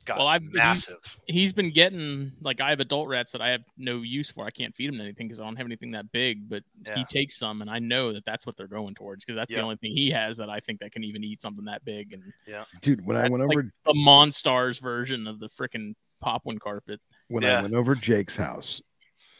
[0.05, 1.19] got Well, I've- massive.
[1.27, 4.47] he's been getting like I have adult rats that I have no use for.
[4.47, 6.49] I can't feed them anything because I don't have anything that big.
[6.49, 6.65] But
[6.97, 9.59] he takes some, and I know that that's what they're going towards because that's Yeah.
[9.59, 12.15] the only thing he has that I think that can even eat something that big.
[12.15, 15.95] And yeah, Dude, when I That's went like- over the Monstars version of the freaking
[16.24, 17.01] Popwin carpet.
[17.29, 17.59] When Yeah.
[17.59, 18.83] I went over Jake's house,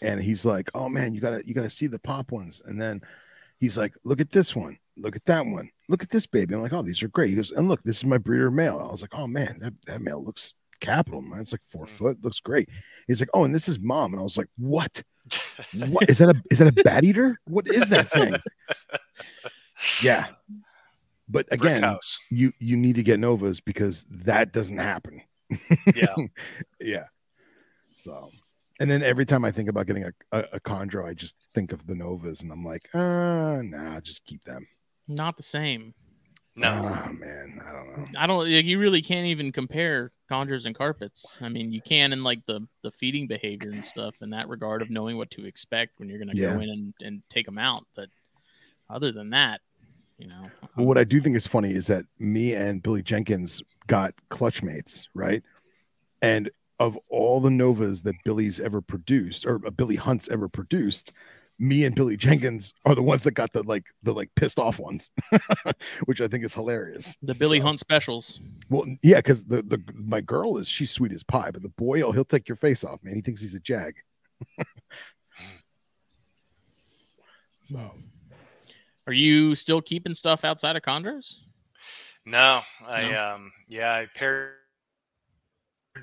[0.03, 3.01] and he's like, "Oh man, you gotta you gotta see the pop ones." And then
[3.61, 6.63] he's like, "Look at this one, look at that one, look at this baby." I'm
[6.63, 8.91] like, "Oh, these are great." He goes, "And look, this is my breeder male." I
[8.91, 11.41] was like, "Oh man, that that male looks capital, man.
[11.41, 11.91] It's like four Mm.
[11.91, 12.69] foot, looks great."
[13.07, 15.03] He's like, "Oh, and this is mom," and I was like, "What?
[15.91, 16.29] What is that?
[16.35, 17.39] A is that a bat eater?
[17.47, 18.35] What is that thing?"
[20.03, 20.27] Yeah,
[21.29, 21.97] but again,
[22.31, 25.23] you you need to get novas because that doesn't happen.
[25.95, 26.15] Yeah.
[26.81, 27.05] Yeah.
[27.99, 28.31] So,
[28.81, 31.73] and then every time I think about getting a, a, a chondro, I just think
[31.73, 34.67] of the Novas, and I'm like, uh, nah, just keep them.
[35.09, 35.95] Not the same.
[36.55, 36.69] No.
[36.71, 38.07] Oh man, I don't know.
[38.19, 38.51] I don't.
[38.51, 41.39] like, You really can't even compare chondros and carpets.
[41.41, 44.83] I mean, you can in like the the feeding behavior and stuff in that regard
[44.83, 46.55] of knowing what to expect when you're going to Yeah.
[46.55, 47.85] go in and, and take them out.
[47.95, 48.09] But
[48.91, 49.61] other than that,
[50.19, 53.63] you know, But what I do think is funny is that me and Billy Jenkins
[53.87, 55.43] got clutch mates, right?
[56.23, 61.13] And of all the Novas that Billy's ever produced, or uh, Billy Hunt's ever produced,
[61.59, 64.79] me and Billy Jenkins are the ones that got the like the like pissed off
[64.79, 65.11] ones,
[66.05, 67.17] which I think is hilarious.
[67.23, 68.41] the Billy So- Hunt specials.
[68.71, 72.01] Well, yeah, because the the my girl is she's sweet as pie, but the boy,
[72.03, 73.17] oh, he'll take your face off, man.
[73.17, 73.95] He thinks he's a jag.
[77.61, 77.93] so
[79.07, 81.37] Are you still keeping stuff outside of chondros?
[82.25, 83.35] No, I No?
[83.35, 84.53] um yeah, I pared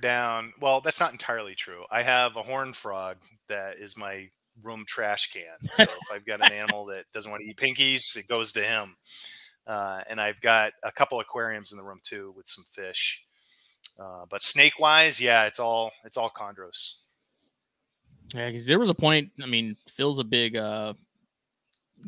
[0.01, 0.53] down.
[0.61, 1.84] Well, that's not entirely true.
[1.91, 3.17] I have a horn frog
[3.47, 4.30] that is my
[4.63, 5.69] room trash can.
[5.73, 8.61] So if I've got an animal that doesn't want to eat pinkies, it goes to
[8.63, 8.95] him.
[9.67, 13.23] Uh, and I've got a couple aquariums in the room too with some fish.
[13.99, 16.95] Uh, but snake wise, yeah, it's all it's all chondros.
[18.34, 19.30] Yeah, because there was a point.
[19.41, 20.93] I mean, Phil's a big uh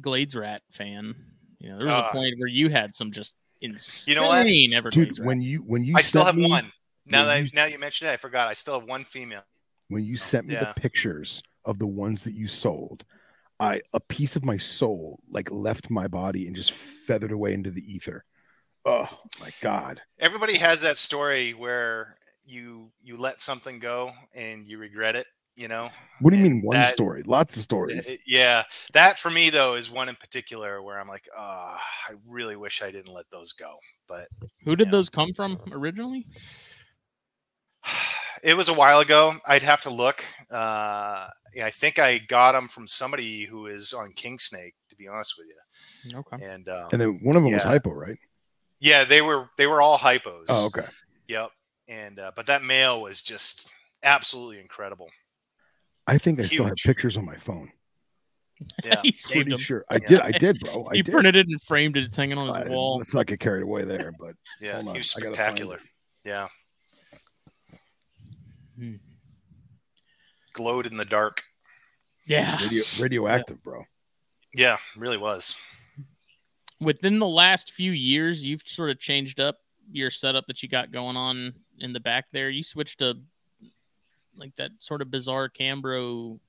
[0.01, 1.15] Glades Rat fan.
[1.59, 2.09] You know, there was Ah.
[2.09, 4.45] a point where you had some just insane You know what?
[4.45, 5.25] Everglades dude, rat.
[5.27, 6.71] when you when you I still have me- one.
[7.09, 8.47] Now when that you- now you mentioned it, I forgot.
[8.47, 9.43] I still have one female.
[9.89, 10.65] when you sent me Yeah.
[10.73, 13.05] the pictures of the ones that you sold
[13.59, 17.71] i a piece of my soul like left my body and just feathered away into
[17.71, 18.25] the ether
[18.85, 19.07] oh
[19.39, 25.15] my god Everybody has that story where you you let something go and you regret
[25.15, 25.25] it.
[25.55, 25.89] You know,
[26.19, 28.63] what do you And mean one that- story lots of Uh, stories Yeah,
[28.93, 32.81] that for me though is one in particular where I'm like, ah, I really wish
[32.83, 33.79] I didn't let those go.
[34.07, 34.27] But
[34.65, 34.91] Who did yeah.
[34.91, 36.27] those come from originally?
[38.47, 39.33] It was a while ago.
[39.47, 40.23] I'd have to look.
[40.49, 44.95] Uh, yeah, I think I got them from somebody who is on King Snake, to
[44.95, 46.17] be honest with you.
[46.19, 46.45] Okay.
[46.45, 48.17] And um, and then one of them was hypo right
[48.79, 50.45] yeah, they were they were all hypos.
[50.49, 50.85] oh okay
[51.27, 51.49] Yep.
[51.89, 53.67] And uh, but that male was just
[54.03, 55.09] absolutely incredible.
[56.05, 57.69] i think i still have pictures on my phone
[58.85, 59.01] Yeah.
[59.03, 59.59] he saved pretty them.
[59.59, 60.07] sure i Yeah.
[60.07, 62.03] did i did bro i He did printed it and framed it.
[62.05, 62.97] It's hanging on his I- wall.
[62.99, 65.35] let's not get carried away there but Yeah, Hold on, he was I gotta find
[65.35, 65.79] spectacular.
[66.23, 66.47] Yeah.
[68.77, 68.93] Hmm.
[70.57, 71.43] Glowed in the dark.
[72.25, 72.57] Yeah.
[72.61, 73.85] radio, radioactive bro
[74.53, 75.55] Yeah, really was.
[76.81, 79.59] Within the last few years, you've sort of changed up
[79.91, 82.49] your setup that you got going on in the back there.
[82.49, 83.17] You switched to
[84.35, 86.39] like that sort of bizarre Cambro.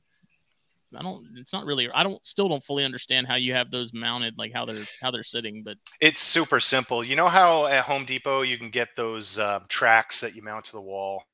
[0.96, 1.26] I don't.
[1.36, 1.90] It's not really.
[1.90, 2.24] I don't.
[2.26, 5.62] Still don't fully understand how you have those mounted, like how they're how they're sitting.
[5.62, 7.04] But It's super simple.
[7.04, 10.64] You know how at Home Depot you can get those uh, tracks that you mount
[10.66, 11.24] to the wall,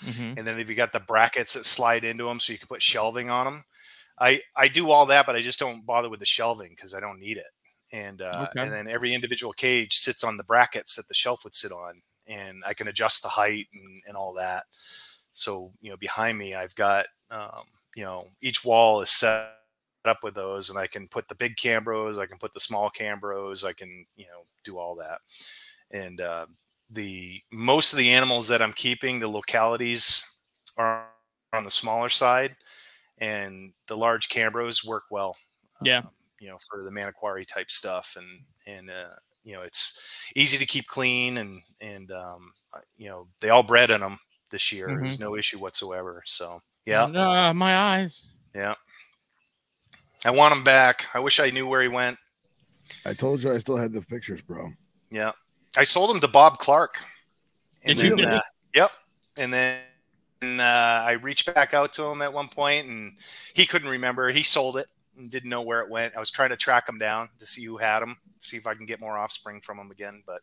[0.00, 0.36] Mhm.
[0.36, 2.82] and then if you got the brackets that slide into them, so you can put
[2.82, 3.64] shelving on them.
[4.18, 7.00] I I do all that, but I just don't bother with the shelving because I
[7.00, 7.46] don't need it.
[7.92, 8.60] And uh, Okay.
[8.60, 12.02] and then every individual cage sits on the brackets that the shelf would sit on,
[12.26, 14.66] and I can adjust the height and, and all that.
[15.32, 17.64] So you know, behind me, I've got um,
[17.96, 19.54] you know each wall is set
[20.04, 22.90] up with those, and I can put the big cambros, I can put the small
[22.90, 25.20] cambros, I can you know do all that.
[25.90, 26.46] And uh,
[26.94, 30.24] the most of the animals that I'm keeping, the localities
[30.76, 31.06] are
[31.52, 32.56] on the smaller side,
[33.18, 35.36] and the large cambros work well.
[35.82, 35.98] Yeah.
[35.98, 36.08] um,
[36.40, 39.14] you know, for the Manokwari type stuff, and and uh,
[39.44, 40.00] you know, it's
[40.36, 42.52] easy to keep clean, and and um,
[42.96, 44.18] you know, they all bred in them
[44.50, 44.88] this year.
[44.88, 46.22] It was no issue whatsoever.
[46.26, 48.26] So yeah, Uh, my eyes.
[48.54, 48.74] yeah.
[50.26, 51.06] I want him back.
[51.14, 52.16] I wish I knew where he went.
[53.06, 54.70] i told you i still had the pictures bro
[55.10, 55.32] Yeah,
[55.76, 57.04] I sold him to Bob Clark.
[57.84, 58.36] Did And you then, really?
[58.36, 58.40] uh,
[58.74, 58.90] yep.
[59.38, 59.80] And then
[60.42, 63.12] uh, I reached back out to him at one point, and
[63.54, 64.30] he couldn't remember.
[64.30, 64.86] He sold it
[65.16, 66.16] and didn't know where it went.
[66.16, 68.74] I was trying to track him down to see who had him, see if I
[68.74, 70.22] can get more offspring from him again.
[70.26, 70.40] But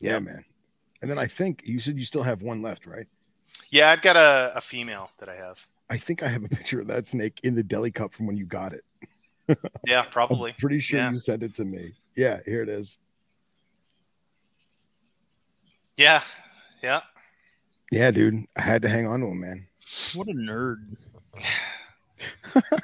[0.00, 0.18] yeah Yeah.
[0.20, 0.44] man
[1.00, 3.06] and then i think you said you still have one left right
[3.70, 5.66] yeah, I've got a, a female that I have.
[5.90, 8.36] I think I have a picture of that snake in the deli cup from when
[8.36, 8.82] you got it.
[9.86, 10.50] Yeah, probably.
[10.52, 11.10] I'm pretty sure Yeah.
[11.10, 11.92] you sent it to me.
[12.16, 12.96] Yeah, here it is.
[16.02, 16.22] Yeah,
[16.82, 17.00] yeah.
[17.92, 18.44] Yeah, dude.
[18.56, 19.66] I had to hang on to him, man.
[20.14, 20.96] What a nerd.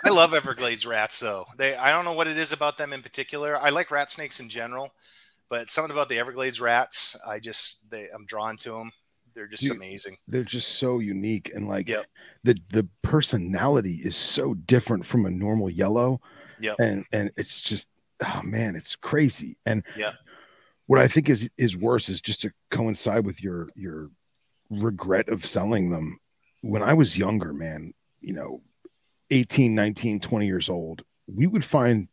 [0.05, 1.47] I love Everglades rats, though.
[1.57, 3.59] They, I don't know what it is about them in particular.
[3.59, 4.93] I like rat snakes in general,
[5.49, 8.93] but something about the Everglades rats, I just, they, I'm drawn to them.
[9.35, 10.17] They're just Dude, amazing.
[10.27, 12.07] They're just so unique and like Yep.
[12.43, 16.21] the the personality is so different from a normal yellow.
[16.59, 16.75] Yeah.
[16.81, 17.87] And and it's just
[18.27, 19.57] oh man, it's crazy.
[19.65, 20.15] And Yep.
[20.89, 24.11] What I think is is worse is just to coincide with your your
[24.71, 26.19] regret of selling them.
[26.63, 28.61] When I was younger, man, you know,
[29.31, 31.03] 18, 19, 20 years old,
[31.33, 32.09] we would find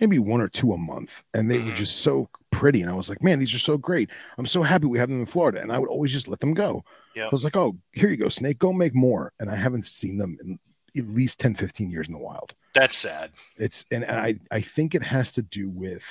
[0.00, 1.76] maybe one or two a month and they were Mhm.
[1.76, 4.10] just so pretty and i was like man these are so great.
[4.38, 5.60] I'm so happy we have them in florida.
[5.62, 6.84] And i would always just let them go.
[7.14, 7.26] Yep.
[7.26, 8.58] i was like oh here you go snake.
[8.58, 9.32] Go make more.
[9.38, 10.58] And i haven't seen them in
[10.96, 12.54] at least 10 15 years in the wild.
[12.74, 13.30] That's sad.
[13.56, 16.04] it's and, and i i think it has to do with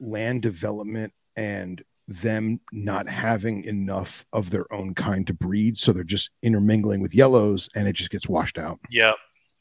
[0.00, 6.04] land development and them not having enough of their own kind to breed so they're
[6.04, 9.16] just intermingling with yellows and it just gets washed out Yep.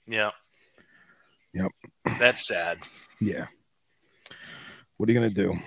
[0.07, 0.33] Yep.
[1.53, 1.71] Yep.
[2.19, 2.79] That's sad.
[3.19, 3.47] yeah
[4.97, 5.59] what are you gonna do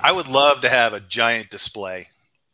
[0.00, 2.08] I would love to have a giant display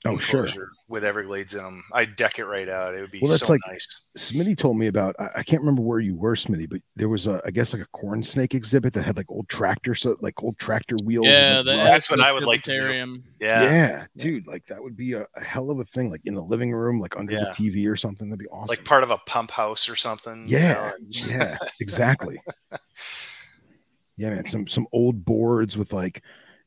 [0.07, 0.47] oh sure
[0.89, 1.85] with Everglades in them.
[1.93, 2.95] I'd deck it right out.
[2.95, 4.01] It would be Well, that's so like- nice.
[4.17, 5.17] Smitty told me about.
[5.19, 7.83] I, I can't remember where you were, Smitty, but there was a, I guess, like
[7.83, 11.27] a corn snake exhibit that had like old tractor, so like old tractor wheels.
[11.27, 11.73] Yeah, like, the.
[11.77, 12.81] That's what I would like to do.
[12.81, 13.23] Serpentarium.
[13.41, 13.63] Yeah.
[13.65, 14.07] yeah.
[14.17, 16.71] dude, like that would be a, a hell of a thing, like in the living
[16.73, 17.41] room, like under Yeah.
[17.59, 18.29] the TV or something.
[18.29, 18.69] That'd be awesome.
[18.69, 20.47] Like part of a pump house or something.
[20.47, 22.41] you yeah, know, yeah, exactly.
[24.17, 26.23] Yeah, man, some some old boards with like,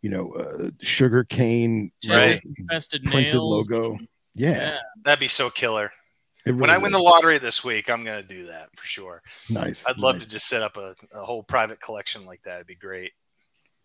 [0.08, 2.40] you know, uh, sugar cane Right.
[2.70, 3.34] Printed nails.
[3.36, 3.98] logo.
[4.36, 4.78] Yeah, Yeah.
[5.04, 5.92] That'd be so killer.
[6.46, 9.22] it when I win the lottery this week, I'm going to do that for sure.
[9.50, 9.86] nice.
[9.86, 10.24] I'd love nice.
[10.24, 12.56] to just set up a, a whole private collection like that.
[12.56, 13.12] It'd be great.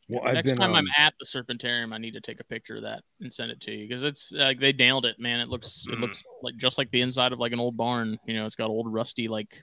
[0.09, 2.45] Well, I've Next been, time I'm um, at the Serpentarium, I need to take a
[2.45, 5.41] picture of that and send it to you because it's like they nailed it, man.
[5.41, 6.01] It looks it Mhm.
[6.03, 8.17] looks like just like the inside of like an old barn.
[8.27, 9.61] You know, it's got old rusty like,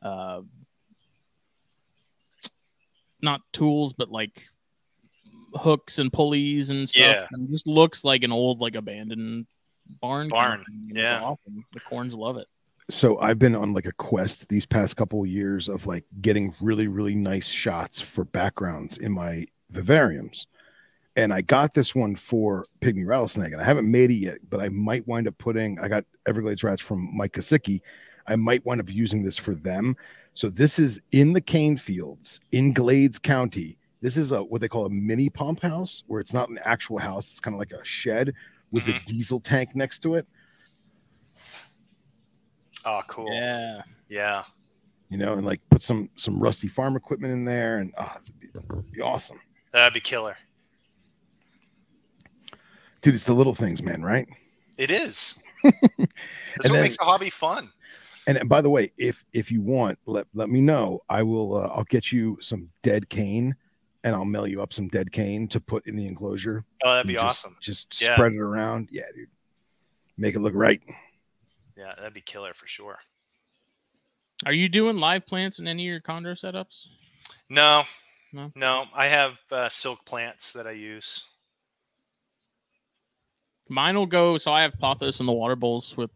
[0.00, 0.42] uh,
[3.20, 4.42] not tools, but like
[5.54, 7.02] hooks and pulleys and stuff.
[7.02, 7.26] Yeah.
[7.32, 9.46] And it just looks like an old like abandoned
[10.00, 10.28] barn.
[10.28, 11.20] Barn, thing, yeah.
[11.22, 11.64] awesome.
[11.72, 12.46] The corns love it.
[12.90, 16.54] so I've been on like a quest these past couple of years of like getting
[16.60, 20.46] really, really nice shots for backgrounds in my vivariums.
[21.14, 24.60] And I got this one for pygmy rattlesnake, and I haven't made it yet, but
[24.60, 25.78] I might wind up putting.
[25.78, 27.80] I got Everglades rats from Mike Kosicki.
[28.26, 29.94] I might wind up using this for them.
[30.32, 33.76] So this is in the cane fields in Glades County.
[34.02, 36.98] This is a what they call a mini pump house, where it's not an actual
[36.98, 37.30] house.
[37.30, 38.34] It's kind of like a shed
[38.70, 40.26] with a diesel tank next to it.
[42.84, 43.32] Oh, cool.
[43.32, 43.82] Yeah.
[44.08, 44.42] Yeah.
[45.08, 48.48] you know, and like put some some rusty farm equipment in there, and ah, be,
[48.90, 49.38] be awesome,
[49.72, 50.36] That'd be killer.
[53.02, 53.14] dude.
[53.14, 54.26] It's the little things, man, right?
[54.78, 55.42] It is.
[55.62, 57.70] That's what then- makes a hobby fun.
[58.26, 61.00] And, and by the way, if if you want, let let me know.
[61.08, 61.56] I will.
[61.56, 63.54] Uh, I'll get you some dead cane,
[64.04, 66.64] and I'll mail you up some dead cane to put in the enclosure.
[66.84, 67.56] Oh, that'd be just- awesome.
[67.60, 68.14] Just Yeah.
[68.14, 68.88] spread it around.
[68.90, 69.30] Yeah, dude.
[70.16, 70.82] Make it look right.
[71.76, 72.98] Yeah, that'd be killer for sure.
[74.44, 76.86] Are you doing live plants in any of your chondro setups?
[77.48, 77.84] No,
[78.32, 78.50] No?
[78.56, 81.24] no, I have uh, silk plants that I use.
[83.68, 84.36] Mine will go.
[84.36, 86.10] So I have pothos in the water bowls with,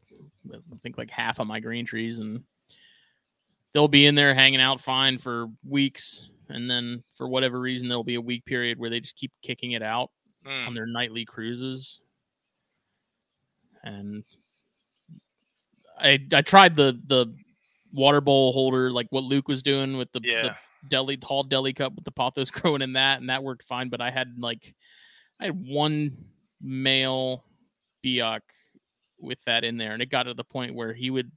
[0.45, 2.43] with, I think like half of my green trees, and
[3.73, 8.05] they'll be in there hanging out fine for weeks, and then for whatever reason, there'll
[8.05, 10.11] be a week period where they just keep kicking it out
[10.45, 12.01] Mm, on their nightly cruises,
[13.83, 14.25] and
[15.99, 17.35] I I tried the the
[17.93, 20.57] water bowl holder like what Luke was doing with the, the
[20.89, 23.89] deli tall deli cup with the pothos growing in that, and that worked fine.
[23.89, 24.75] But I had like
[25.41, 26.17] I had one
[26.61, 27.45] male
[28.05, 28.41] Biak
[29.19, 31.31] with that in there, and it got to the point where he would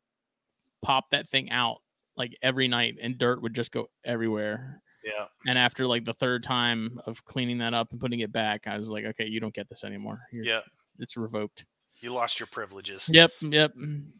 [0.84, 1.78] pop that thing out
[2.18, 4.82] like every night, and dirt would just go everywhere.
[5.04, 5.26] Yeah.
[5.48, 8.78] And after like the third time of cleaning that up and putting it back, I
[8.78, 10.22] was like, okay, you don't get this anymore.
[10.32, 10.62] You're- Yeah.
[11.00, 11.66] it's revoked.
[12.02, 13.10] You lost your privileges.
[13.12, 13.74] Yep, yep.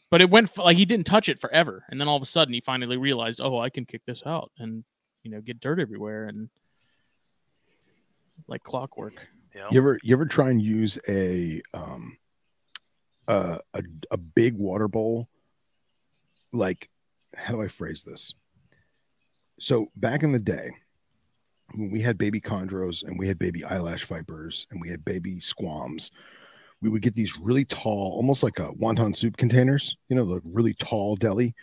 [0.10, 2.26] But it went f- like he didn't touch it forever, and then all of a
[2.26, 4.84] sudden he finally realized, oh, I can kick this out and
[5.24, 6.50] you know get dirt everywhere and
[8.48, 9.28] like clockwork.
[9.56, 9.68] Yeah.
[9.72, 12.18] You ever you ever try and use a um
[13.28, 15.30] uh, a a big water bowl?
[16.52, 16.90] Like,
[17.36, 18.34] how do I phrase this?
[19.60, 20.72] So back in the day,
[21.76, 25.40] when we had baby chondros and we had baby eyelash vipers and we had baby
[25.40, 26.12] squams,
[26.82, 30.42] we would get these really tall, almost like a wonton soup containers, you know, the
[30.44, 31.54] really tall deli,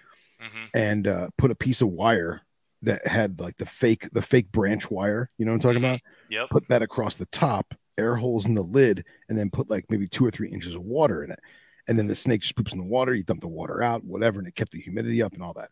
[0.41, 0.69] Mhm.
[0.75, 2.43] and uh, put a piece of wire
[2.83, 5.31] that had like the fake the fake branch wire.
[5.39, 5.95] You know what I'm talking Mhm.
[5.95, 6.01] about?
[6.29, 6.51] Yep.
[6.51, 10.07] put that across the top, air holes in the lid, and then put like maybe
[10.07, 11.41] two or three inches of water in it.
[11.89, 13.15] And then the snake just poops in the water.
[13.15, 15.71] You dump the water out, whatever, and it kept the humidity up and all that.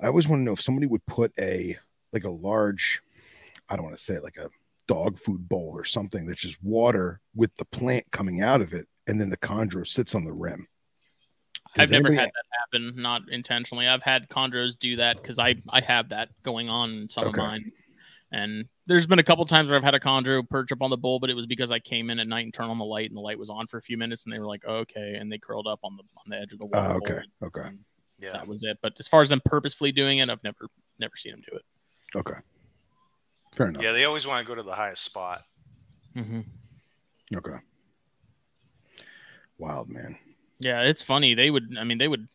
[0.00, 1.76] I always want to know if somebody would put a
[2.12, 3.00] like a large,
[3.68, 4.50] I don't want to say it, like a
[4.86, 8.86] dog food bowl or something that's just water with the plant coming out of it,
[9.06, 10.68] and then the chondro sits on the rim.
[11.74, 13.88] Does I've never had that happen, not intentionally.
[13.88, 17.30] I've had chondros do that because I I have that going on in some Okay.
[17.30, 17.72] of mine,
[18.30, 20.96] And there's been a couple times where I've had a chondro perch up on the
[20.96, 23.08] bowl, but it was because I came in at night and turned on the light,
[23.10, 25.14] and the light was on for a few minutes, and they were like, oh, "Okay,"
[25.18, 26.92] and they curled up on the on the edge of the water.
[26.92, 27.14] Oh, okay.
[27.40, 27.68] bowl, Okay.
[27.68, 27.78] and
[28.24, 28.32] Yeah.
[28.32, 28.78] that was it.
[28.82, 30.66] But as far as them purposefully doing it, I've never
[30.98, 31.64] never seen them do it.
[32.16, 32.38] Okay.
[33.54, 33.82] Fair enough.
[33.82, 35.40] Yeah, they always want to go to the highest spot.
[36.16, 36.40] Mm-hmm.
[37.36, 37.56] Okay.
[39.58, 40.16] Wild man.
[40.58, 41.34] Yeah, it's funny.
[41.34, 42.28] They would, I mean, they would,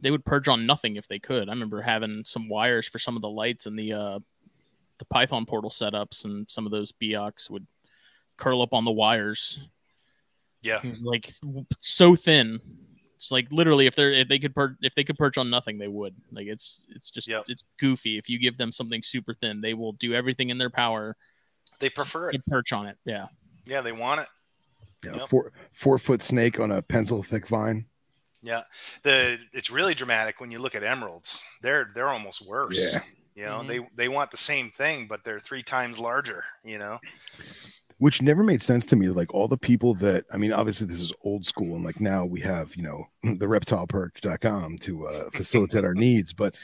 [0.00, 1.48] they would purge on nothing if they could.
[1.48, 4.18] I remember having some wires for some of the lights and the uh,
[4.98, 7.66] the Python portal setups, and some of those Biaks would
[8.36, 9.60] curl up on the wires.
[10.62, 10.80] Yeah.
[10.82, 11.30] It was like
[11.80, 12.60] so thin.
[13.24, 15.78] It's like literally, if they're if they could per- if they could perch on nothing,
[15.78, 16.14] they would.
[16.30, 17.44] Like it's it's just Yep.
[17.48, 18.18] it's goofy.
[18.18, 21.16] If you give them something super thin, they will do everything in their power
[21.78, 22.44] They prefer to it.
[22.46, 22.98] perch on it.
[23.06, 23.28] Yeah.
[23.64, 24.26] Yeah, they want it.
[25.06, 25.16] Yeah.
[25.16, 25.28] Yep.
[25.30, 27.86] Four four foot snake on a pencil thick vine.
[28.42, 28.64] Yeah.
[29.04, 31.42] The it's really dramatic when you look at emeralds.
[31.62, 32.92] They're they're almost worse.
[32.92, 33.00] Yeah.
[33.34, 33.68] You know, Mhm.
[33.68, 36.98] they they want the same thing, but they're three times larger, you know.
[38.04, 39.08] Which never made sense to me.
[39.08, 42.26] Like all the people that I mean, obviously this is old school, and like now
[42.26, 46.34] we have you know the reptileperch.com to uh, facilitate our needs.
[46.34, 46.54] But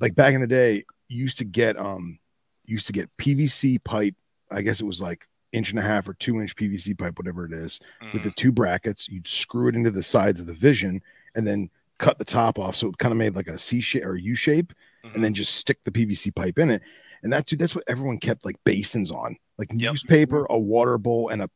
[0.00, 2.18] like back in the day, you used to get um
[2.64, 4.16] used to get PVC pipe.
[4.50, 7.44] I guess it was like inch and a half or two inch PVC pipe, whatever
[7.46, 7.78] it is,
[8.12, 8.36] with the Mhm.
[8.36, 9.08] two brackets.
[9.08, 11.00] You'd screw it into the sides of the vision,
[11.36, 14.04] and then cut the top off, so it kind of made like a C shape
[14.04, 14.72] or U shape
[15.04, 15.14] Mhm.
[15.14, 16.82] and then just stick the PVC pipe in it.
[17.22, 19.36] And that dude, that's what everyone kept like basins on,
[19.70, 19.92] like Yep.
[19.92, 21.50] newspaper, a water bowl, and a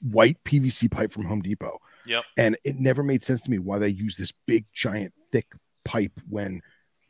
[0.00, 1.78] white PVC pipe from Home Depot.
[2.06, 2.24] Yep.
[2.36, 5.46] And it never made sense to me why they use this big, giant, thick
[5.84, 6.60] pipe when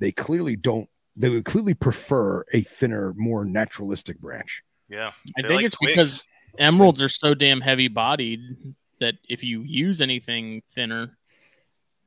[0.00, 0.88] they clearly don't.
[1.16, 4.62] They would clearly prefer a thinner, more naturalistic branch.
[4.88, 5.08] Yeah.
[5.36, 5.92] I They're think like it's twigs.
[5.96, 11.16] because emeralds are so damn heavy bodied that if you use anything thinner,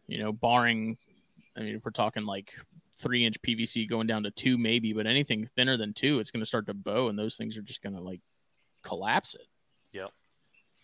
[0.07, 0.97] you know, barring,
[1.55, 2.53] I mean, if we're talking like
[2.99, 6.41] three inch PVC going down to two, maybe, but anything thinner than two, it's going
[6.41, 8.21] to start to bow, and those things are just going to like
[8.83, 9.47] collapse it.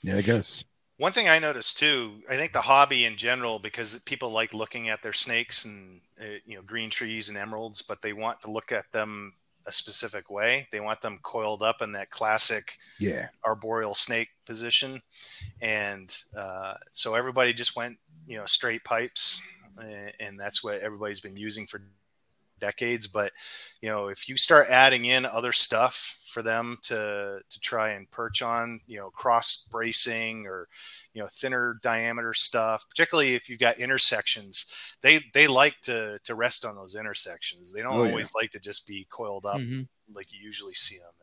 [0.06, 0.66] Yeah, I guess.
[0.98, 4.90] One thing I noticed too, I think the hobby in general, because people like looking
[4.90, 8.52] at their snakes and uh, you know green trees and emeralds, but they want to
[8.52, 9.34] look at them
[9.66, 10.68] a specific way.
[10.74, 13.30] They want them coiled up in that classic Yeah.
[13.46, 15.02] arboreal snake position,
[15.62, 19.42] and uh, so everybody just went you know straight pipes,
[19.82, 21.82] a- and that's what everybody's been using for
[22.64, 23.08] decades.
[23.08, 23.32] But
[23.82, 28.10] you know if you start adding in other stuff for them to to try and
[28.12, 30.68] perch on, you know cross bracing or
[31.14, 34.66] you know thinner diameter stuff, particularly if you've got intersections,
[35.02, 37.74] they they like to to rest on those intersections.
[37.74, 38.28] They don't Oh, yeah.
[38.28, 39.88] always like to just be coiled up Mhm.
[40.14, 41.14] like you usually see them.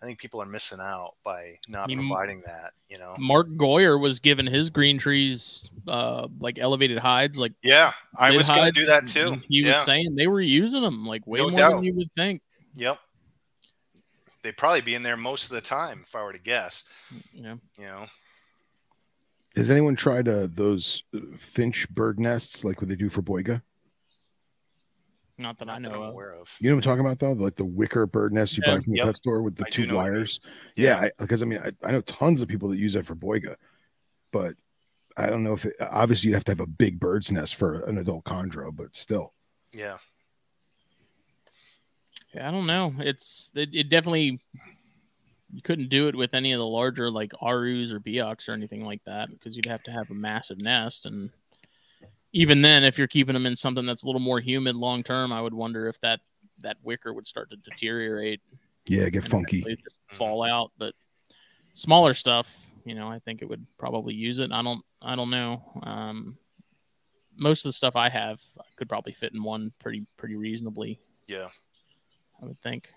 [0.00, 2.72] And I think people are missing out by not You m- providing that.
[2.88, 3.14] You know.
[3.18, 8.48] Mark Goyer was given his green trees uh like elevated hides, like Yeah, I was
[8.48, 9.40] going to do that too.
[9.48, 9.76] He yeah.
[9.76, 11.74] was saying they were using them like way No more doubt.
[11.76, 12.42] than you would think.
[12.74, 12.98] Yep.
[14.42, 16.88] They'd probably be in there most of the time if I were to guess.
[17.32, 17.56] Yeah.
[17.78, 18.06] You know.
[19.56, 23.62] Has anyone tried uh, those uh, finch bird nests like what they do for Boiga?
[25.38, 26.08] Not that I know that I'm of.
[26.10, 26.56] aware of.
[26.60, 27.32] You know what I'm talking about though?
[27.32, 28.74] Like the wicker bird nest you Yeah.
[28.74, 29.06] buy from the Yep.
[29.06, 30.14] pet store with the I two know what you mean.
[30.18, 30.40] wires.
[30.76, 33.56] Yeah, because I, mean, I, I know tons of people that use that for Boiga,
[34.32, 34.54] but
[35.18, 37.80] I don't know if it, obviously you'd have to have a big bird's nest for
[37.84, 39.34] an adult chondro, but still.
[39.72, 39.98] Yeah.
[42.34, 42.94] Yeah, I don't know.
[42.98, 44.40] It's it, it definitely
[45.52, 48.84] you couldn't do it with any of the larger like Arus or Biaks or anything
[48.84, 51.30] like that because you'd have to have a massive nest and
[52.32, 55.32] even then if you're keeping them in something that's a little more humid long term,
[55.32, 56.20] I would wonder if that
[56.60, 58.40] that wicker would start to deteriorate
[58.86, 59.76] Yeah, get funky.
[60.08, 60.94] fall out, but
[61.74, 62.54] smaller stuff,
[62.84, 64.50] you know, I think it would probably use it.
[64.52, 65.62] I don't I don't know.
[65.82, 66.38] Um
[67.38, 68.40] most of the stuff I have
[68.76, 70.98] could probably fit in one pretty pretty reasonably.
[71.26, 71.48] Yeah.
[72.42, 72.88] I would think.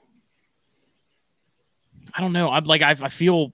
[2.13, 2.49] I don't know.
[2.49, 3.53] I'm like I, I feel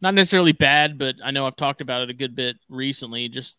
[0.00, 3.28] not necessarily bad, but I know I've talked about it a good bit recently.
[3.28, 3.56] Just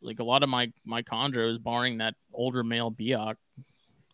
[0.00, 3.36] like a lot of my my chondros, barring that older male Biak,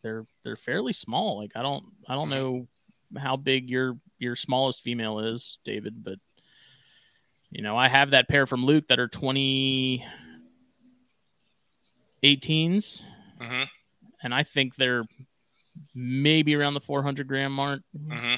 [0.03, 1.39] they're they're fairly small.
[1.39, 2.69] Like I don't I don't know
[3.17, 6.19] how big your your smallest female is, David, but
[7.51, 10.05] you know I have that pair from Luke that are 20
[12.23, 13.05] 18s
[13.39, 13.65] hmm
[14.23, 15.05] and I think they're
[15.95, 17.83] maybe around the 400 gram mark.
[17.95, 18.37] hmm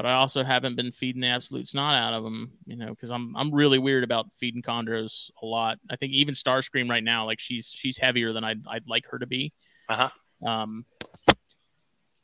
[0.00, 3.10] But I also haven't been feeding the absolute snot out of them, you know, because
[3.10, 5.78] I'm I'm really weird about feeding chondros a lot.
[5.90, 9.18] I think even Starscream right now, like she's she's heavier than I'd I'd like her
[9.18, 9.52] to be.
[9.90, 10.08] Uh
[10.40, 10.48] huh.
[10.48, 10.86] Um,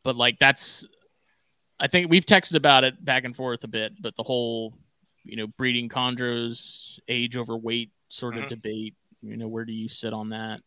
[0.05, 0.89] but like that's,
[1.78, 3.93] I think we've texted about it back and forth a bit.
[4.01, 4.73] But the whole,
[5.23, 8.48] you know, breeding chondros, age over weight sort of Mhm.
[8.48, 8.94] debate.
[9.20, 10.62] You know, where do you sit on that?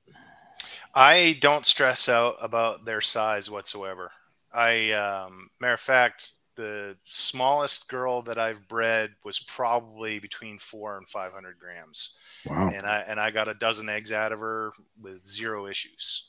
[0.94, 4.12] I don't stress out about their size whatsoever.
[4.54, 10.98] I um, matter of fact, the smallest girl that I've bred was probably between four
[10.98, 12.18] and five hundred grams.
[12.46, 12.68] Wow.
[12.74, 14.72] And I and I got a dozen eggs out of her
[15.02, 16.26] with zero issues.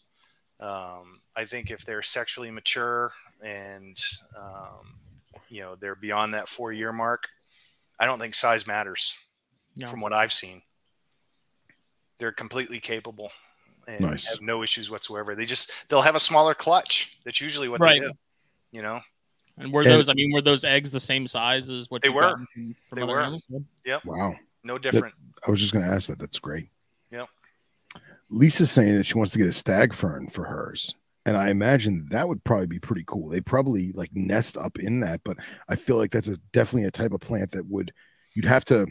[0.60, 3.12] Um, I think if they're sexually mature
[3.44, 3.98] and
[4.38, 4.94] um,
[5.48, 7.28] you know they're beyond that four year mark,
[7.98, 9.16] I don't think size matters.
[9.74, 9.88] No.
[9.88, 10.62] From what I've seen,
[12.18, 13.32] they're completely capable
[13.88, 14.30] and Nice.
[14.30, 15.34] have no issues whatsoever.
[15.34, 17.18] They just they'll have a smaller clutch.
[17.24, 18.00] That's usually what Right.
[18.00, 18.12] they do.
[18.72, 19.00] You know,
[19.58, 20.08] And were And- those?
[20.08, 22.30] I mean, were those eggs the same size as what They you've were.
[22.54, 23.20] From, from They other were.
[23.20, 23.44] animals?
[24.04, 24.36] Wow.
[24.64, 25.14] no different.
[25.46, 26.18] I was just going to ask that.
[26.18, 26.68] That's great.
[27.10, 27.28] Yep.
[28.30, 30.94] Lisa's saying that she wants to get a stag fern for hers.
[31.26, 33.28] And I imagine that would probably be pretty cool.
[33.28, 35.36] They probably like nest up in that, but
[35.68, 37.92] I feel like that's a, definitely a type of plant that would
[38.34, 38.86] you'd have to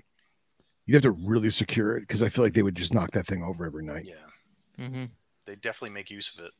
[0.85, 3.25] you'd have to really secure it because I feel like they would just knock that
[3.25, 4.03] thing over every night.
[4.05, 5.05] Yeah, hmm
[5.45, 6.51] they definitely make use of it.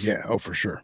[0.00, 0.82] Yeah, oh for sure.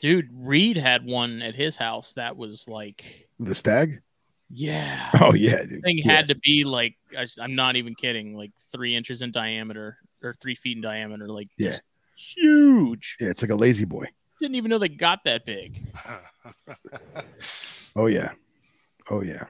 [0.00, 4.00] Dude, Reed had one at his house that was like, The stag?
[4.50, 5.82] yeah, Oh yeah, dude.
[5.82, 6.12] thing Yeah.
[6.16, 10.34] had to be like, I, am not even kidding, like three inches in diameter or
[10.34, 11.78] three feet in diameter, like Yeah.
[12.16, 13.16] huge.
[13.20, 14.06] Yeah, it's like a lazy boy.
[14.40, 15.82] Didn't even know they got that big.
[17.98, 18.32] Oh yeah.
[19.10, 19.44] Oh yeah.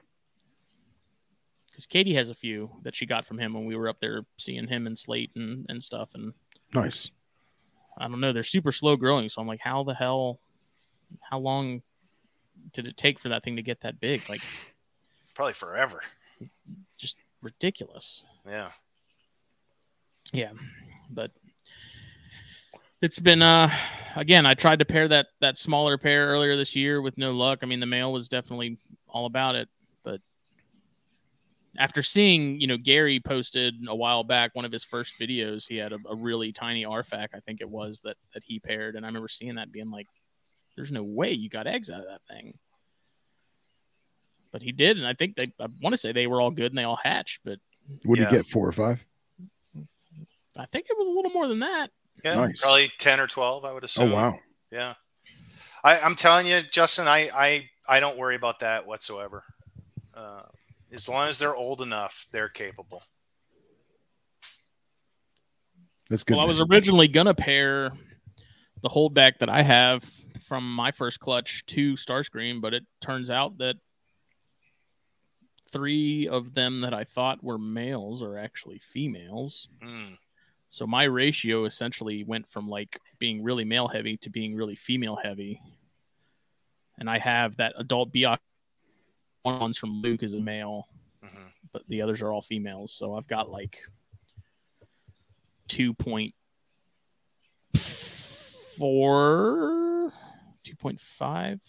[1.69, 4.21] Because Katie has a few that she got from him when we were up there
[4.37, 6.11] seeing him and Slate and, and stuff.
[6.15, 6.31] And
[6.73, 7.11] Nice.
[7.97, 9.29] I don't know, they're super slow growing.
[9.29, 10.39] So I'm like, how the hell,
[11.21, 11.81] how long
[12.73, 14.21] did it take for that thing to get that big?
[14.29, 14.41] Like,
[15.33, 16.01] Probably forever.
[16.97, 18.23] just ridiculous.
[18.47, 18.71] Yeah.
[20.33, 20.51] Yeah,
[21.09, 21.31] but
[23.01, 23.69] it's been uh
[24.15, 24.45] again.
[24.45, 27.59] I tried to pair that that smaller pair earlier this year with no luck.
[27.61, 29.69] I mean, the male was definitely all about it,
[31.77, 35.67] after seeing, you know, Gary posted a while back one of his first videos.
[35.67, 38.95] He had a, a really tiny RFAC, I think it was that that he paired,
[38.95, 40.07] and I remember seeing that being like,
[40.75, 42.57] "There's no way you got eggs out of that thing."
[44.51, 45.51] But he did, and I think they.
[45.59, 47.59] I want to say they were all good and they all hatched, but
[48.03, 48.31] What did Yeah.
[48.31, 48.47] you get?
[48.47, 49.05] Four or five?
[50.57, 51.91] I think it was a little more than that.
[52.23, 52.35] Yeah.
[52.35, 52.61] Nice.
[52.61, 54.11] Probably 10 or 12, I would assume.
[54.11, 54.39] Oh wow.
[54.71, 54.95] Yeah.
[55.83, 59.43] I, I'm telling you, Justin, I, I, I don't worry about that whatsoever.
[60.15, 60.41] Uh,
[60.93, 63.03] as long as they're old enough, they're capable.
[66.09, 66.35] That's good.
[66.35, 67.91] well, I was originally gonna pair
[68.81, 70.09] the holdback that I have
[70.41, 73.75] from my first clutch to Starscream, but it turns out that
[75.69, 79.67] three of them that I thought were males are actually females.
[79.83, 80.17] Mm.
[80.69, 85.17] So my ratio essentially went from like being really male heavy to being really female
[85.21, 85.61] heavy.
[86.97, 88.39] And I have that adult Biak one
[89.55, 90.87] one's from Luke is a male,
[91.23, 92.93] hmm but the others are all females.
[92.93, 93.79] So I've got like
[95.67, 96.33] two point
[98.77, 100.11] four,
[100.63, 101.59] two point five,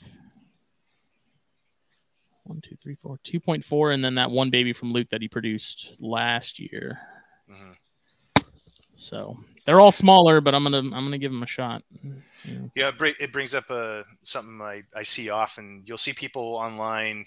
[2.44, 5.22] one, two, three, four, two point four, and then that one baby from Luke that
[5.22, 7.00] he produced last year.
[7.48, 7.72] hmm
[8.96, 11.82] So they're all smaller, but I'm gonna I'm gonna give them a shot.
[12.44, 12.68] Yeah.
[12.74, 15.82] Yeah, it, brings up uh, something I, I see often.
[15.84, 17.26] You'll see people online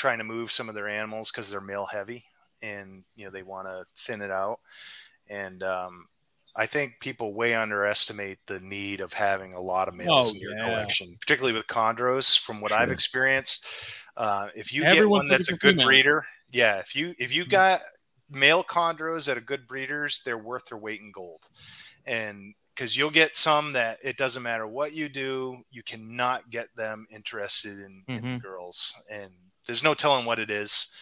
[0.00, 2.24] trying to move some of their animals because they're male heavy,
[2.62, 4.60] and you know they want to thin it out.
[5.28, 6.06] And um,
[6.56, 10.40] I think people way underestimate the need of having a lot of males Oh, in
[10.40, 10.56] your yeah.
[10.56, 12.38] collection, particularly with chondros.
[12.38, 13.66] From what I've experienced,
[14.16, 15.80] uh, if you Everyone's get one that's a good female.
[15.80, 17.60] breeder, yeah, if you if you Mhm.
[17.60, 17.80] got
[18.28, 21.48] male chondros that are good breeders, they're worth their weight in gold.
[22.06, 26.68] And because you'll get some that it doesn't matter what you do, you cannot get
[26.76, 28.40] them interested in, in Mhm.
[28.42, 29.32] girls, and
[29.70, 30.92] there's no telling what it is.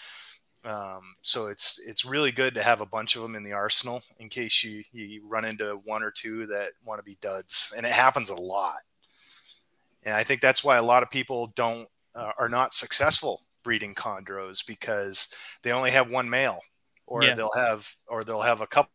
[0.62, 4.02] Um, so it's it's really good to have a bunch of them in the arsenal
[4.18, 7.86] in case you you run into one or two that want to be duds, and
[7.86, 8.76] it happens a lot.
[10.02, 13.94] And I think that's why a lot of people don't uh, are not successful breeding
[13.94, 16.60] chondros because they only have one male,
[17.06, 17.34] or Yeah.
[17.34, 18.90] they'll have or they'll have a couple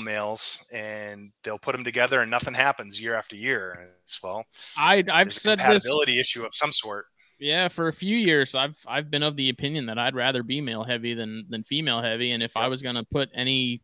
[0.00, 3.72] males and they'll put them together and nothing happens year after year.
[3.72, 4.44] And it's well,
[4.76, 7.06] I I've said this compatibility issue of some sort.
[7.38, 8.54] Yeah for a few years.
[8.54, 12.02] I've I've been of the opinion that I'd rather be male heavy than than female
[12.02, 13.82] heavy, and if I was gonna put any,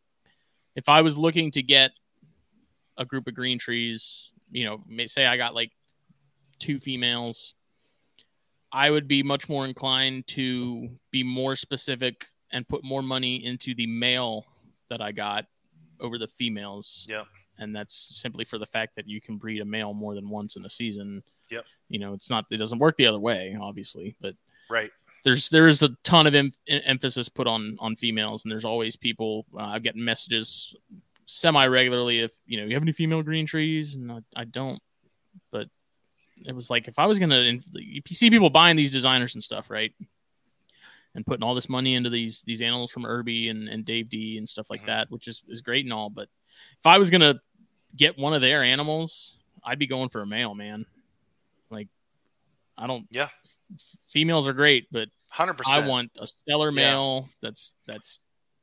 [0.74, 1.92] if I was looking to get
[2.96, 5.72] a group of green trees, you know, may- say I got like
[6.58, 7.54] two females,
[8.72, 13.74] I would be much more inclined to be more specific and put more money into
[13.74, 14.46] the male
[14.90, 15.46] that I got
[15.98, 17.06] over the females.
[17.08, 17.24] Yeah.
[17.58, 20.56] And that's simply for the fact that you can breed a male more than once
[20.56, 21.22] in a season.
[21.50, 21.64] Yep.
[21.88, 24.34] You know, it's not, it doesn't work the other way, obviously, but
[24.68, 24.90] Right.
[25.24, 28.96] there's there is a ton of em- emphasis put on on females, and there's always
[28.96, 29.44] people.
[29.54, 30.74] Uh, I've gotten messages
[31.26, 34.80] semi regularly if you know you have any female green trees, and I, I don't,
[35.50, 35.68] but
[36.46, 39.68] it was like if I was gonna, you see people buying these designers and stuff,
[39.70, 39.92] right?
[41.16, 44.38] And putting all this money into these these animals from Irby and, and Dave D
[44.38, 44.86] and stuff like Mhm.
[44.86, 46.08] that, which is is great and all.
[46.08, 46.28] But
[46.78, 47.40] if I was gonna
[47.96, 50.86] get one of their animals, I'd be going for a male, man.
[52.80, 53.06] Like, I don't.
[53.10, 53.28] Yeah.
[54.12, 55.60] Females are great, but 100%.
[55.66, 56.74] I want a stellar Yeah.
[56.92, 57.28] male.
[57.42, 58.20] That's that's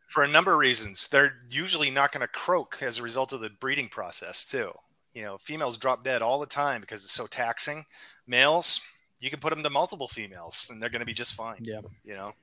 [0.10, 1.08] for a number of reasons.
[1.08, 4.72] They're usually not going to croak as a result of the breeding process, too.
[5.14, 7.86] You know, females drop dead all the time because it's so taxing.
[8.28, 8.82] Males,
[9.20, 11.58] you can put them to multiple females and they're going to be just fine.
[11.62, 11.82] yeah.
[12.04, 12.34] You know,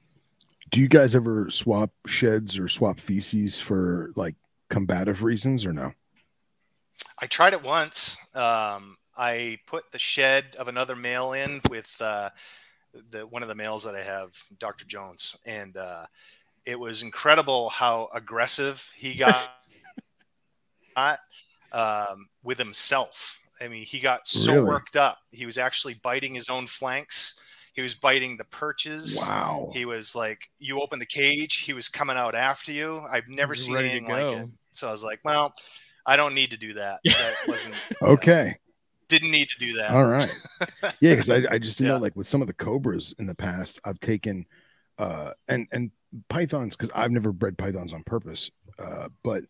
[0.72, 4.34] Do you guys ever swap sheds or swap feces for like
[4.70, 5.92] combative reasons or no?
[7.20, 8.16] I tried it once.
[8.34, 12.30] Um, I put the shed of another male in with uh,
[13.10, 14.84] the one of the males that I have, Dr.
[14.86, 16.06] Jones, and uh,
[16.64, 19.50] it was incredible how aggressive he got
[21.72, 23.40] um, with himself.
[23.60, 24.66] I mean, he got so Really?
[24.66, 25.18] worked up.
[25.30, 27.40] He was actually biting his own flanks.
[27.72, 29.18] He was biting the perches.
[29.20, 29.70] Wow.
[29.72, 33.00] He was like, you open the cage, he was coming out after you.
[33.12, 34.48] I've never He's seen anything like it.
[34.72, 35.54] So I was like, well,
[36.06, 37.00] I don't need to do that.
[37.04, 38.56] That wasn't Okay.
[39.08, 39.90] Didn't need to do that.
[39.90, 40.32] All right.
[41.00, 41.94] Yeah, because I, I just didn't Yeah.
[41.96, 44.46] know like with some of the cobras in the past, I've taken
[44.98, 45.90] uh and and
[46.28, 48.50] pythons because I've never bred pythons on purpose.
[48.78, 49.44] Uh, but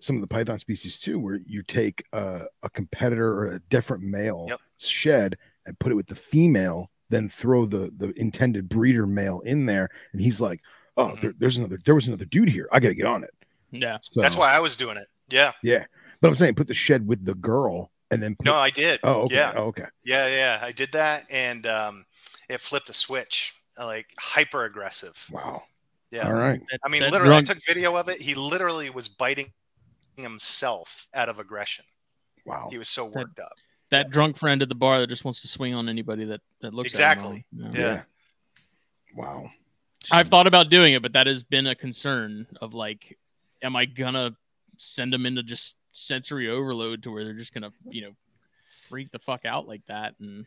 [0.00, 4.02] some of the python species too, where you take uh, a competitor or a different
[4.02, 4.60] male Yep.
[4.78, 9.66] shed and put it with the female, then throw the the intended breeder male in
[9.66, 10.60] there, and he's like,
[10.96, 11.20] "Oh, Mhm.
[11.20, 11.78] there, there's another.
[11.84, 12.66] There was another dude here.
[12.72, 13.34] I got to get on it."
[13.70, 13.98] Yeah.
[14.02, 15.06] So That's why I was doing it.
[15.28, 15.52] Yeah.
[15.62, 15.84] Yeah,
[16.22, 19.00] but I'm saying put the shed with the girl, and then put, No, I did.
[19.02, 19.34] Oh, okay.
[19.36, 19.52] Yeah.
[19.56, 19.86] Oh, okay.
[20.04, 20.58] Yeah, yeah.
[20.62, 22.04] I did that and um,
[22.48, 23.54] it flipped a switch.
[23.78, 25.24] uh, Like hyper aggressive.
[25.30, 25.62] Wow.
[26.10, 26.26] Yeah.
[26.28, 26.60] All right.
[26.84, 28.20] I mean, that literally, drunk- I took video of it.
[28.20, 29.52] He literally was biting
[30.16, 31.84] himself out of aggression.
[32.44, 32.68] Wow.
[32.70, 33.52] He was so That- worked up.
[33.90, 36.74] that drunk friend at the bar that just wants to swing on anybody that that
[36.74, 37.44] looks Exactly.
[37.64, 37.80] At him.
[37.80, 38.02] Yeah.
[39.14, 39.50] Wow.
[40.10, 43.18] I've thought about doing it, but that has been a concern of like,
[43.62, 44.34] am I gonna
[44.78, 48.12] send them into just sensory overload to where they're just gonna, you know,
[48.88, 50.14] freak the fuck out like that?
[50.20, 50.46] And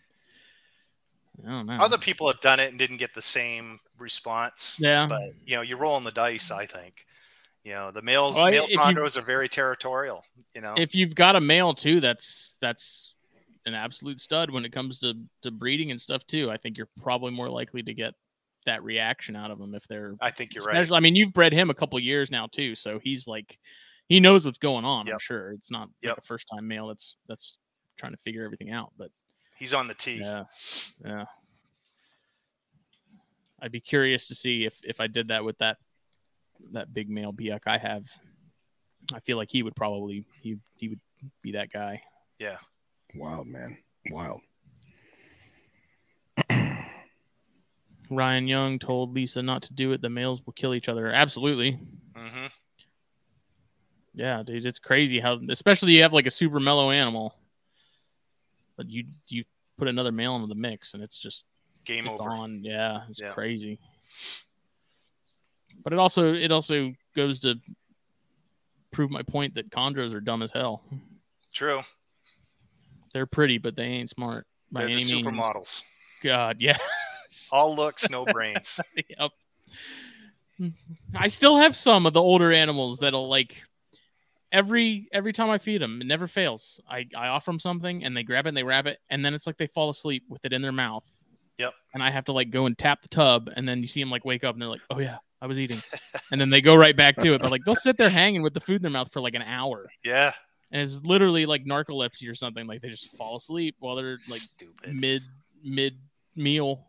[1.45, 1.73] I don't know.
[1.73, 4.77] Other people have done it and didn't get the same response.
[4.79, 6.51] yeah, But you know, you're rolling the dice.
[6.51, 7.05] I think.
[7.63, 10.25] You know, the males, Well, male you- are very territorial.
[10.53, 13.15] You know, if you've got a male too, that's that's
[13.65, 15.13] an absolute stud when it comes to
[15.43, 16.51] to breeding and stuff too.
[16.51, 18.13] I think you're probably more likely to get
[18.65, 20.91] that reaction out of them if they're I think you're right.
[20.91, 23.57] I mean, you've bred him a couple years now too, so he's like,
[24.09, 25.09] he knows what's going on.
[25.09, 27.57] I'm sure it's not like a first time male that's that's
[27.97, 28.91] trying to figure everything out.
[28.97, 29.11] But
[29.57, 30.19] He's on the tee.
[30.21, 30.43] yeah,
[31.05, 31.25] yeah,
[33.61, 35.77] I'd be curious to see if if I did that with that
[36.71, 38.05] that big male biak I have.
[39.13, 40.99] I feel like he would probably he he would
[41.41, 42.01] be that guy.
[42.39, 42.57] Yeah.
[43.15, 43.77] Wild man.
[44.09, 44.41] Wild.
[48.09, 50.01] Ryan Young told Lisa not to do it.
[50.01, 51.07] The males will kill each other.
[51.11, 51.77] Absolutely.
[52.15, 52.45] hmm
[54.15, 57.33] Yeah, dude, it's crazy how, especially you have like a super mellow animal,
[58.77, 59.43] but you you
[59.77, 61.45] put another male into the mix and it's just
[61.85, 62.29] Game it's over.
[62.29, 62.63] on.
[62.63, 63.31] Yeah, it's Yeah.
[63.33, 63.79] crazy.
[65.83, 67.55] But it also it also goes to
[68.91, 70.83] prove my point that chondros are dumb as hell.
[71.53, 71.81] True.
[73.13, 75.27] They're pretty, but they ain't smart by They're the any means.
[75.27, 75.81] supermodels.
[76.23, 76.77] God, yeah.
[77.51, 78.79] All looks, no brains.
[79.09, 79.31] yep.
[81.15, 83.63] I still have some of the older animals that'll like
[84.53, 86.79] every every time I feed them, it never fails.
[86.89, 89.33] I I offer them something and they grab it and they wrap it and then
[89.33, 91.03] it's like they fall asleep with it in their mouth.
[91.57, 91.73] Yep.
[91.93, 94.09] And I have to like go and tap the tub and then you see them
[94.09, 95.81] like wake up and they're like, "Oh yeah, I was eating,"
[96.31, 97.41] and then they go right back to it.
[97.41, 99.41] But like they'll sit there hanging with the food in their mouth for like an
[99.43, 100.31] hour, Yeah.
[100.71, 102.65] and it's literally like narcolepsy or something.
[102.65, 104.95] Like they just fall asleep while they're like Stupid.
[104.95, 105.21] mid
[105.63, 105.97] mid
[106.35, 106.87] meal.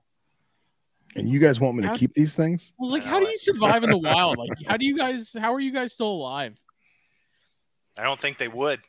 [1.16, 2.72] And you guys want me to keep these things?
[2.80, 4.36] I was like, I how do you survive in the wild?
[4.38, 5.36] Like, how do you guys?
[5.38, 6.58] How are you guys still alive?
[7.98, 8.80] I don't think they would.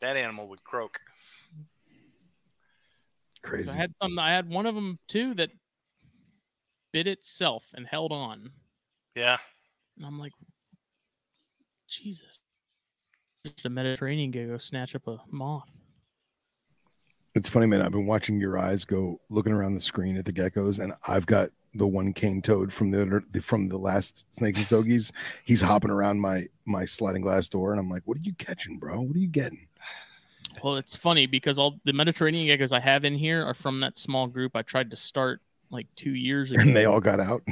[0.00, 1.00] That animal would croak.
[3.42, 3.70] Crazy.
[3.70, 4.18] I had some.
[4.18, 5.50] I had one of them too that
[6.92, 8.50] bit itself and held on,
[9.14, 9.36] Yeah.
[9.96, 10.32] and I'm like,
[11.88, 12.40] Jesus.
[13.44, 15.78] Just a Mediterranean guy go snatch up a moth.
[17.34, 17.82] It's funny, man.
[17.82, 21.26] I've been watching your eyes go looking around the screen at the geckos, and I've
[21.26, 25.12] got the one cane toad from the from the last snakes and stogies.
[25.44, 28.78] He's hopping around my my sliding glass door, and I'm like, "What are you catching,
[28.78, 29.00] bro?
[29.00, 29.66] What are you getting?"
[30.64, 33.98] Well, it's funny because all the Mediterranean geckos I have in here are from that
[33.98, 35.40] small group I tried to start
[35.70, 36.62] like two years ago.
[36.66, 37.42] And they all got out.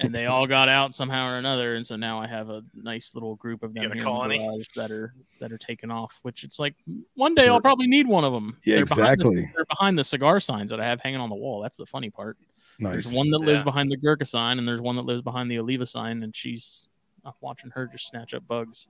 [0.00, 3.14] and they all got out somehow or another, and so now I have a nice
[3.14, 4.36] little group of them You got here colony?
[4.36, 6.18] in the garage that are that are taken off.
[6.22, 6.74] Which it's like
[7.14, 8.56] one day I'll probably need one of them.
[8.64, 9.36] Yeah, they're Behind exactly.
[9.42, 11.60] the, they're behind the cigar signs that I have hanging on the wall.
[11.60, 12.38] That's the funny part.
[12.78, 12.92] Nice.
[13.04, 13.64] There's one that lives Yeah.
[13.64, 16.88] behind the Gurkha sign, and there's one that lives behind the Oliva sign, and she's
[17.24, 18.88] I'm watching her just snatch up bugs.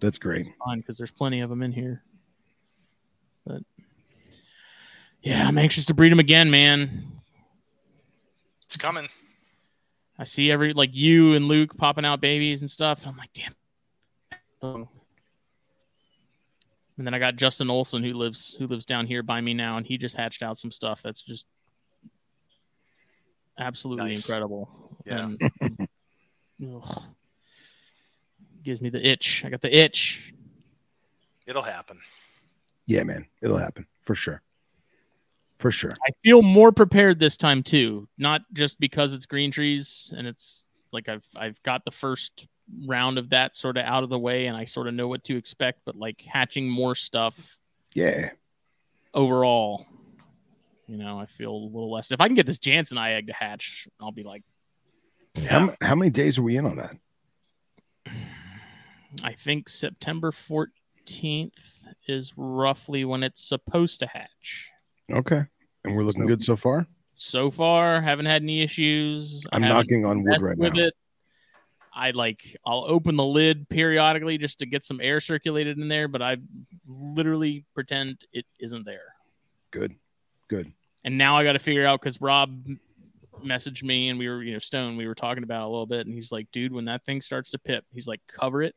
[0.00, 0.46] That's great.
[0.64, 2.02] Fine, because there's plenty of them in here.
[3.44, 3.62] But
[5.22, 7.20] yeah, I'm anxious to breed them again, man.
[8.62, 9.08] It's coming.
[10.18, 13.00] I see every like you and Luke popping out babies and stuff.
[13.00, 13.54] And I'm like, damn.
[14.62, 14.88] Oh.
[16.96, 19.76] And then I got Justin Olson who lives who lives down here by me now,
[19.76, 21.46] and he just hatched out some stuff that's just
[23.58, 24.28] absolutely Nice.
[24.28, 24.68] incredible.
[25.06, 25.28] Yeah.
[25.60, 25.88] And,
[26.76, 27.02] ugh,
[28.62, 29.44] gives me the itch.
[29.44, 30.32] I got the itch.
[31.46, 31.98] It'll happen.
[32.86, 33.26] Yeah, man.
[33.42, 34.42] It'll happen for sure.
[35.56, 35.90] For sure.
[36.06, 40.66] I feel more prepared this time too, not just because it's green trees and it's
[40.92, 42.46] like I've I've got the first
[42.86, 45.22] round of that sort of out of the way and I sort of know what
[45.24, 47.58] to expect, but like hatching more stuff
[47.94, 48.30] Yeah.
[49.12, 49.86] overall,
[50.86, 52.12] you know, I feel a little less.
[52.12, 54.42] If I can get this janseni egg to hatch, I'll be like,
[55.48, 56.96] How, how many days are we in on that?
[59.22, 61.52] I think September 14th
[62.08, 64.70] is roughly when it's supposed to hatch.
[65.12, 65.44] Okay.
[65.84, 66.86] And we're looking good so far.
[67.14, 69.44] So far, haven't had any issues.
[69.52, 70.84] I'm knocking on wood right with now.
[70.86, 70.94] it.
[71.94, 76.08] I like I'll open the lid periodically just to get some air circulated in there,
[76.08, 76.38] but I
[76.86, 79.14] literally pretend it isn't there.
[79.70, 79.94] Good.
[80.48, 80.72] Good.
[81.04, 82.66] And now I got to figure out because Rob
[83.44, 85.86] messaged me and we were, you know, Stone, we were talking about it a little
[85.86, 88.74] bit, and he's like, dude, when that thing starts to pip, he's like, cover it,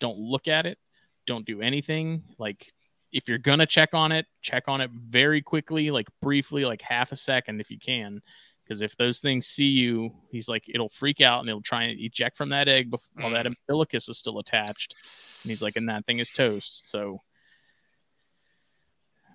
[0.00, 0.78] don't look at it,
[1.26, 2.22] don't do anything.
[2.38, 2.72] Like,
[3.12, 7.12] if you're gonna check on it, check on it very quickly, like briefly, like half
[7.12, 8.20] a second if you can.
[8.64, 11.98] Because if those things see you, he's like, it'll freak out and it'll try and
[11.98, 13.54] eject from that egg before while that mm.
[13.66, 14.94] umbilicus is still attached.
[15.42, 16.90] And he's like, and that thing is toast.
[16.90, 17.22] So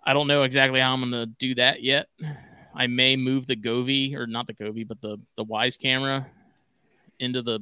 [0.04, 2.08] I don't know exactly how I'm gonna do that yet.
[2.76, 6.28] I may move the Govee or not the Govee, but the the Wyze camera
[7.20, 7.60] into the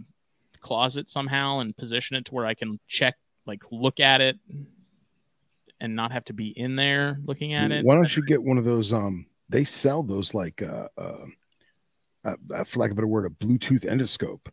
[0.59, 3.15] closet somehow and position it to where I can check,
[3.45, 4.39] like look at it,
[5.79, 7.85] and not have to be in there looking at it.
[7.85, 8.93] Why don't you get one of those?
[8.93, 11.25] Um, they sell those like, uh, uh,
[12.23, 14.47] uh, uh, for lack of a better word, a Bluetooth endoscope,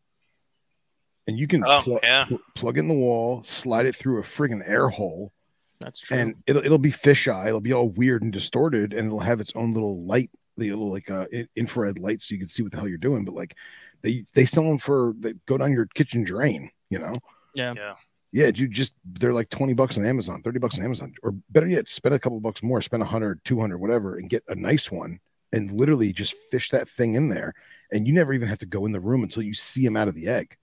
[1.26, 2.24] and you can Oh, pl- yeah.
[2.24, 5.32] pl- plug it in the wall, slide it through a friggin' air hole,
[5.80, 6.16] That's true.
[6.16, 7.46] and it'll it'll be fisheye.
[7.46, 10.90] It'll be all weird and distorted, and it'll have its own little light, the little
[10.90, 11.26] like uh,
[11.56, 13.24] infrared light, so you can see what the hell you're doing.
[13.24, 13.54] But like,
[14.02, 17.12] they they sell them for they go down your kitchen drain, you know.
[17.54, 17.74] yeah.
[17.76, 17.94] Yeah.
[18.30, 21.66] Yeah, you just they're like 20 bucks on Amazon, 30 bucks on Amazon, or better
[21.66, 25.18] yet, spend a couple bucks more, spend 100, 200, whatever, and get a nice one
[25.52, 27.54] and literally just fish that thing in there.
[27.90, 30.08] And you never even have to go in the room until you see them out
[30.08, 30.56] of the egg.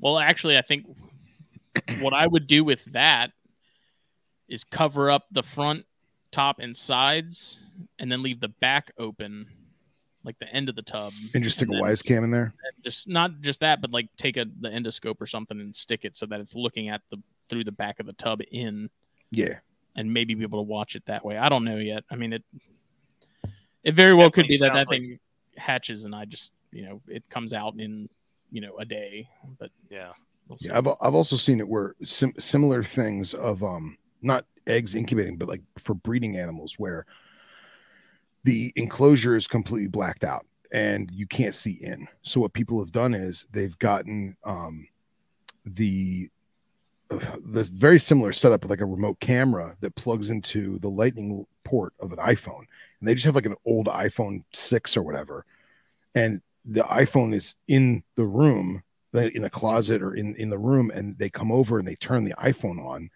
[0.00, 0.84] Well, actually, I think
[2.00, 3.30] what I would do with that
[4.48, 5.84] is cover up the front,
[6.30, 7.60] top, and sides,
[7.98, 9.46] and then leave the back open,
[10.24, 12.54] like the end of the tub, And just stick And a Wyze cam in there.
[12.82, 16.16] just not just that, but like take a the endoscope or something and stick it
[16.16, 17.16] so that it's looking at the
[17.48, 18.90] through the back of the tub in,
[19.30, 19.58] Yeah.
[19.94, 21.36] and maybe be able to watch it that way.
[21.38, 22.04] I don't know yet.
[22.10, 22.42] I mean, it
[23.84, 25.18] it very well could be that that sounds like- thing
[25.56, 28.08] hatches and I just you know it comes out in
[28.50, 29.28] you know a day,
[29.58, 30.12] but Yeah.
[30.48, 30.58] we'll.
[30.60, 30.76] Yeah.
[30.78, 33.96] I've, I've also seen it where sim- similar things of, um,
[34.26, 37.06] not eggs incubating, but like for breeding animals where
[38.44, 42.08] the enclosure is completely blacked out and you can't see in.
[42.22, 44.86] So what people have done is they've gotten um,
[45.64, 46.30] the
[47.10, 51.46] uh, the very similar setup with like a remote camera that plugs into the lightning
[51.62, 52.64] port of an iPhone.
[53.00, 55.44] And they just have like an old iPhone 6 or whatever.
[56.16, 58.82] And the iPhone is in the room,
[59.12, 62.24] in the closet or in in the room and they come over and they turn
[62.24, 63.08] the iPhone on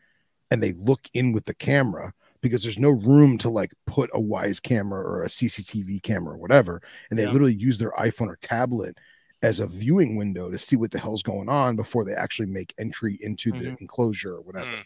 [0.50, 4.18] and they look in with the camera because there's no room to like put a
[4.20, 6.80] Wyze camera or a CCTV camera or whatever.
[7.10, 7.30] And they Yeah.
[7.32, 8.96] literally use their iPhone or tablet
[9.42, 12.74] as a viewing window to see what the hell's going on before they actually make
[12.78, 14.66] entry into the enclosure or whatever.
[14.70, 14.84] Mm.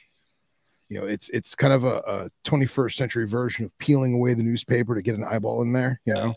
[0.91, 4.43] You know, it's it's kind of a, a 21st century version of peeling away the
[4.43, 6.01] newspaper to get an eyeball in there.
[6.05, 6.35] You know,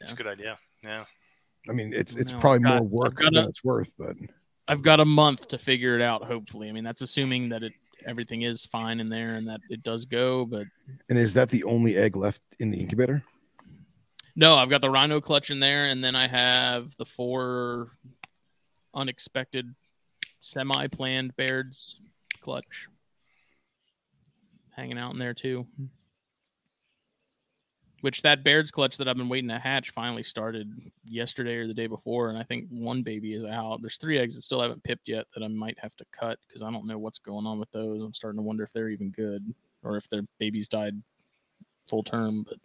[0.00, 0.58] It's a good idea.
[0.84, 1.04] Yeah.
[1.68, 3.90] I mean, it's it's No, probably got- more work I've got than a- it's worth,
[3.98, 4.16] but
[4.68, 6.24] I've got a month to figure it out.
[6.24, 7.72] Hopefully, I mean that's assuming that it
[8.06, 10.44] everything is fine in there and that it does go.
[10.44, 10.66] But
[11.08, 13.22] and is that the only egg left in the incubator?
[14.36, 17.92] no, I've got the rhino clutch in there, and then I have the four
[18.94, 19.74] unexpected
[20.42, 21.98] semi-planned Baird's
[22.42, 22.88] clutch
[24.76, 25.66] hanging out in there too.
[28.02, 30.70] Which that Baird's clutch that I've been waiting to hatch finally started
[31.04, 33.80] yesterday or the day before, and I think one baby is out.
[33.80, 36.62] There's three eggs that still haven't pipped yet that I might have to cut because
[36.62, 38.02] I don't know what's going on with those.
[38.02, 41.00] I'm starting to wonder if they're even good or if their babies died
[41.88, 42.44] full term.
[42.46, 42.58] But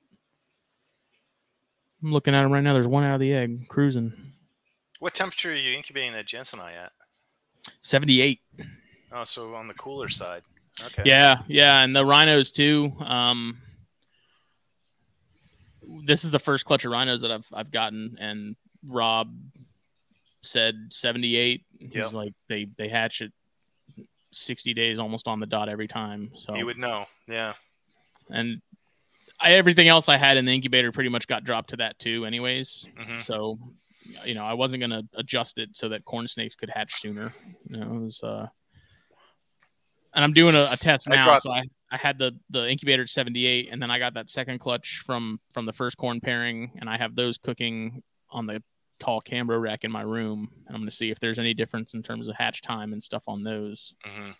[2.03, 2.73] I'm looking at them right now.
[2.73, 4.13] There's one out of the egg cruising.
[4.99, 6.91] What temperature are you incubating that janseni at?
[7.81, 8.39] 78.
[9.11, 10.43] Oh, so on the cooler side.
[10.85, 11.03] Okay.
[11.05, 12.93] Yeah, yeah, and the rhinos too.
[12.99, 13.57] Um,
[16.05, 18.55] this is the first clutch of rhinos that I've I've gotten, and
[18.85, 19.33] Rob
[20.43, 21.63] said 78.
[21.79, 22.13] He's Yep.
[22.13, 23.31] like they they hatch it
[24.31, 26.31] 60 days almost on the dot every time.
[26.35, 27.05] So You would know.
[27.27, 27.53] Yeah.
[28.29, 28.61] and
[29.39, 32.25] I, everything else I had in the incubator pretty much got dropped to that too,
[32.25, 32.87] anyways.
[32.97, 33.57] hmm So
[34.25, 37.33] you know I wasn't gonna adjust it so that corn snakes could hatch sooner.
[37.69, 38.47] You know, it was uh,
[40.13, 41.23] and I'm doing a, a test I now.
[41.23, 44.29] dropped- so I I had the the incubator at 78, and then I got that
[44.29, 48.63] second clutch from from the first corn pairing, and I have those cooking on the
[48.99, 52.01] tall Cambro rack in my room, and I'm gonna see if there's any difference in
[52.03, 53.93] terms of hatch time and stuff on those.
[54.05, 54.31] hmm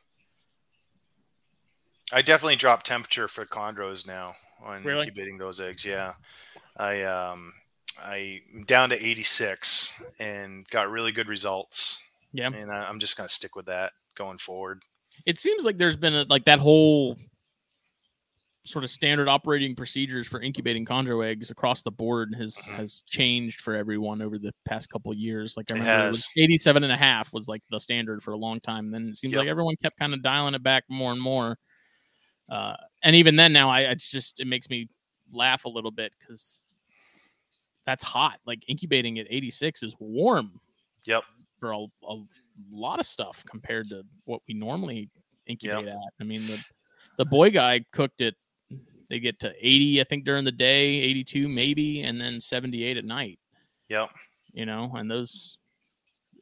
[2.13, 5.07] I definitely dropped temperature for chondros now on Really?
[5.07, 5.85] incubating those eggs.
[5.85, 6.13] Yeah.
[6.77, 7.53] I um
[8.03, 12.01] I'm down to 86 and got really good results.
[12.33, 12.47] Yeah.
[12.53, 14.83] And I, I'm just gonna stick with that going forward.
[15.25, 17.17] It seems like there's been a, like that whole
[18.63, 22.75] sort of standard operating procedures for incubating chondro eggs across the board has Mhm.
[22.75, 25.57] has changed for everyone over the past couple of years.
[25.57, 28.37] Like I remember it was 87 and a half was like the standard for a
[28.37, 28.91] long time.
[28.91, 29.39] Then it seems Yep.
[29.39, 31.57] like everyone kept kind of dialing it back more and more.
[32.49, 34.89] Uh, and even then now I it's just it makes me
[35.31, 36.67] laugh a little bit because
[37.85, 38.39] that's hot.
[38.45, 40.61] Like incubating at 86 is warm
[41.05, 41.23] Yep.
[41.59, 42.23] for a, a
[42.71, 45.09] lot of stuff compared to what we normally
[45.47, 45.97] incubate at.
[46.19, 46.63] I mean, the
[47.17, 47.25] the
[47.65, 48.35] Boiga cooked it.
[49.11, 53.03] They get to 80, I think, during the day, 82 maybe, and then 78 at
[53.03, 53.39] night.
[53.89, 54.09] Yep.
[54.53, 55.57] You know, and those.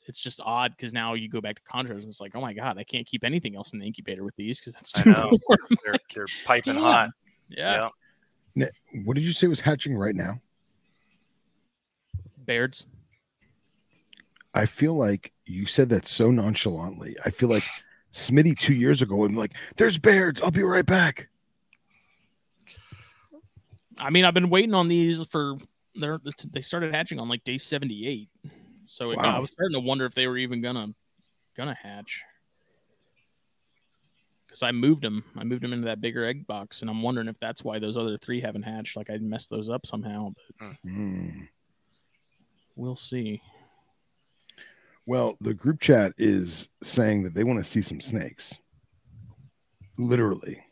[0.05, 2.53] It's just odd because now you go back to chondros and it's like, oh my
[2.53, 5.11] god, I can't keep anything else in the incubator with these because that's I too
[5.11, 5.29] know.
[5.47, 5.59] warm.
[5.83, 6.83] They're they're piping Damn.
[6.83, 7.09] hot.
[7.47, 7.89] Yeah,
[8.55, 8.67] Yeah.
[9.03, 10.39] What did you say was hatching right now?
[12.37, 12.85] Bairds.
[14.53, 17.15] I feel like you said that so nonchalantly.
[17.25, 17.63] I feel like
[18.11, 20.39] Smitty two years ago would be like, "There's Bairds.
[20.41, 21.29] I'll be right back."
[23.99, 25.57] I mean, I've been waiting on these for
[25.95, 26.19] they're
[26.51, 28.29] they started hatching on like day 78.
[28.87, 30.87] So it, I was starting to wonder if they were even gonna
[31.55, 32.21] gonna hatch.
[34.47, 37.27] Because I moved them, I moved them into that bigger egg box, and I'm wondering
[37.27, 38.97] if that's why those other three haven't hatched.
[38.97, 41.41] Like I messed those up somehow, but Hmm.
[42.75, 43.41] we'll see.
[45.05, 48.57] Well, the group chat is saying that they want to see some snakes.
[49.97, 50.63] Literally.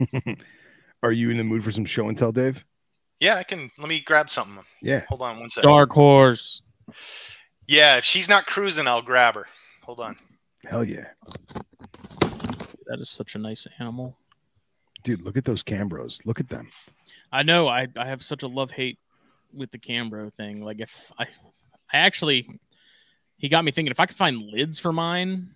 [1.02, 2.64] Are you in the mood for some show and tell, Dave?
[3.24, 4.62] Yeah, I can let me grab something.
[4.82, 5.04] Yeah.
[5.08, 5.70] Hold on one second.
[5.70, 6.60] Dark horse.
[7.66, 9.46] Yeah, if she's not cruising, I'll grab her.
[9.84, 10.16] Hold on.
[10.62, 11.06] Hell yeah.
[12.20, 14.18] That is such a nice animal.
[15.04, 16.26] Dude, look at those Cambros.
[16.26, 16.68] Look at them.
[17.32, 17.66] I know.
[17.66, 18.98] I I have such a love hate
[19.54, 20.60] with the Cambro thing.
[20.60, 22.60] Like if I, I actually,
[23.38, 23.90] he got me thinking.
[23.90, 25.48] If I could find lids for mine,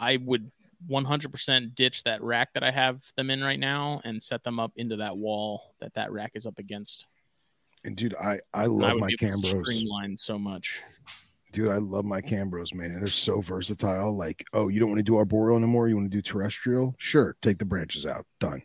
[0.00, 0.50] I would
[0.90, 4.72] 100% ditch that rack that I have them in right now and set them up
[4.76, 7.06] into that wall that that rack is up against.
[7.84, 9.62] And dude, I I I love would my Cambros.
[9.62, 10.82] streamline so much.
[11.52, 12.90] Dude, I love my Cambros, man.
[12.90, 14.14] And they're so versatile.
[14.14, 15.88] Like, oh, you don't want to do arboreal anymore?
[15.88, 16.94] You want to do terrestrial?
[16.98, 18.26] Sure, take the branches out.
[18.40, 18.62] Done.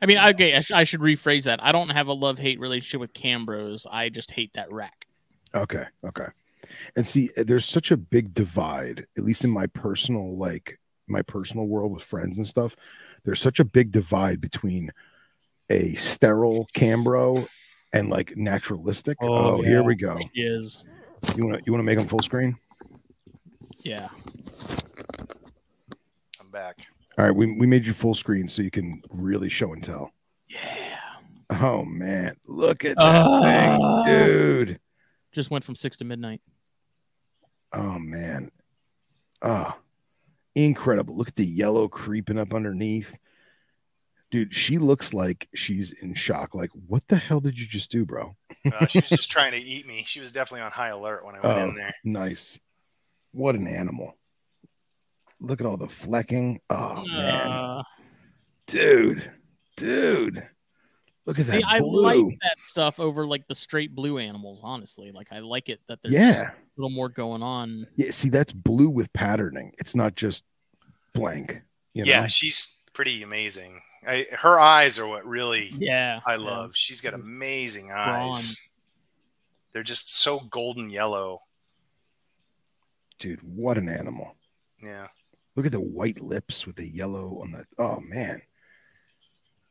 [0.00, 1.62] I mean, okay, I, sh- I should rephrase that.
[1.62, 3.86] I don't have a love hate relationship with Cambros.
[3.90, 5.06] I just hate that rack.
[5.54, 6.26] Okay, okay.
[6.96, 10.79] And see, there's such a big divide, at least in my personal, like
[11.10, 12.76] my personal world with friends and stuff.
[13.24, 14.90] There's such a big divide between
[15.68, 17.46] a sterile Cambro
[17.92, 19.18] and like naturalistic.
[19.20, 20.18] Oh, Oh, here we go.
[20.34, 20.82] She is.
[21.36, 22.56] You want to you want to make them full screen?
[23.84, 24.08] Yeah.
[26.40, 26.86] I'm back.
[27.18, 30.10] All right, we, we made you full screen so you can really show and tell.
[30.48, 30.96] Yeah.
[31.50, 34.04] Oh man, look at that Ah.
[34.04, 34.80] thing, dude.
[35.32, 36.40] Just went from six to midnight.
[37.72, 38.50] Oh man.
[39.42, 39.76] Ah,
[40.54, 41.16] incredible.
[41.16, 43.16] Look at the yellow creeping up underneath.
[44.30, 46.54] Dude, she looks like she's in shock.
[46.54, 48.36] Like, what the hell did you just do, bro?
[48.64, 50.04] Uh, she was just trying to eat me.
[50.06, 51.68] She was definitely on high alert when I went Oh.
[51.70, 51.94] in there.
[52.04, 52.58] Nice.
[53.32, 54.16] What an animal.
[55.40, 56.60] Look at all the flecking.
[56.70, 57.46] Oh man.
[57.48, 57.82] Uh,
[58.66, 59.32] Dude.
[59.76, 60.46] Dude.
[61.30, 64.60] Look at See, that I like that stuff over like the straight blue animals.
[64.64, 66.50] Honestly, like I like it that there's yeah.
[66.50, 67.86] a little more going on.
[67.94, 68.10] Yeah.
[68.10, 69.70] See, that's blue with patterning.
[69.78, 70.42] It's not just
[71.14, 71.62] blank.
[71.94, 72.26] You yeah, know?
[72.26, 73.80] she's pretty amazing.
[74.04, 76.18] I, her eyes are what really Yeah.
[76.26, 76.38] I yeah.
[76.38, 76.74] love.
[76.74, 78.30] She's got amazing Brawn.
[78.30, 78.58] eyes.
[79.72, 81.42] They're just so golden yellow.
[83.20, 84.34] Dude, what an animal.
[84.82, 85.06] Yeah.
[85.54, 87.64] Look at the white lips with the yellow on the.
[87.78, 88.42] Oh man,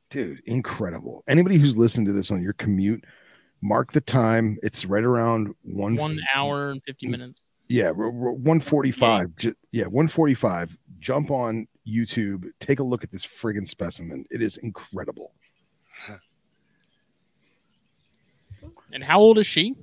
[0.09, 1.23] dude, incredible.
[1.27, 3.03] Anybody who's listening to this on your commute,
[3.61, 4.57] mark the time.
[4.63, 5.95] It's right around one.
[5.95, 7.09] One hour and 50 mm.
[7.11, 7.43] minutes.
[7.67, 9.35] Yeah, one forty-five.
[9.35, 10.75] Ju- Yeah, one forty-five.
[10.99, 12.49] Jump on YouTube.
[12.59, 14.25] Take a look at this friggin' specimen.
[14.31, 15.33] It is incredible.
[18.91, 19.75] And how old is she?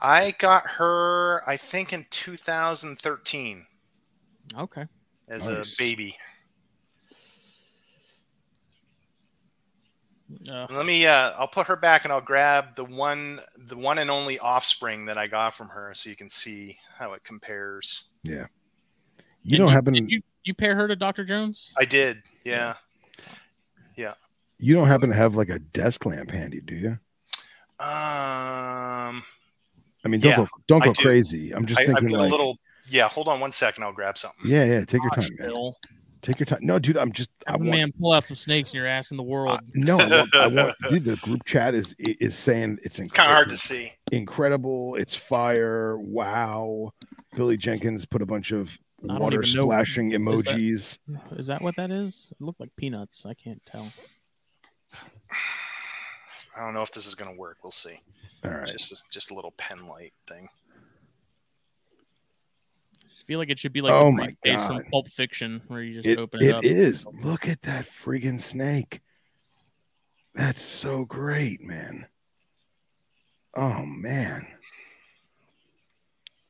[0.00, 3.66] I got her, I think, in 2013
[4.58, 4.84] Okay.
[5.28, 5.74] as Nice.
[5.74, 6.16] a baby.
[10.50, 11.06] Uh, Let me.
[11.06, 15.04] Uh, I'll put her back, and I'll grab the one, the one and only offspring
[15.06, 18.10] that I got from her, so you can see how it compares.
[18.22, 18.46] Yeah.
[19.42, 19.94] You and don't happen.
[19.94, 21.24] did you, you pair her to Dr.
[21.24, 21.70] Jones?
[21.78, 22.22] I did.
[22.44, 22.74] Yeah.
[23.96, 24.14] Yeah.
[24.58, 26.98] You don't happen to have like a desk lamp handy, do you?
[27.78, 29.22] Um.
[30.04, 31.02] I mean, don't Yeah, go, don't I go do.
[31.02, 31.52] crazy.
[31.52, 32.58] I'm just I, I've thinking got like, a little.
[32.88, 33.08] Yeah.
[33.08, 33.84] Hold on one second.
[33.84, 34.48] I'll grab something.
[34.48, 34.84] yeah, yeah.
[34.84, 35.48] Take your time, man.
[35.48, 35.76] Bill.
[36.22, 36.58] Take your time.
[36.62, 37.30] No, dude, I'm just.
[37.46, 39.58] I Have a want, man pull out some snakes and you're asking the world.
[39.58, 41.04] Uh, no, I want, I want dude.
[41.04, 43.50] The group chat is is saying it's It's kind of hard incredible.
[43.50, 43.92] to see.
[44.12, 44.94] incredible.
[44.96, 45.98] It's fire.
[45.98, 46.92] Wow.
[47.34, 49.62] Billy Jenkins put a bunch of water even know.
[49.66, 50.98] splashing emojis.
[51.36, 52.32] Is that what that is?
[52.32, 53.24] It looked like peanuts.
[53.26, 53.86] I can't tell.
[56.56, 57.58] I don't know if this is going to work.
[57.62, 58.00] We'll see.
[58.44, 58.66] All right.
[58.68, 60.48] Just just a little pen light thing.
[63.26, 65.82] I feel like it should be like Oh the my briefcase from Pulp Fiction where
[65.82, 66.64] you just It, open it, it up.
[66.64, 67.04] It is.
[67.06, 69.00] Look at that friggin' snake.
[70.32, 72.06] That's so great, man.
[73.56, 74.46] Oh man.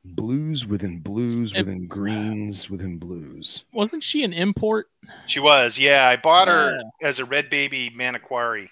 [0.05, 3.63] Blues within blues It- within greens within blues.
[3.73, 4.91] Wasn't she an import?
[5.25, 5.79] She was.
[5.79, 6.07] Yeah.
[6.07, 8.69] I bought her as a red baby Manokwari.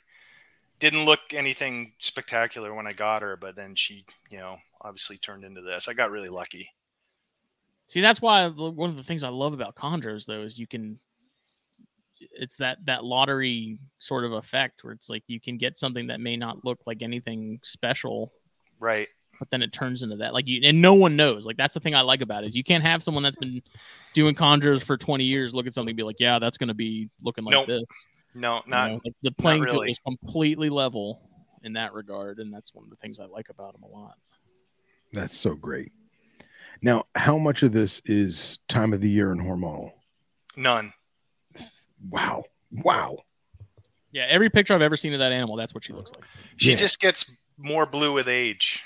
[0.80, 5.44] Didn't look anything spectacular when I got her, but then she, you know, obviously turned
[5.44, 5.88] into this.
[5.88, 6.70] I got really lucky.
[7.88, 11.00] See, that's why one of the things I love about chondros though is you can
[12.32, 16.20] it's that that lottery sort of effect where it's like you can get something that
[16.20, 18.32] may not look like anything special
[18.80, 19.08] Right.
[19.38, 21.80] but then it turns into that like you and no one knows like that's the
[21.82, 23.62] thing i like about it is you can't have someone that's been
[24.14, 26.74] doing chondros for 20 years look at something and be like yeah that's going to
[26.74, 27.68] be looking like Nope.
[27.68, 27.84] this
[28.34, 29.02] No, you not know?
[29.04, 29.90] like the playing field really.
[29.92, 31.22] is completely level
[31.64, 34.16] in that regard and that's one of the things i like about them a lot
[35.12, 35.92] That's so great.
[36.82, 39.92] Now, how much of this is time of the year and hormonal?
[40.58, 40.94] none.
[42.10, 42.44] Wow.
[42.72, 43.18] Wow.
[44.12, 46.24] yeah every picture i've ever seen of that animal that's what she looks like
[46.58, 46.78] She Yeah.
[46.78, 48.84] just gets more blue with age.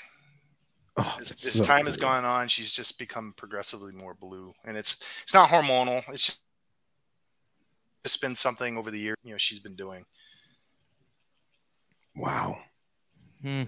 [0.96, 4.76] Oh, As, as so time has gone on, she's just become progressively more blue, and
[4.76, 6.02] it's it's not hormonal.
[6.08, 6.38] It's just
[8.04, 9.14] it's been something over the year.
[9.24, 10.04] You know, she's been doing.
[12.16, 12.58] Wow.
[13.42, 13.62] Hmm.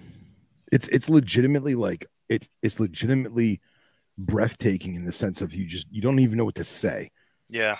[0.73, 3.61] It's it's legitimately like it's it's legitimately
[4.27, 7.11] breathtaking in the sense of you just you don't even know what to say.
[7.49, 7.77] Yeah.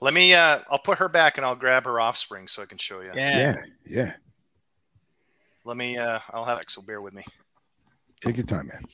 [0.00, 0.34] Let me.
[0.34, 3.12] uh I'll put her back, and I'll grab her offspring so I can show you.
[3.14, 3.56] yeah, Yeah.
[3.86, 4.12] Yeah.
[5.64, 5.96] Let me.
[5.96, 6.70] uh I'll have it.
[6.70, 7.24] So bear with me.
[8.20, 8.84] Take your time, man.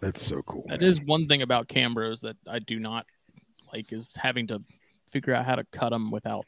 [0.00, 0.64] That's so cool.
[0.68, 0.88] That man.
[0.88, 3.06] is one thing about Cambros that I do not
[3.72, 4.62] like is having to
[5.10, 6.44] figure out how to cut them without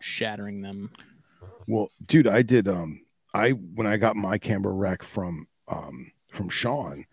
[0.00, 0.90] shattering them.
[1.66, 3.00] Well, dude, I did um
[3.36, 7.04] I when I got my Cambro rack from um from Sean,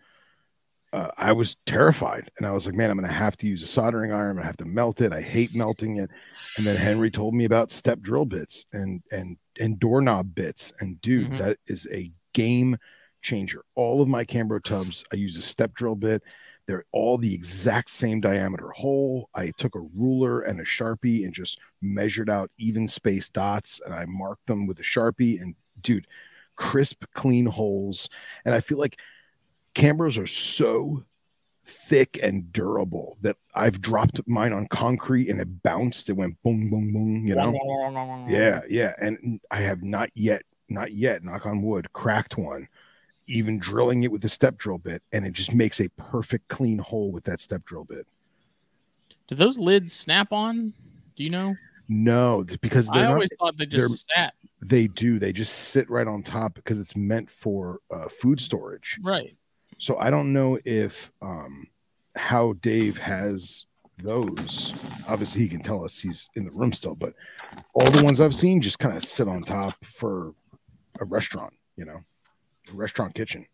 [0.92, 3.66] uh, I was terrified and I was like, man, I'm gonna have to use a
[3.66, 5.12] soldering iron, I'm gonna have to melt it.
[5.12, 6.10] I hate melting it.
[6.56, 10.72] And then Henry told me about step drill bits and and and doorknob bits.
[10.80, 11.36] And dude, Mhm.
[11.38, 12.76] that is a game
[13.22, 13.64] changer.
[13.74, 16.22] All of my Cambro tubs, I use a step drill bit.
[16.66, 19.28] They're all the exact same diameter hole.
[19.34, 23.92] I took a ruler and a sharpie and just measured out even space dots and
[23.94, 25.40] I marked them with a sharpie.
[25.42, 25.54] And
[25.84, 26.08] dude,
[26.56, 28.08] crisp, clean holes.
[28.44, 28.98] And I feel like
[29.74, 31.04] Cambros are so
[31.64, 36.10] thick and durable that I've dropped mine on concrete and it bounced.
[36.10, 37.26] It went boom, boom, boom.
[37.26, 38.26] You know?
[38.28, 38.92] Yeah, yeah.
[39.00, 42.68] And I have not yet, not yet, knock on wood, cracked one,
[43.26, 45.02] even drilling it with a step drill bit.
[45.12, 48.06] And it just makes a perfect clean hole with that step drill bit.
[49.26, 50.74] Do those lids snap on?
[51.16, 51.54] Do you know?
[51.88, 54.34] No, because I not, always thought they just sat.
[54.62, 55.18] they do.
[55.18, 58.98] They just sit right on top because it's meant for uh, food storage.
[59.02, 59.36] Right.
[59.78, 61.66] So I don't know if um,
[62.16, 63.66] how Dave has
[63.98, 64.72] those.
[65.08, 67.12] Obviously, he can tell us he's in the room still, but
[67.74, 70.34] all the ones I've seen just kind of sit on top for
[71.00, 72.00] a restaurant, you know,
[72.72, 73.46] a restaurant kitchen.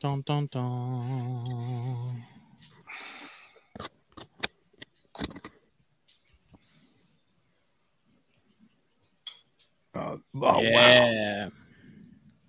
[0.00, 2.24] Dun, dun, dun.
[9.94, 11.50] Uh, oh wow,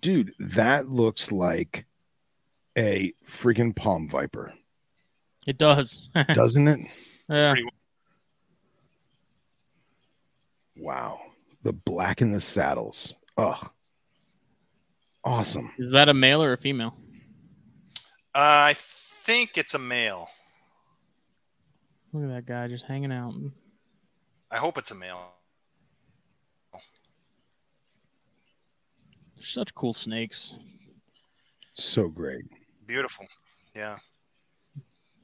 [0.00, 1.86] dude, that looks like
[2.76, 4.52] a freaking palm viper,
[5.46, 6.10] It does.
[6.34, 6.80] doesn't it?
[7.28, 7.54] yeah.
[10.76, 11.20] Wow,
[11.62, 13.14] the black in the saddles.
[13.38, 13.70] Ugh,
[15.24, 15.70] awesome.
[15.78, 16.96] Is that a male or a female?
[18.34, 20.28] Uh, I think it's a male.
[22.16, 23.34] Look at that guy just hanging out.
[24.50, 25.34] I hope it's a male.
[29.38, 30.54] Such cool snakes.
[31.74, 32.44] So great.
[32.86, 33.26] Beautiful.
[33.74, 33.98] Yeah.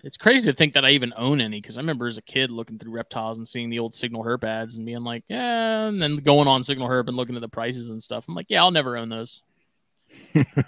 [0.05, 2.51] It's crazy to think that I even own any because I remember as a kid
[2.51, 6.03] looking through reptiles and seeing the old Signal Herp ads and being like, yeah, and
[6.03, 8.27] then going on Signal Herp and looking at the prices and stuff.
[8.29, 9.43] I'm like, yeah, I'll never own those.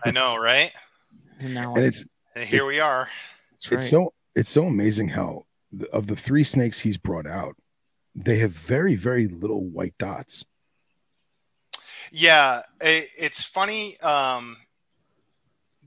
[0.07, 0.73] I know, right?
[1.41, 3.09] And now And it's And here It's- we are.
[3.51, 3.79] that's right.
[3.79, 5.54] it's so it's so amazing how the,
[5.93, 7.57] of the three snakes he's brought out,
[8.15, 10.45] they have very very little white dots.
[12.13, 13.99] Yeah, i it's funny.
[14.01, 14.57] Um,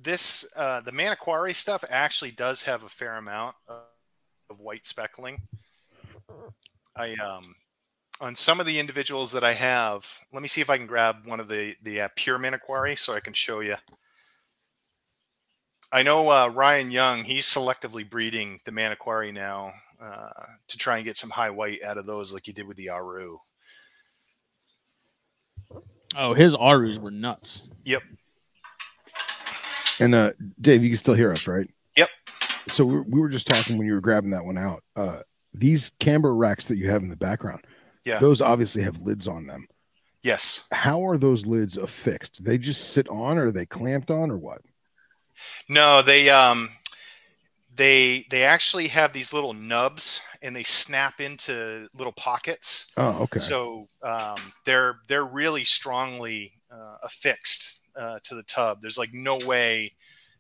[0.02, 3.84] this uh, the Manokwari stuff actually does have a fair amount of,
[4.50, 5.42] of white speckling.
[6.96, 7.56] I um,
[8.20, 10.08] on some of the individuals that I have.
[10.34, 13.14] Let me see if I can grab one of the the uh, pure Manokwari so
[13.14, 13.76] I can show you.
[15.92, 17.24] I know uh, Ryan Young.
[17.24, 20.30] He's selectively breeding the Manokwari now uh,
[20.68, 22.90] to try and get some high white out of those, like he did with the
[22.90, 23.40] Aru.
[26.16, 27.68] oh, his Arus were nuts.
[27.86, 28.02] Yep.
[30.00, 31.68] And uh Dave, you can still hear us, right?
[31.96, 32.10] Yep.
[32.68, 34.84] So we were, we were just talking when you were grabbing that one out.
[34.96, 35.22] Uh
[35.54, 37.62] these Cambro racks that you have in the background,
[38.06, 38.20] Yeah.
[38.20, 39.68] those obviously have lids on them.
[40.22, 40.68] Yes.
[40.72, 42.38] How are those lids affixed?
[42.38, 44.62] Do they just sit on, or are they clamped on, or what?
[45.70, 46.70] No, they um
[47.74, 52.92] they they actually have these little nubs and they snap into little pockets.
[52.98, 53.40] Oh, okay.
[53.40, 54.36] So um,
[54.66, 58.82] they're they're really strongly uh, affixed uh, to the tub.
[58.82, 59.94] There's like no way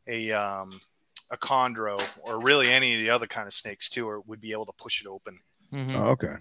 [0.07, 0.81] a um,
[1.29, 4.51] a chondro or really any of the other kind of snakes too or would be
[4.51, 5.39] able to push it open.
[5.71, 5.95] Mhm.
[5.95, 6.35] Oh, okay.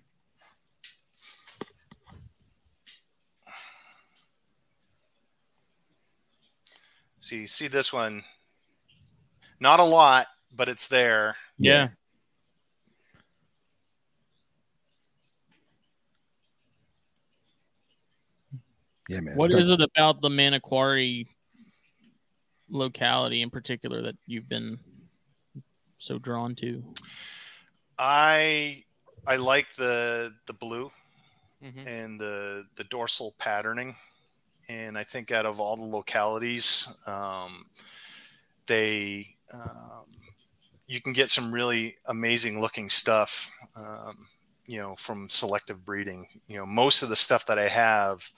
[7.20, 8.22] So you see this one,
[9.60, 11.36] not a lot, but it's there.
[11.58, 11.88] yeah.
[19.08, 19.36] Yeah, man.
[19.36, 21.26] What it's is got- it about the Manokwari
[22.68, 24.78] locality in particular that you've been
[25.98, 26.82] so drawn to?
[27.98, 28.84] I
[29.26, 30.90] I like the the blue
[31.62, 31.86] Mhm.
[31.86, 33.96] and the the dorsal patterning
[34.68, 37.64] and i think out of all the localities um,
[38.66, 40.04] they um,
[40.86, 44.26] you can get some really amazing looking stuff um,
[44.66, 48.28] you know from selective breeding you know most of the stuff that i have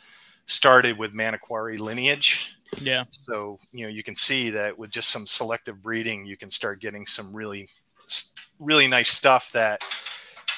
[0.46, 3.04] started with Manokwari lineage Yeah.
[3.10, 6.80] so you know you can see that with just some selective breeding you can start
[6.80, 7.68] getting some really
[8.58, 9.82] really nice stuff that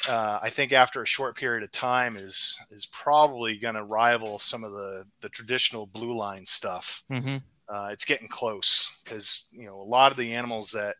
[0.08, 4.38] uh, I think after a short period of time is is probably going to rival
[4.38, 7.02] some of the the traditional blue line stuff.
[7.10, 7.36] hmm
[7.70, 10.96] Uh, it's getting close because you know a lot of the animals that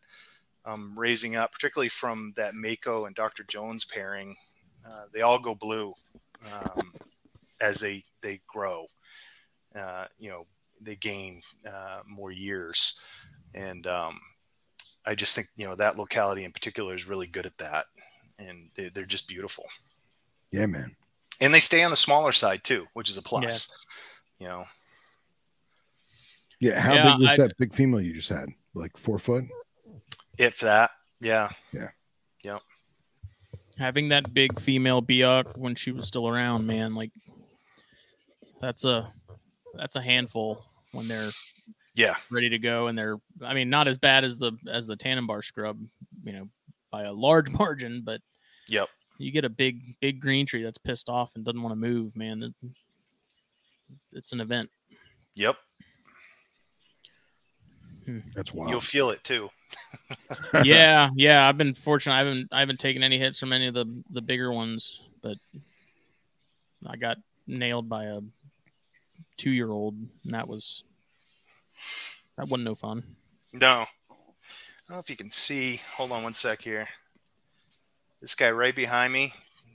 [0.65, 3.45] I'm raising up, particularly from that Mako and Dr.
[3.45, 4.37] Jones pairing,
[4.87, 5.95] uh, they all go blue
[6.53, 6.93] um,
[7.61, 8.87] as they they grow.
[9.75, 10.47] Uh, you know,
[10.81, 13.01] they gain uh, more years,
[13.55, 14.21] and um,
[15.05, 17.87] I just think you know that locality in particular is really good at that,
[18.39, 19.65] and they, they're just beautiful.
[20.53, 20.97] yeah, man.
[21.41, 23.87] And they stay on the smaller side too, which is a plus.
[24.39, 24.65] You know,
[26.61, 26.79] Yeah.
[26.81, 28.49] How Yeah, big was I- that big female you just had?
[28.75, 29.45] Like four foot?
[30.39, 31.89] if that, yeah, Yeah.
[32.45, 32.63] Yep.
[33.77, 37.11] Having that big female Biak when she was still around, man, like
[38.61, 39.13] that's a
[39.75, 41.31] that's a handful when they're
[41.95, 44.97] yeah, ready to go and they're I mean not as bad as the as the
[44.97, 45.79] Tanimbar scrub,
[46.25, 46.49] you know,
[46.91, 48.21] by a large margin, but
[48.69, 48.89] yep,
[49.19, 52.17] you get a big big green tree that's pissed off and doesn't want to move,
[52.17, 52.55] man.
[54.13, 54.71] It's an event.
[55.35, 55.57] yep.
[58.19, 58.29] Mm-hmm.
[58.35, 58.71] That's wild.
[58.71, 59.51] You'll feel it too.
[60.65, 61.49] yeah, yeah.
[61.49, 62.15] I've been fortunate.
[62.15, 65.37] I haven't I haven't taken any hits from any of the the bigger ones, but
[66.87, 68.21] I got nailed by a
[69.37, 70.85] two year old, and that was
[72.37, 73.05] that wasn't no fun.
[73.53, 74.15] No, I
[74.89, 75.81] don't know if you can see.
[75.97, 76.89] Hold on one sec here.
[78.21, 79.33] This guy right behind me,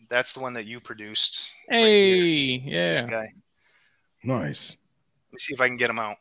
[0.09, 1.53] that's the one that you produced.
[1.69, 1.85] right here.
[1.87, 3.27] Hey, This yeah, guy.
[4.23, 4.75] nice.
[5.29, 6.17] Let me see if I can get him out.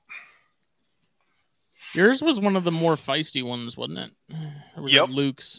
[1.94, 4.10] Yours was one of the more feisty ones, wasn't it?
[4.76, 5.08] Or was it Yep.
[5.10, 5.58] Luke's.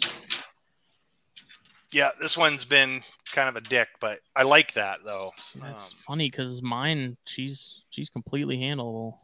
[1.91, 5.31] Yeah, this one's been kind of a dick, but I like that though.
[5.55, 9.17] That's Um, funny because mine, she's she's completely handleable.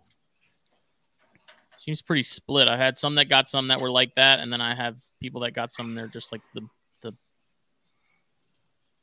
[1.78, 2.68] Seems pretty split.
[2.68, 5.42] I had some that got some that were like that, and then I have people
[5.42, 5.96] that got some.
[5.96, 6.62] They're just like the
[7.02, 7.14] the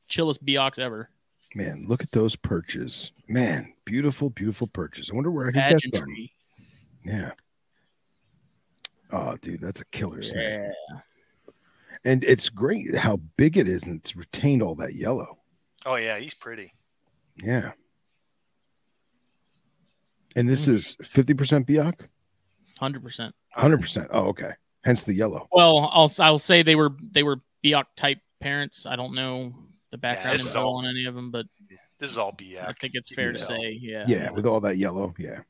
[0.08, 1.10] chillest Biaks ever.
[1.54, 3.10] Man, look at those perches.
[3.26, 5.10] Man, beautiful, beautiful perches.
[5.10, 6.28] I wonder where I can get them.
[7.04, 7.32] Yeah.
[9.10, 10.60] Oh, dude, that's a killer snake.
[10.90, 10.98] Yeah.
[12.04, 15.38] And it's great how big it is, and it's retained all that yellow.
[15.86, 16.74] oh yeah, he's pretty.
[17.42, 17.72] Yeah.
[20.36, 20.74] And this Mhm.
[20.74, 22.08] is 50% Biak?
[22.78, 23.34] Hundred percent.
[23.56, 24.08] 100%.
[24.10, 24.52] Oh, okay.
[24.84, 25.48] Hence the yellow.
[25.50, 28.86] Well, I'll I'll say they were they were Biak type parents.
[28.86, 29.54] I don't know
[29.90, 31.46] the background it's info all- on any of them, but
[31.98, 32.68] This is all Biak.
[32.68, 33.44] I think it's fair to Yeah.
[33.44, 34.04] say, yeah.
[34.06, 35.12] Yeah, with all that yellow.
[35.18, 35.40] Yeah.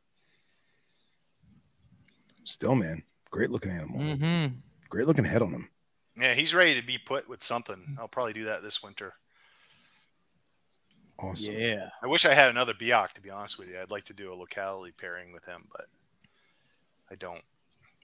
[2.45, 4.01] Still, man, great looking animal.
[4.01, 4.55] Mm-hmm.
[4.89, 5.69] Great looking head on him.
[6.19, 7.97] Yeah, he's ready to be put with something.
[7.99, 9.15] I'll probably do that this winter.
[11.19, 11.53] Awesome.
[11.55, 11.91] Yeah.
[12.03, 13.79] I wish I had another Biak to be honest with you.
[13.81, 15.87] I'd like to do a locality pairing with him, but
[17.11, 17.43] I don't.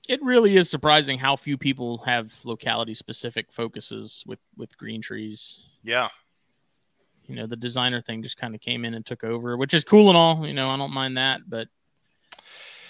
[0.09, 5.61] It really is surprising how few people have locality specific focuses with with green trees.
[5.83, 6.09] Yeah,
[7.27, 9.85] You know, the designer thing just kind of came in and took over, which is
[9.85, 10.47] cool and all.
[10.47, 11.69] You know, I don't mind that, but you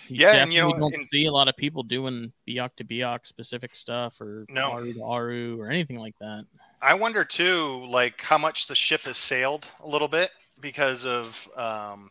[0.09, 3.27] Yeah, and, you know, don't in- see a lot of people doing Biak to Biak
[3.27, 4.73] specific stuff or No.
[4.73, 6.45] Aru to Aru or anything like that.
[6.83, 11.49] I wonder too, like how much the ship has sailed a little bit because of
[11.57, 12.09] um,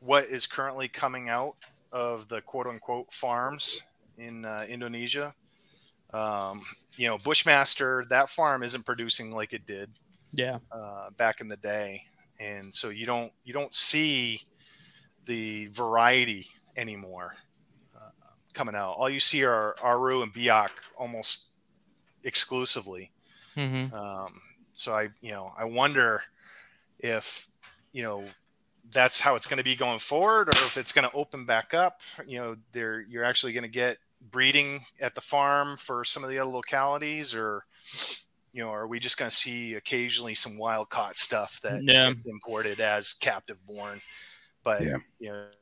[0.00, 1.56] what is currently coming out
[1.90, 3.82] of the quote unquote farms
[4.18, 5.34] in uh, Indonesia.
[6.12, 6.62] Um,
[6.96, 9.90] you know, Bushmaster, that farm isn't producing like it did
[10.32, 10.58] Yeah.
[10.70, 12.04] uh, back in the day,
[12.38, 14.42] and so you don't you don't see
[15.24, 17.36] the variety anymore
[17.94, 18.10] uh,
[18.52, 18.92] coming out.
[18.92, 21.52] All you see are Aru and Biak almost
[22.24, 23.10] exclusively.
[23.56, 23.94] Mm-hmm.
[23.94, 24.40] Um,
[24.74, 26.22] so I, you know, I wonder
[27.00, 27.48] if,
[27.92, 28.24] you know,
[28.90, 31.72] that's how it's going to be going forward, or if it's going to open back
[31.72, 32.00] up.
[32.26, 33.98] You know, there you're actually going to get
[34.30, 37.64] breeding at the farm for some of the other localities, or
[38.52, 42.10] you know, are we just going to see occasionally some wild caught stuff that Yeah.
[42.10, 44.00] gets imported as captive born?
[44.62, 44.96] But Yeah.
[45.18, 45.56] you know, it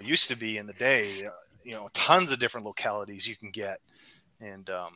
[0.00, 1.30] used to be in the day, uh,
[1.64, 3.78] you know, tons of different localities you can get,
[4.40, 4.92] and um,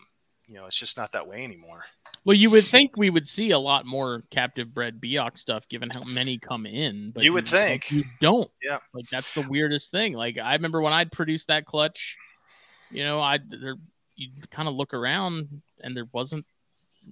[0.47, 1.85] you know, it's just not that way anymore.
[2.25, 5.91] Well, you would think we would see a lot more captive bred Biak stuff given
[5.91, 7.91] how many come in, but You would think.
[7.91, 8.51] you don't.
[8.63, 8.79] Yeah.
[8.95, 10.13] Like that's the weirdest thing.
[10.13, 12.17] Like I remember when I'd produced that clutch,
[12.91, 13.75] you know, I there
[14.15, 16.45] you kind of look around and there wasn't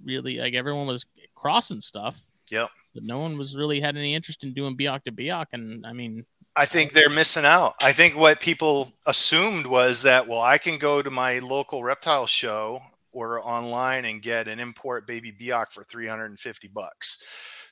[0.05, 1.05] really like everyone was
[1.35, 2.17] crossing stuff.
[2.49, 2.69] Yep.
[2.93, 5.93] But no one was really had any interest in doing Biak to Biak, and I
[5.93, 7.75] mean, I think they're missing out.
[7.81, 12.27] I think what people assumed was that, well, I can go to my local reptile
[12.27, 12.81] show
[13.13, 17.23] or online and get an import baby Biak for 350 bucks.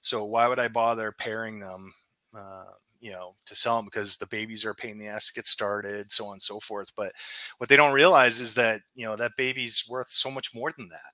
[0.01, 1.93] So why would I bother pairing them,
[2.37, 2.65] uh,
[3.01, 5.33] you know, to sell them because the babies are a pain in the ass to
[5.33, 6.91] get started, so on and so forth.
[6.95, 7.13] But
[7.57, 10.87] what they don't realize is that, you know, that baby's worth so much more than
[10.89, 11.13] that.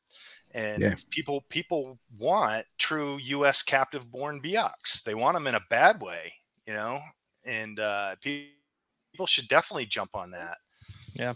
[0.60, 0.96] And Yeah.
[1.12, 3.64] people people want true U.S.
[3.64, 5.04] captive born Biaks.
[5.04, 6.34] They want them in a bad way,
[6.68, 7.02] you know,
[7.46, 8.48] and uh, pe-
[9.12, 10.58] people should definitely jump on that.
[11.14, 11.34] Yeah,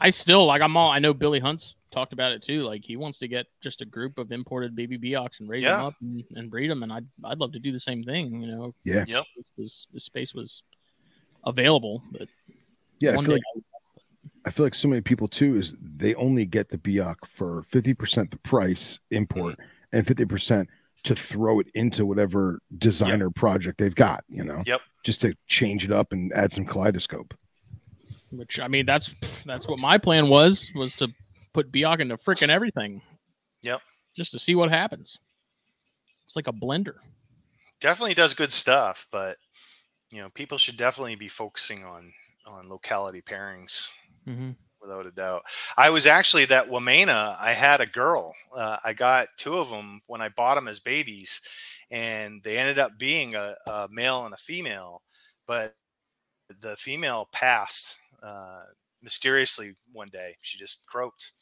[0.00, 2.60] I still like I'm all I know Billy Hunt's talked about it too.
[2.60, 5.84] Like he wants to get just a group of imported baby Biaks and raise them
[5.84, 8.42] up and, and breed them, and I'd I'd love to do the same thing.
[8.42, 9.04] You know, Yeah.
[9.06, 9.24] Yep.
[9.36, 10.62] This was the space was
[11.44, 12.28] available, but
[13.00, 13.10] Yeah.
[13.10, 13.42] I feel day like
[14.44, 18.30] I feel like so many people too is they only get the Biak for 50%
[18.30, 19.56] the price import
[19.92, 20.66] and 50%
[21.04, 24.62] to throw it into whatever designer project they've got, you know?
[24.66, 24.80] Yep.
[25.04, 27.34] Just to change it up and add some kaleidoscope.
[28.30, 29.14] which I mean that's
[29.44, 31.12] that's what my plan was was to
[31.52, 33.02] put Biak into freaking everything.
[33.62, 33.80] Yep.
[34.14, 35.18] Just to see what happens.
[36.26, 36.96] It's like a blender.
[37.80, 39.38] Definitely does good stuff, but
[40.10, 42.12] you know, people should definitely be focusing on
[42.46, 43.88] on locality pairings
[44.28, 44.50] Mm-hmm.
[44.82, 45.42] Without a doubt.
[45.76, 47.36] I was actually that Wamena.
[47.40, 48.34] I had a girl.
[48.54, 51.40] Uh, I got two of them when I bought them as babies,
[51.90, 55.02] and they ended up being a, a male and a female.
[55.46, 55.76] But
[56.60, 58.64] the female passed uh,
[59.02, 60.36] mysteriously one day.
[60.40, 61.32] She just croaked,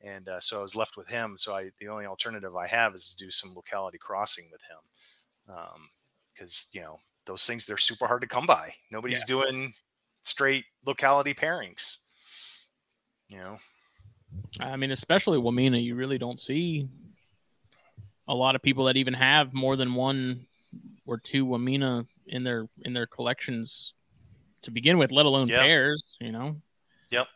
[0.00, 1.36] and uh, so I was left with him.
[1.36, 4.78] So I, the only alternative I have is to do some locality crossing with him,
[6.34, 8.72] because you know those things they're super hard to come by.
[8.90, 9.74] Nobody's doing
[10.22, 11.98] straight locality pairings.
[13.28, 13.58] You know,
[14.60, 16.88] I mean, especially Wamena, you really don't see
[18.26, 20.46] a lot of people that even have more than one
[21.06, 23.94] or two Wamena in their in their collections
[24.62, 25.62] to begin with, let alone Yeah.
[25.62, 26.02] pairs.
[26.20, 26.60] You know.
[27.10, 27.26] Yep.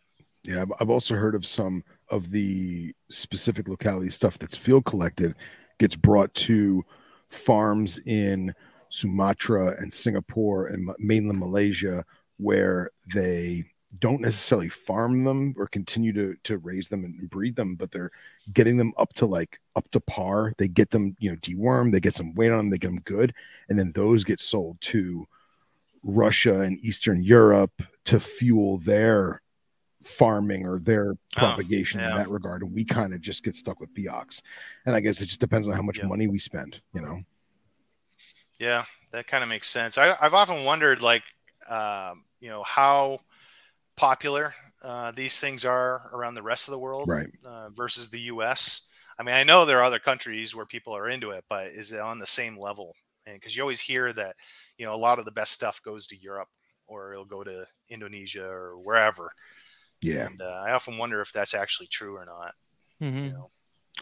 [0.45, 5.35] Yeah, I've- I've also heard of some of the specific locality stuff that's field collected
[5.79, 6.85] gets brought to
[7.31, 8.55] farms in
[8.89, 12.05] Sumatra and Singapore and mainland Malaysia
[12.39, 13.65] where they
[13.99, 18.11] don't necessarily farm them or continue to to raise them and breed them, but they're
[18.53, 20.55] getting them up to like up to par.
[20.59, 23.03] They get them, you know, deworm, they get some weight on them, they get them
[23.05, 23.35] good,
[23.69, 25.27] and then those get sold to
[26.03, 29.43] Russia and Eastern Europe to fuel their
[30.03, 32.17] farming or their propagation in yeah.
[32.17, 32.63] that regard.
[32.63, 34.43] And we kind of just get stuck with Biaks.
[34.85, 36.07] And I guess it just depends on how much Yeah.
[36.07, 37.23] money we spend, you know?
[38.59, 39.99] Yeah, that kind of makes sense.
[39.99, 41.23] I, I've often wondered, like,
[41.69, 43.21] um, you know, how
[43.97, 47.29] popular uh, these things are around the rest of the world Right.
[47.45, 48.89] uh, versus the U.S.
[49.19, 51.93] I mean, I know there are other countries where people are into it, but is
[51.93, 52.97] it on the same level?
[53.27, 54.35] And because you always hear that,
[54.79, 56.49] you know, a lot of the best stuff goes to Europe
[56.89, 59.31] or it'll go to Indonesia or wherever.
[60.01, 60.27] Yeah.
[60.27, 62.55] And uh, I often wonder if that's actually true or not.
[63.01, 63.27] Mhm.
[63.27, 63.51] You know?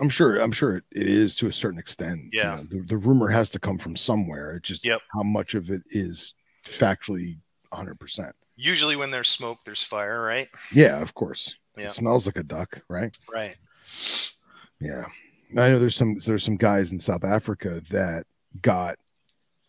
[0.01, 2.21] I'm sure I'm sure it, it is to a certain extent.
[2.33, 2.57] you Yeah.
[2.57, 4.57] know, the, the rumor has to come from somewhere.
[4.57, 5.03] It's just Yep.
[5.15, 6.33] how much of it is
[6.65, 7.39] factually
[7.71, 8.33] 100%.
[8.63, 10.49] Usually, when there's smoke, there's fire, right?
[10.71, 11.55] Yeah, of course.
[11.79, 11.87] Yeah.
[11.87, 13.17] It smells like a duck, right?
[13.33, 13.57] Right.
[14.81, 15.07] Yeah.
[15.53, 18.27] I know there's some there's some guys in South Africa that
[18.61, 18.99] got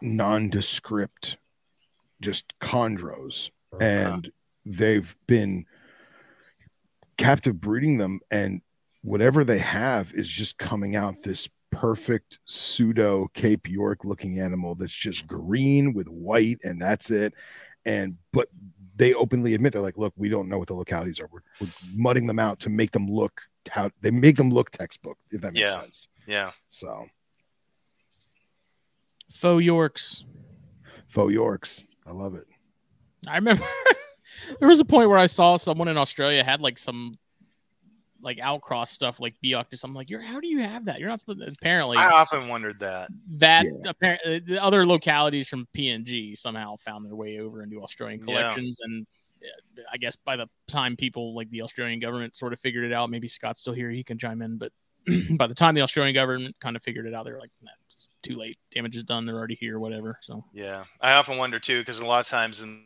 [0.02, 1.38] nondescript
[2.20, 3.84] just chondros uh-huh.
[3.84, 4.32] and
[4.66, 5.66] they've been
[7.18, 8.62] captive breeding them and
[9.04, 14.94] whatever they have is just coming out this perfect pseudo Cape York looking animal that's
[14.94, 17.34] just green with white and that's it
[17.86, 18.50] and but
[19.02, 21.68] they openly admit they're like look we don't know what the localities are we're, we're
[21.96, 25.54] mudding them out to make them look how they make them look textbook if that
[25.54, 25.82] makes Yeah.
[25.82, 26.52] sense Yeah.
[26.70, 27.08] so
[29.32, 30.24] Faux Yorks.
[31.08, 32.46] faux Yorks I love it
[33.28, 33.66] I remember
[34.60, 37.18] there was a point where I saw someone in Australia had like some
[38.22, 39.66] like outcross stuff like Biak.
[39.84, 41.00] I'm like, you're how do you have that?
[41.00, 41.40] You're not supposed.
[41.40, 43.10] To, apparently, I often wondered that.
[43.38, 43.90] that Yeah.
[43.90, 48.26] apparently the other localities from PNG somehow found their way over into Australian Yeah.
[48.26, 49.06] collections, and
[49.44, 52.94] uh, I guess by the time people like the Australian government sort of figured it
[52.94, 54.58] out, maybe Scott's still here, he can chime in.
[54.58, 54.72] But
[55.38, 58.08] by the time the Australian government kind of figured it out, they're like, nah, it's
[58.22, 58.58] too late.
[58.72, 59.26] Damage is done.
[59.26, 59.80] They're already here.
[59.80, 60.20] Whatever.
[60.22, 62.86] So Yeah, I often wonder too because a lot of times in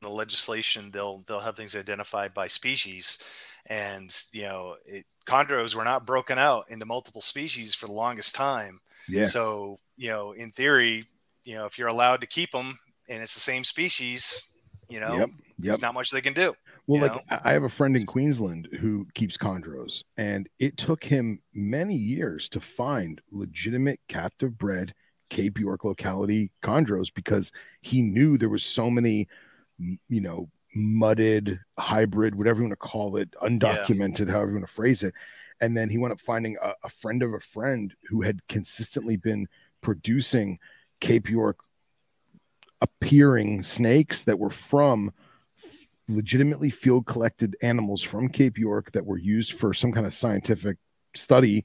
[0.00, 3.18] the legislation they'll they'll have things identified by species,
[3.66, 8.34] and you know it, chondros were not broken out into multiple species for the longest
[8.34, 8.80] time.
[9.08, 11.04] yeah So you know, in theory,
[11.44, 14.52] you know, if you're allowed to keep them and it's the same species,
[14.88, 15.30] you know, Yep, yep.
[15.58, 16.54] there's not much they can do.
[16.86, 17.38] Well, like know?
[17.44, 22.48] I have a friend in Queensland who keeps chondros, and it took him many years
[22.50, 24.94] to find legitimate captive bred
[25.28, 27.52] Cape York locality chondros because
[27.82, 29.28] he knew there was so many,
[29.78, 34.72] you know, mudded hybrid, whatever you want to call it, undocumented, however you want to
[34.72, 35.14] phrase it.
[35.60, 39.16] And then he wound up finding a, a friend of a friend who had consistently
[39.16, 39.48] been
[39.80, 40.58] producing
[41.00, 41.58] Cape York
[42.80, 45.12] appearing snakes that were from
[46.08, 50.76] legitimately field collected animals from Cape York that were used for some kind of scientific
[51.14, 51.64] study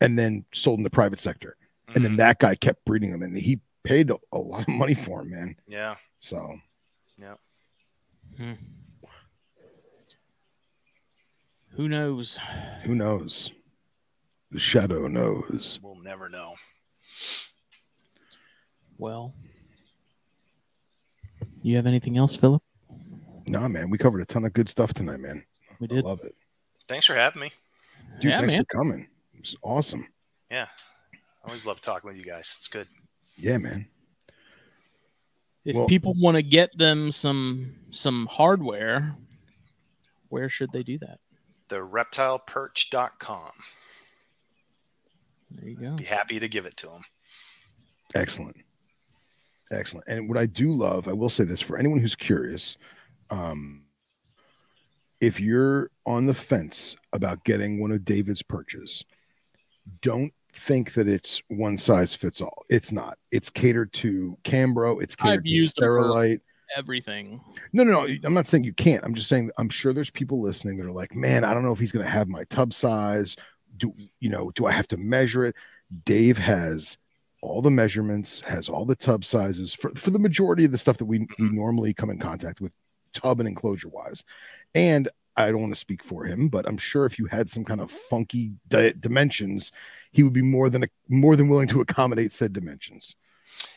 [0.00, 1.56] and then sold in the private sector.
[1.94, 2.18] And then Mhm.
[2.18, 5.30] that guy kept breeding them and he paid a, a lot of money for them,
[5.30, 5.56] man.
[5.66, 6.60] yeah, So
[8.36, 8.52] Hmm.
[11.76, 12.38] who knows?
[12.84, 13.50] who knows?
[14.50, 15.78] The shadow knows.
[15.82, 16.54] we'll never know.
[18.98, 19.34] Well,
[21.62, 22.62] you have anything else, Philip?
[23.46, 25.44] Nah, man, we covered a ton of good stuff tonight, man.
[25.78, 26.04] We I did.
[26.04, 26.34] love it.
[26.88, 27.50] Thanks for having me.
[28.20, 28.64] Dude, yeah, thanks man.
[28.64, 29.06] for coming.
[29.34, 30.06] It was awesome.
[30.50, 30.66] Yeah,
[31.44, 32.54] I always love talking with you guys.
[32.58, 32.88] It's good.
[33.36, 33.86] Yeah, man.
[35.64, 39.16] If Well- people want to get them some some hardware,
[40.28, 41.18] where should they do that?
[41.68, 43.52] The reptileperch.com.
[45.50, 45.96] There you go.
[45.96, 47.02] Be happy to give it to them.
[48.14, 48.56] Excellent.
[49.72, 50.06] Excellent.
[50.08, 52.76] And what I do love, I will say this for anyone who's curious,
[53.30, 53.84] um,
[55.20, 59.04] if you're on the fence about getting one of David's perches,
[60.00, 62.64] don't think that it's one size fits all.
[62.68, 63.18] It's not.
[63.30, 66.40] It's catered to Cambro, it's catered I've to Sterilite.
[66.76, 67.40] Everything.
[67.72, 68.16] No, no, no.
[68.22, 69.04] I'm not saying you can't.
[69.04, 71.72] I'm just saying I'm sure there's people listening that are like, man, I don't know
[71.72, 73.36] if he's going to have my tub size.
[73.76, 74.52] Do you know?
[74.54, 75.56] Do I have to measure it?
[76.04, 76.96] Dave has
[77.42, 80.98] all the measurements, has all the tub sizes for for the majority of the stuff
[80.98, 82.74] that we, we normally come in contact with,
[83.12, 84.24] tub and enclosure wise.
[84.74, 87.64] And I don't want to speak for him, but I'm sure if you had some
[87.64, 89.72] kind of funky di- dimensions,
[90.12, 93.16] he would be more than a, more than willing to accommodate said dimensions.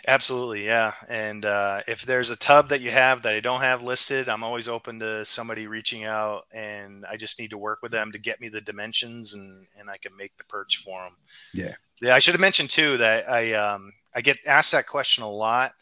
[0.08, 0.94] Absolutely, yeah.
[1.10, 4.44] And uh, if there's a tub that you have that I don't have listed, I'm
[4.44, 8.20] always open to somebody reaching out, and I just need to work with them to
[8.20, 11.16] get me the dimensions, and and I can make the perch for them.
[11.54, 11.74] Yeah.
[12.02, 15.30] Yeah, I should have mentioned too that I um, I get asked that question a
[15.30, 15.74] lot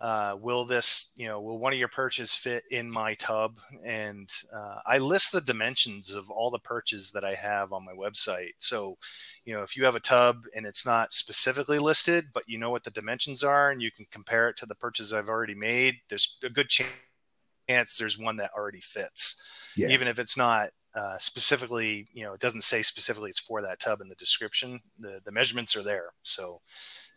[0.00, 3.52] uh, will this, you know, will one of your perches fit in my tub?
[3.84, 7.92] And uh, I list the dimensions of all the perches that I have on my
[7.92, 8.52] website.
[8.58, 8.98] So,
[9.44, 12.70] you know, if you have a tub and it's not specifically listed, but you know
[12.70, 15.96] what the dimensions are and you can compare it to the perches I've already made,
[16.08, 19.40] there's a good chance there's one that already fits.
[19.76, 19.88] Yeah.
[19.88, 23.80] Even if it's not uh, specifically, you know, it doesn't say specifically it's for that
[23.80, 24.80] tub in the description.
[24.98, 26.60] The the measurements are there, so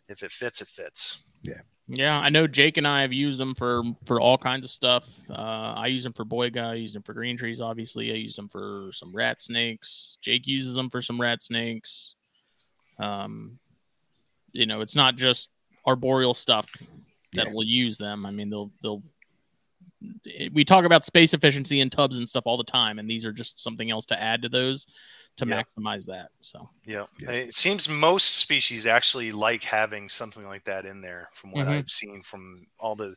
[0.08, 1.22] if it fits, it fits.
[1.42, 1.60] Yeah.
[1.90, 5.08] Yeah, I know Jake and I have used them for for all kinds of stuff.
[5.30, 6.64] Uh, I use them for Boiga.
[6.64, 7.62] I use them for green trees.
[7.62, 10.18] Obviously, I used them for some rat snakes.
[10.20, 12.14] Jake uses them for some rat snakes.
[12.98, 13.58] Um,
[14.52, 15.48] you know, it's not just
[15.86, 16.70] arboreal stuff
[17.32, 17.52] that yeah.
[17.52, 18.26] will use them.
[18.26, 19.02] I mean, they'll they'll.
[20.52, 23.32] We talk about space efficiency and tubs and stuff all the time, and these are
[23.32, 24.86] just something else to add to those
[25.38, 25.62] to yeah.
[25.62, 26.28] maximize that.
[26.40, 27.06] So yeah.
[27.20, 27.30] yeah.
[27.30, 31.28] it seems most species actually like having something like that in there.
[31.32, 31.74] From what mm-hmm.
[31.74, 33.16] I've seen from all the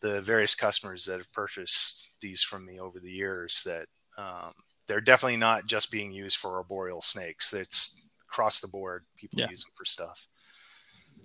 [0.00, 3.86] the various customers that have purchased these from me over the years, that
[4.18, 4.52] um,
[4.86, 7.52] they're definitely not just being used for arboreal snakes.
[7.52, 9.04] It's across the board.
[9.16, 9.48] People yeah.
[9.48, 10.26] use them for stuff.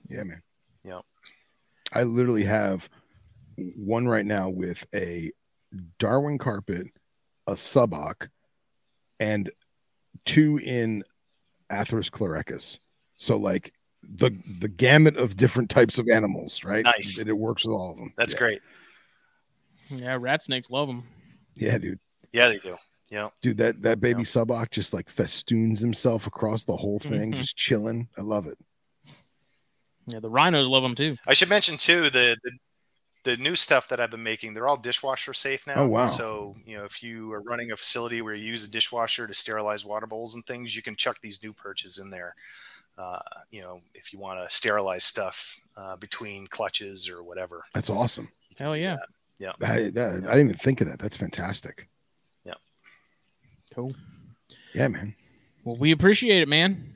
[0.09, 0.41] Yeah, man.
[0.83, 1.01] Yeah.
[1.93, 2.89] I literally have
[3.75, 5.31] one right now with a
[5.99, 6.87] Darwin carpet,
[7.47, 8.29] a Suboc,
[9.19, 9.51] and
[10.25, 11.03] two in
[11.71, 12.79] Atheris chlorechis.
[13.17, 13.73] So like
[14.03, 16.83] the the gamut of different types of animals, right?
[16.83, 17.19] Nice.
[17.19, 18.13] And it works with all of them.
[18.17, 18.39] That's yeah.
[18.39, 18.61] great.
[19.89, 21.03] Yeah, rat snakes love them.
[21.55, 21.99] Yeah, dude.
[22.31, 22.77] Yeah, they do.
[23.09, 23.57] Yeah, dude.
[23.57, 24.25] That that baby yeah.
[24.25, 27.41] suboc just like festoons himself across the whole thing, mm-hmm.
[27.41, 28.07] just chilling.
[28.17, 28.57] I love it.
[30.07, 31.17] Yeah, the rhinos love them too.
[31.27, 32.51] I should mention too the, the
[33.23, 35.83] the new stuff that I've been making, they're all dishwasher safe now.
[35.83, 36.05] Oh wow!
[36.05, 39.33] So you know, if you are running a facility where you use a dishwasher to
[39.33, 42.35] sterilize water bowls and things, you can chuck these new perches in there.
[42.97, 43.19] Uh,
[43.51, 47.63] you know, if you want to sterilize stuff uh, between clutches or whatever.
[47.73, 48.29] That's awesome.
[48.57, 48.97] Hell yeah!
[49.39, 50.99] Yeah, I, that, I didn't even think of that.
[50.99, 51.89] That's fantastic.
[52.45, 52.53] Yeah.
[53.73, 53.95] Cool.
[54.75, 55.15] Yeah, man.
[55.63, 56.93] Well, we appreciate it, man.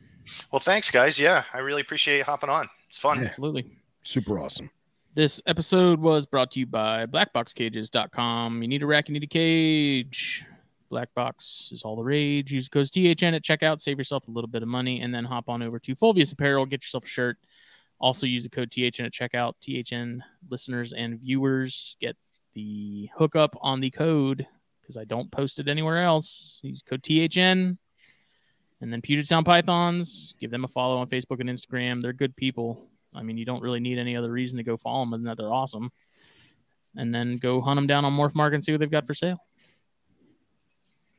[0.51, 1.19] Well, thanks, guys.
[1.19, 2.69] Yeah, I really appreciate hopping on.
[2.89, 3.19] It's fun.
[3.19, 3.25] Yeah.
[3.25, 3.65] Absolutely.
[4.03, 4.69] Super awesome.
[5.15, 8.61] This episode was brought to you by blackboxcages.com.
[8.61, 10.43] You need a rack, you need a cage.
[10.89, 12.51] Black Box is all the rage.
[12.51, 15.47] Use code THN at checkout, save yourself a little bit of money, and then hop
[15.47, 17.37] on over to Fulvius Apparel, get yourself a shirt.
[17.97, 19.53] Also use the code THN at checkout.
[19.61, 22.17] THN listeners and viewers get
[22.53, 24.45] the hookup on the code
[24.81, 26.59] because I don't post it anywhere else.
[26.61, 27.77] Use code THN.
[28.81, 32.01] And then Puget Sound Pythons, give them a follow on Facebook and Instagram.
[32.01, 32.89] They're good people.
[33.15, 35.37] I mean, you don't really need any other reason to go follow them than that
[35.37, 35.91] they're awesome.
[36.95, 39.13] And then go hunt them down on Morph Market and see what they've got for
[39.13, 39.39] sale.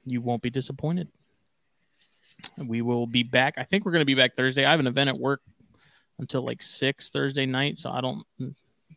[0.05, 1.09] You won't be disappointed.
[2.57, 3.55] We will be back.
[3.57, 4.65] I think we're going to be back Thursday.
[4.65, 5.41] I have an event at work
[6.19, 8.25] until like six Thursday night, so I don't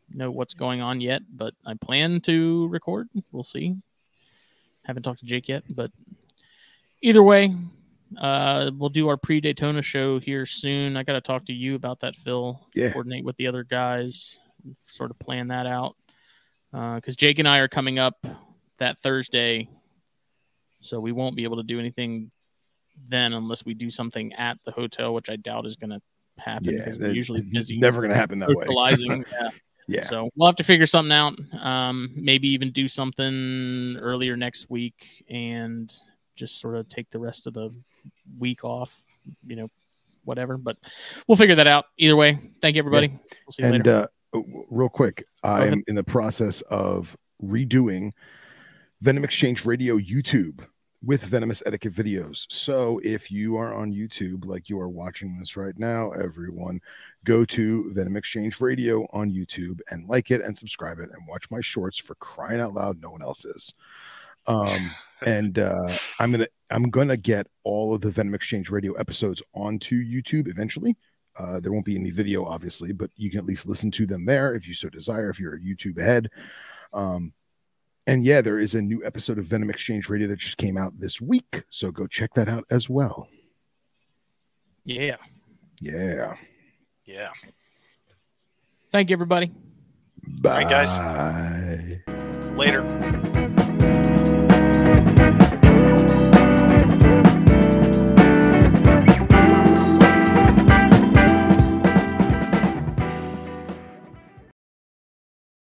[0.09, 3.09] know what's going on yet, but I plan to record.
[3.31, 3.75] We'll see.
[4.85, 5.91] Haven't talked to Jake yet, but
[7.01, 7.55] either way,
[8.17, 10.97] uh, we'll do our pre Daytona show here soon.
[10.97, 12.59] I got to talk to you about that, Phil.
[12.73, 12.91] Yeah.
[12.91, 14.37] Coordinate with the other guys,
[14.87, 15.95] sort of plan that out.
[16.71, 18.25] Because uh, Jake and I are coming up
[18.77, 19.69] that Thursday,
[20.81, 22.31] so we won't be able to do anything
[23.07, 26.01] then unless we do something at the hotel, which I doubt is going to
[26.37, 27.77] happen yeah, we're usually busy.
[27.77, 28.65] Never going to happen that way.
[29.31, 29.49] yeah.
[29.87, 30.03] yeah.
[30.03, 31.37] So we'll have to figure something out.
[31.59, 35.91] Um, maybe even do something earlier next week and
[36.35, 37.73] just sort of take the rest of the
[38.37, 38.95] week off,
[39.45, 39.69] you know,
[40.23, 40.57] whatever.
[40.57, 40.77] But
[41.27, 41.85] we'll figure that out.
[41.97, 43.07] Either way, thank you, everybody.
[43.07, 43.37] Yeah.
[43.45, 44.07] We'll see you and, later.
[44.33, 48.11] Uh, real quick, I'm in the process of redoing
[49.01, 50.65] Venom Exchange Radio YouTube
[51.01, 52.45] with Venomous Etiquette videos.
[52.49, 56.81] So if you are on YouTube, like you are watching this right now, everyone,
[57.23, 61.49] go to Venom Exchange Radio on YouTube and like it and subscribe it and watch
[61.49, 63.01] my shorts for crying out loud.
[63.01, 63.73] No one else is.
[64.47, 64.67] Um,
[65.25, 65.87] and uh,
[66.19, 70.95] I'm gonna I'm gonna get all of the Venom Exchange Radio episodes onto YouTube eventually.
[71.37, 74.25] Uh, there won't be any video, obviously, but you can at least listen to them
[74.25, 75.29] there if you so desire.
[75.29, 76.29] If you're a YouTube head,
[76.93, 77.33] um,
[78.07, 80.99] and yeah, there is a new episode of Venom Exchange Radio that just came out
[80.99, 83.27] this week, so go check that out as well.
[84.83, 85.17] Yeah,
[85.79, 86.35] yeah,
[87.05, 87.29] yeah.
[88.91, 89.51] Thank you, everybody.
[90.41, 90.97] Bye, All right, guys.
[92.57, 93.38] Later.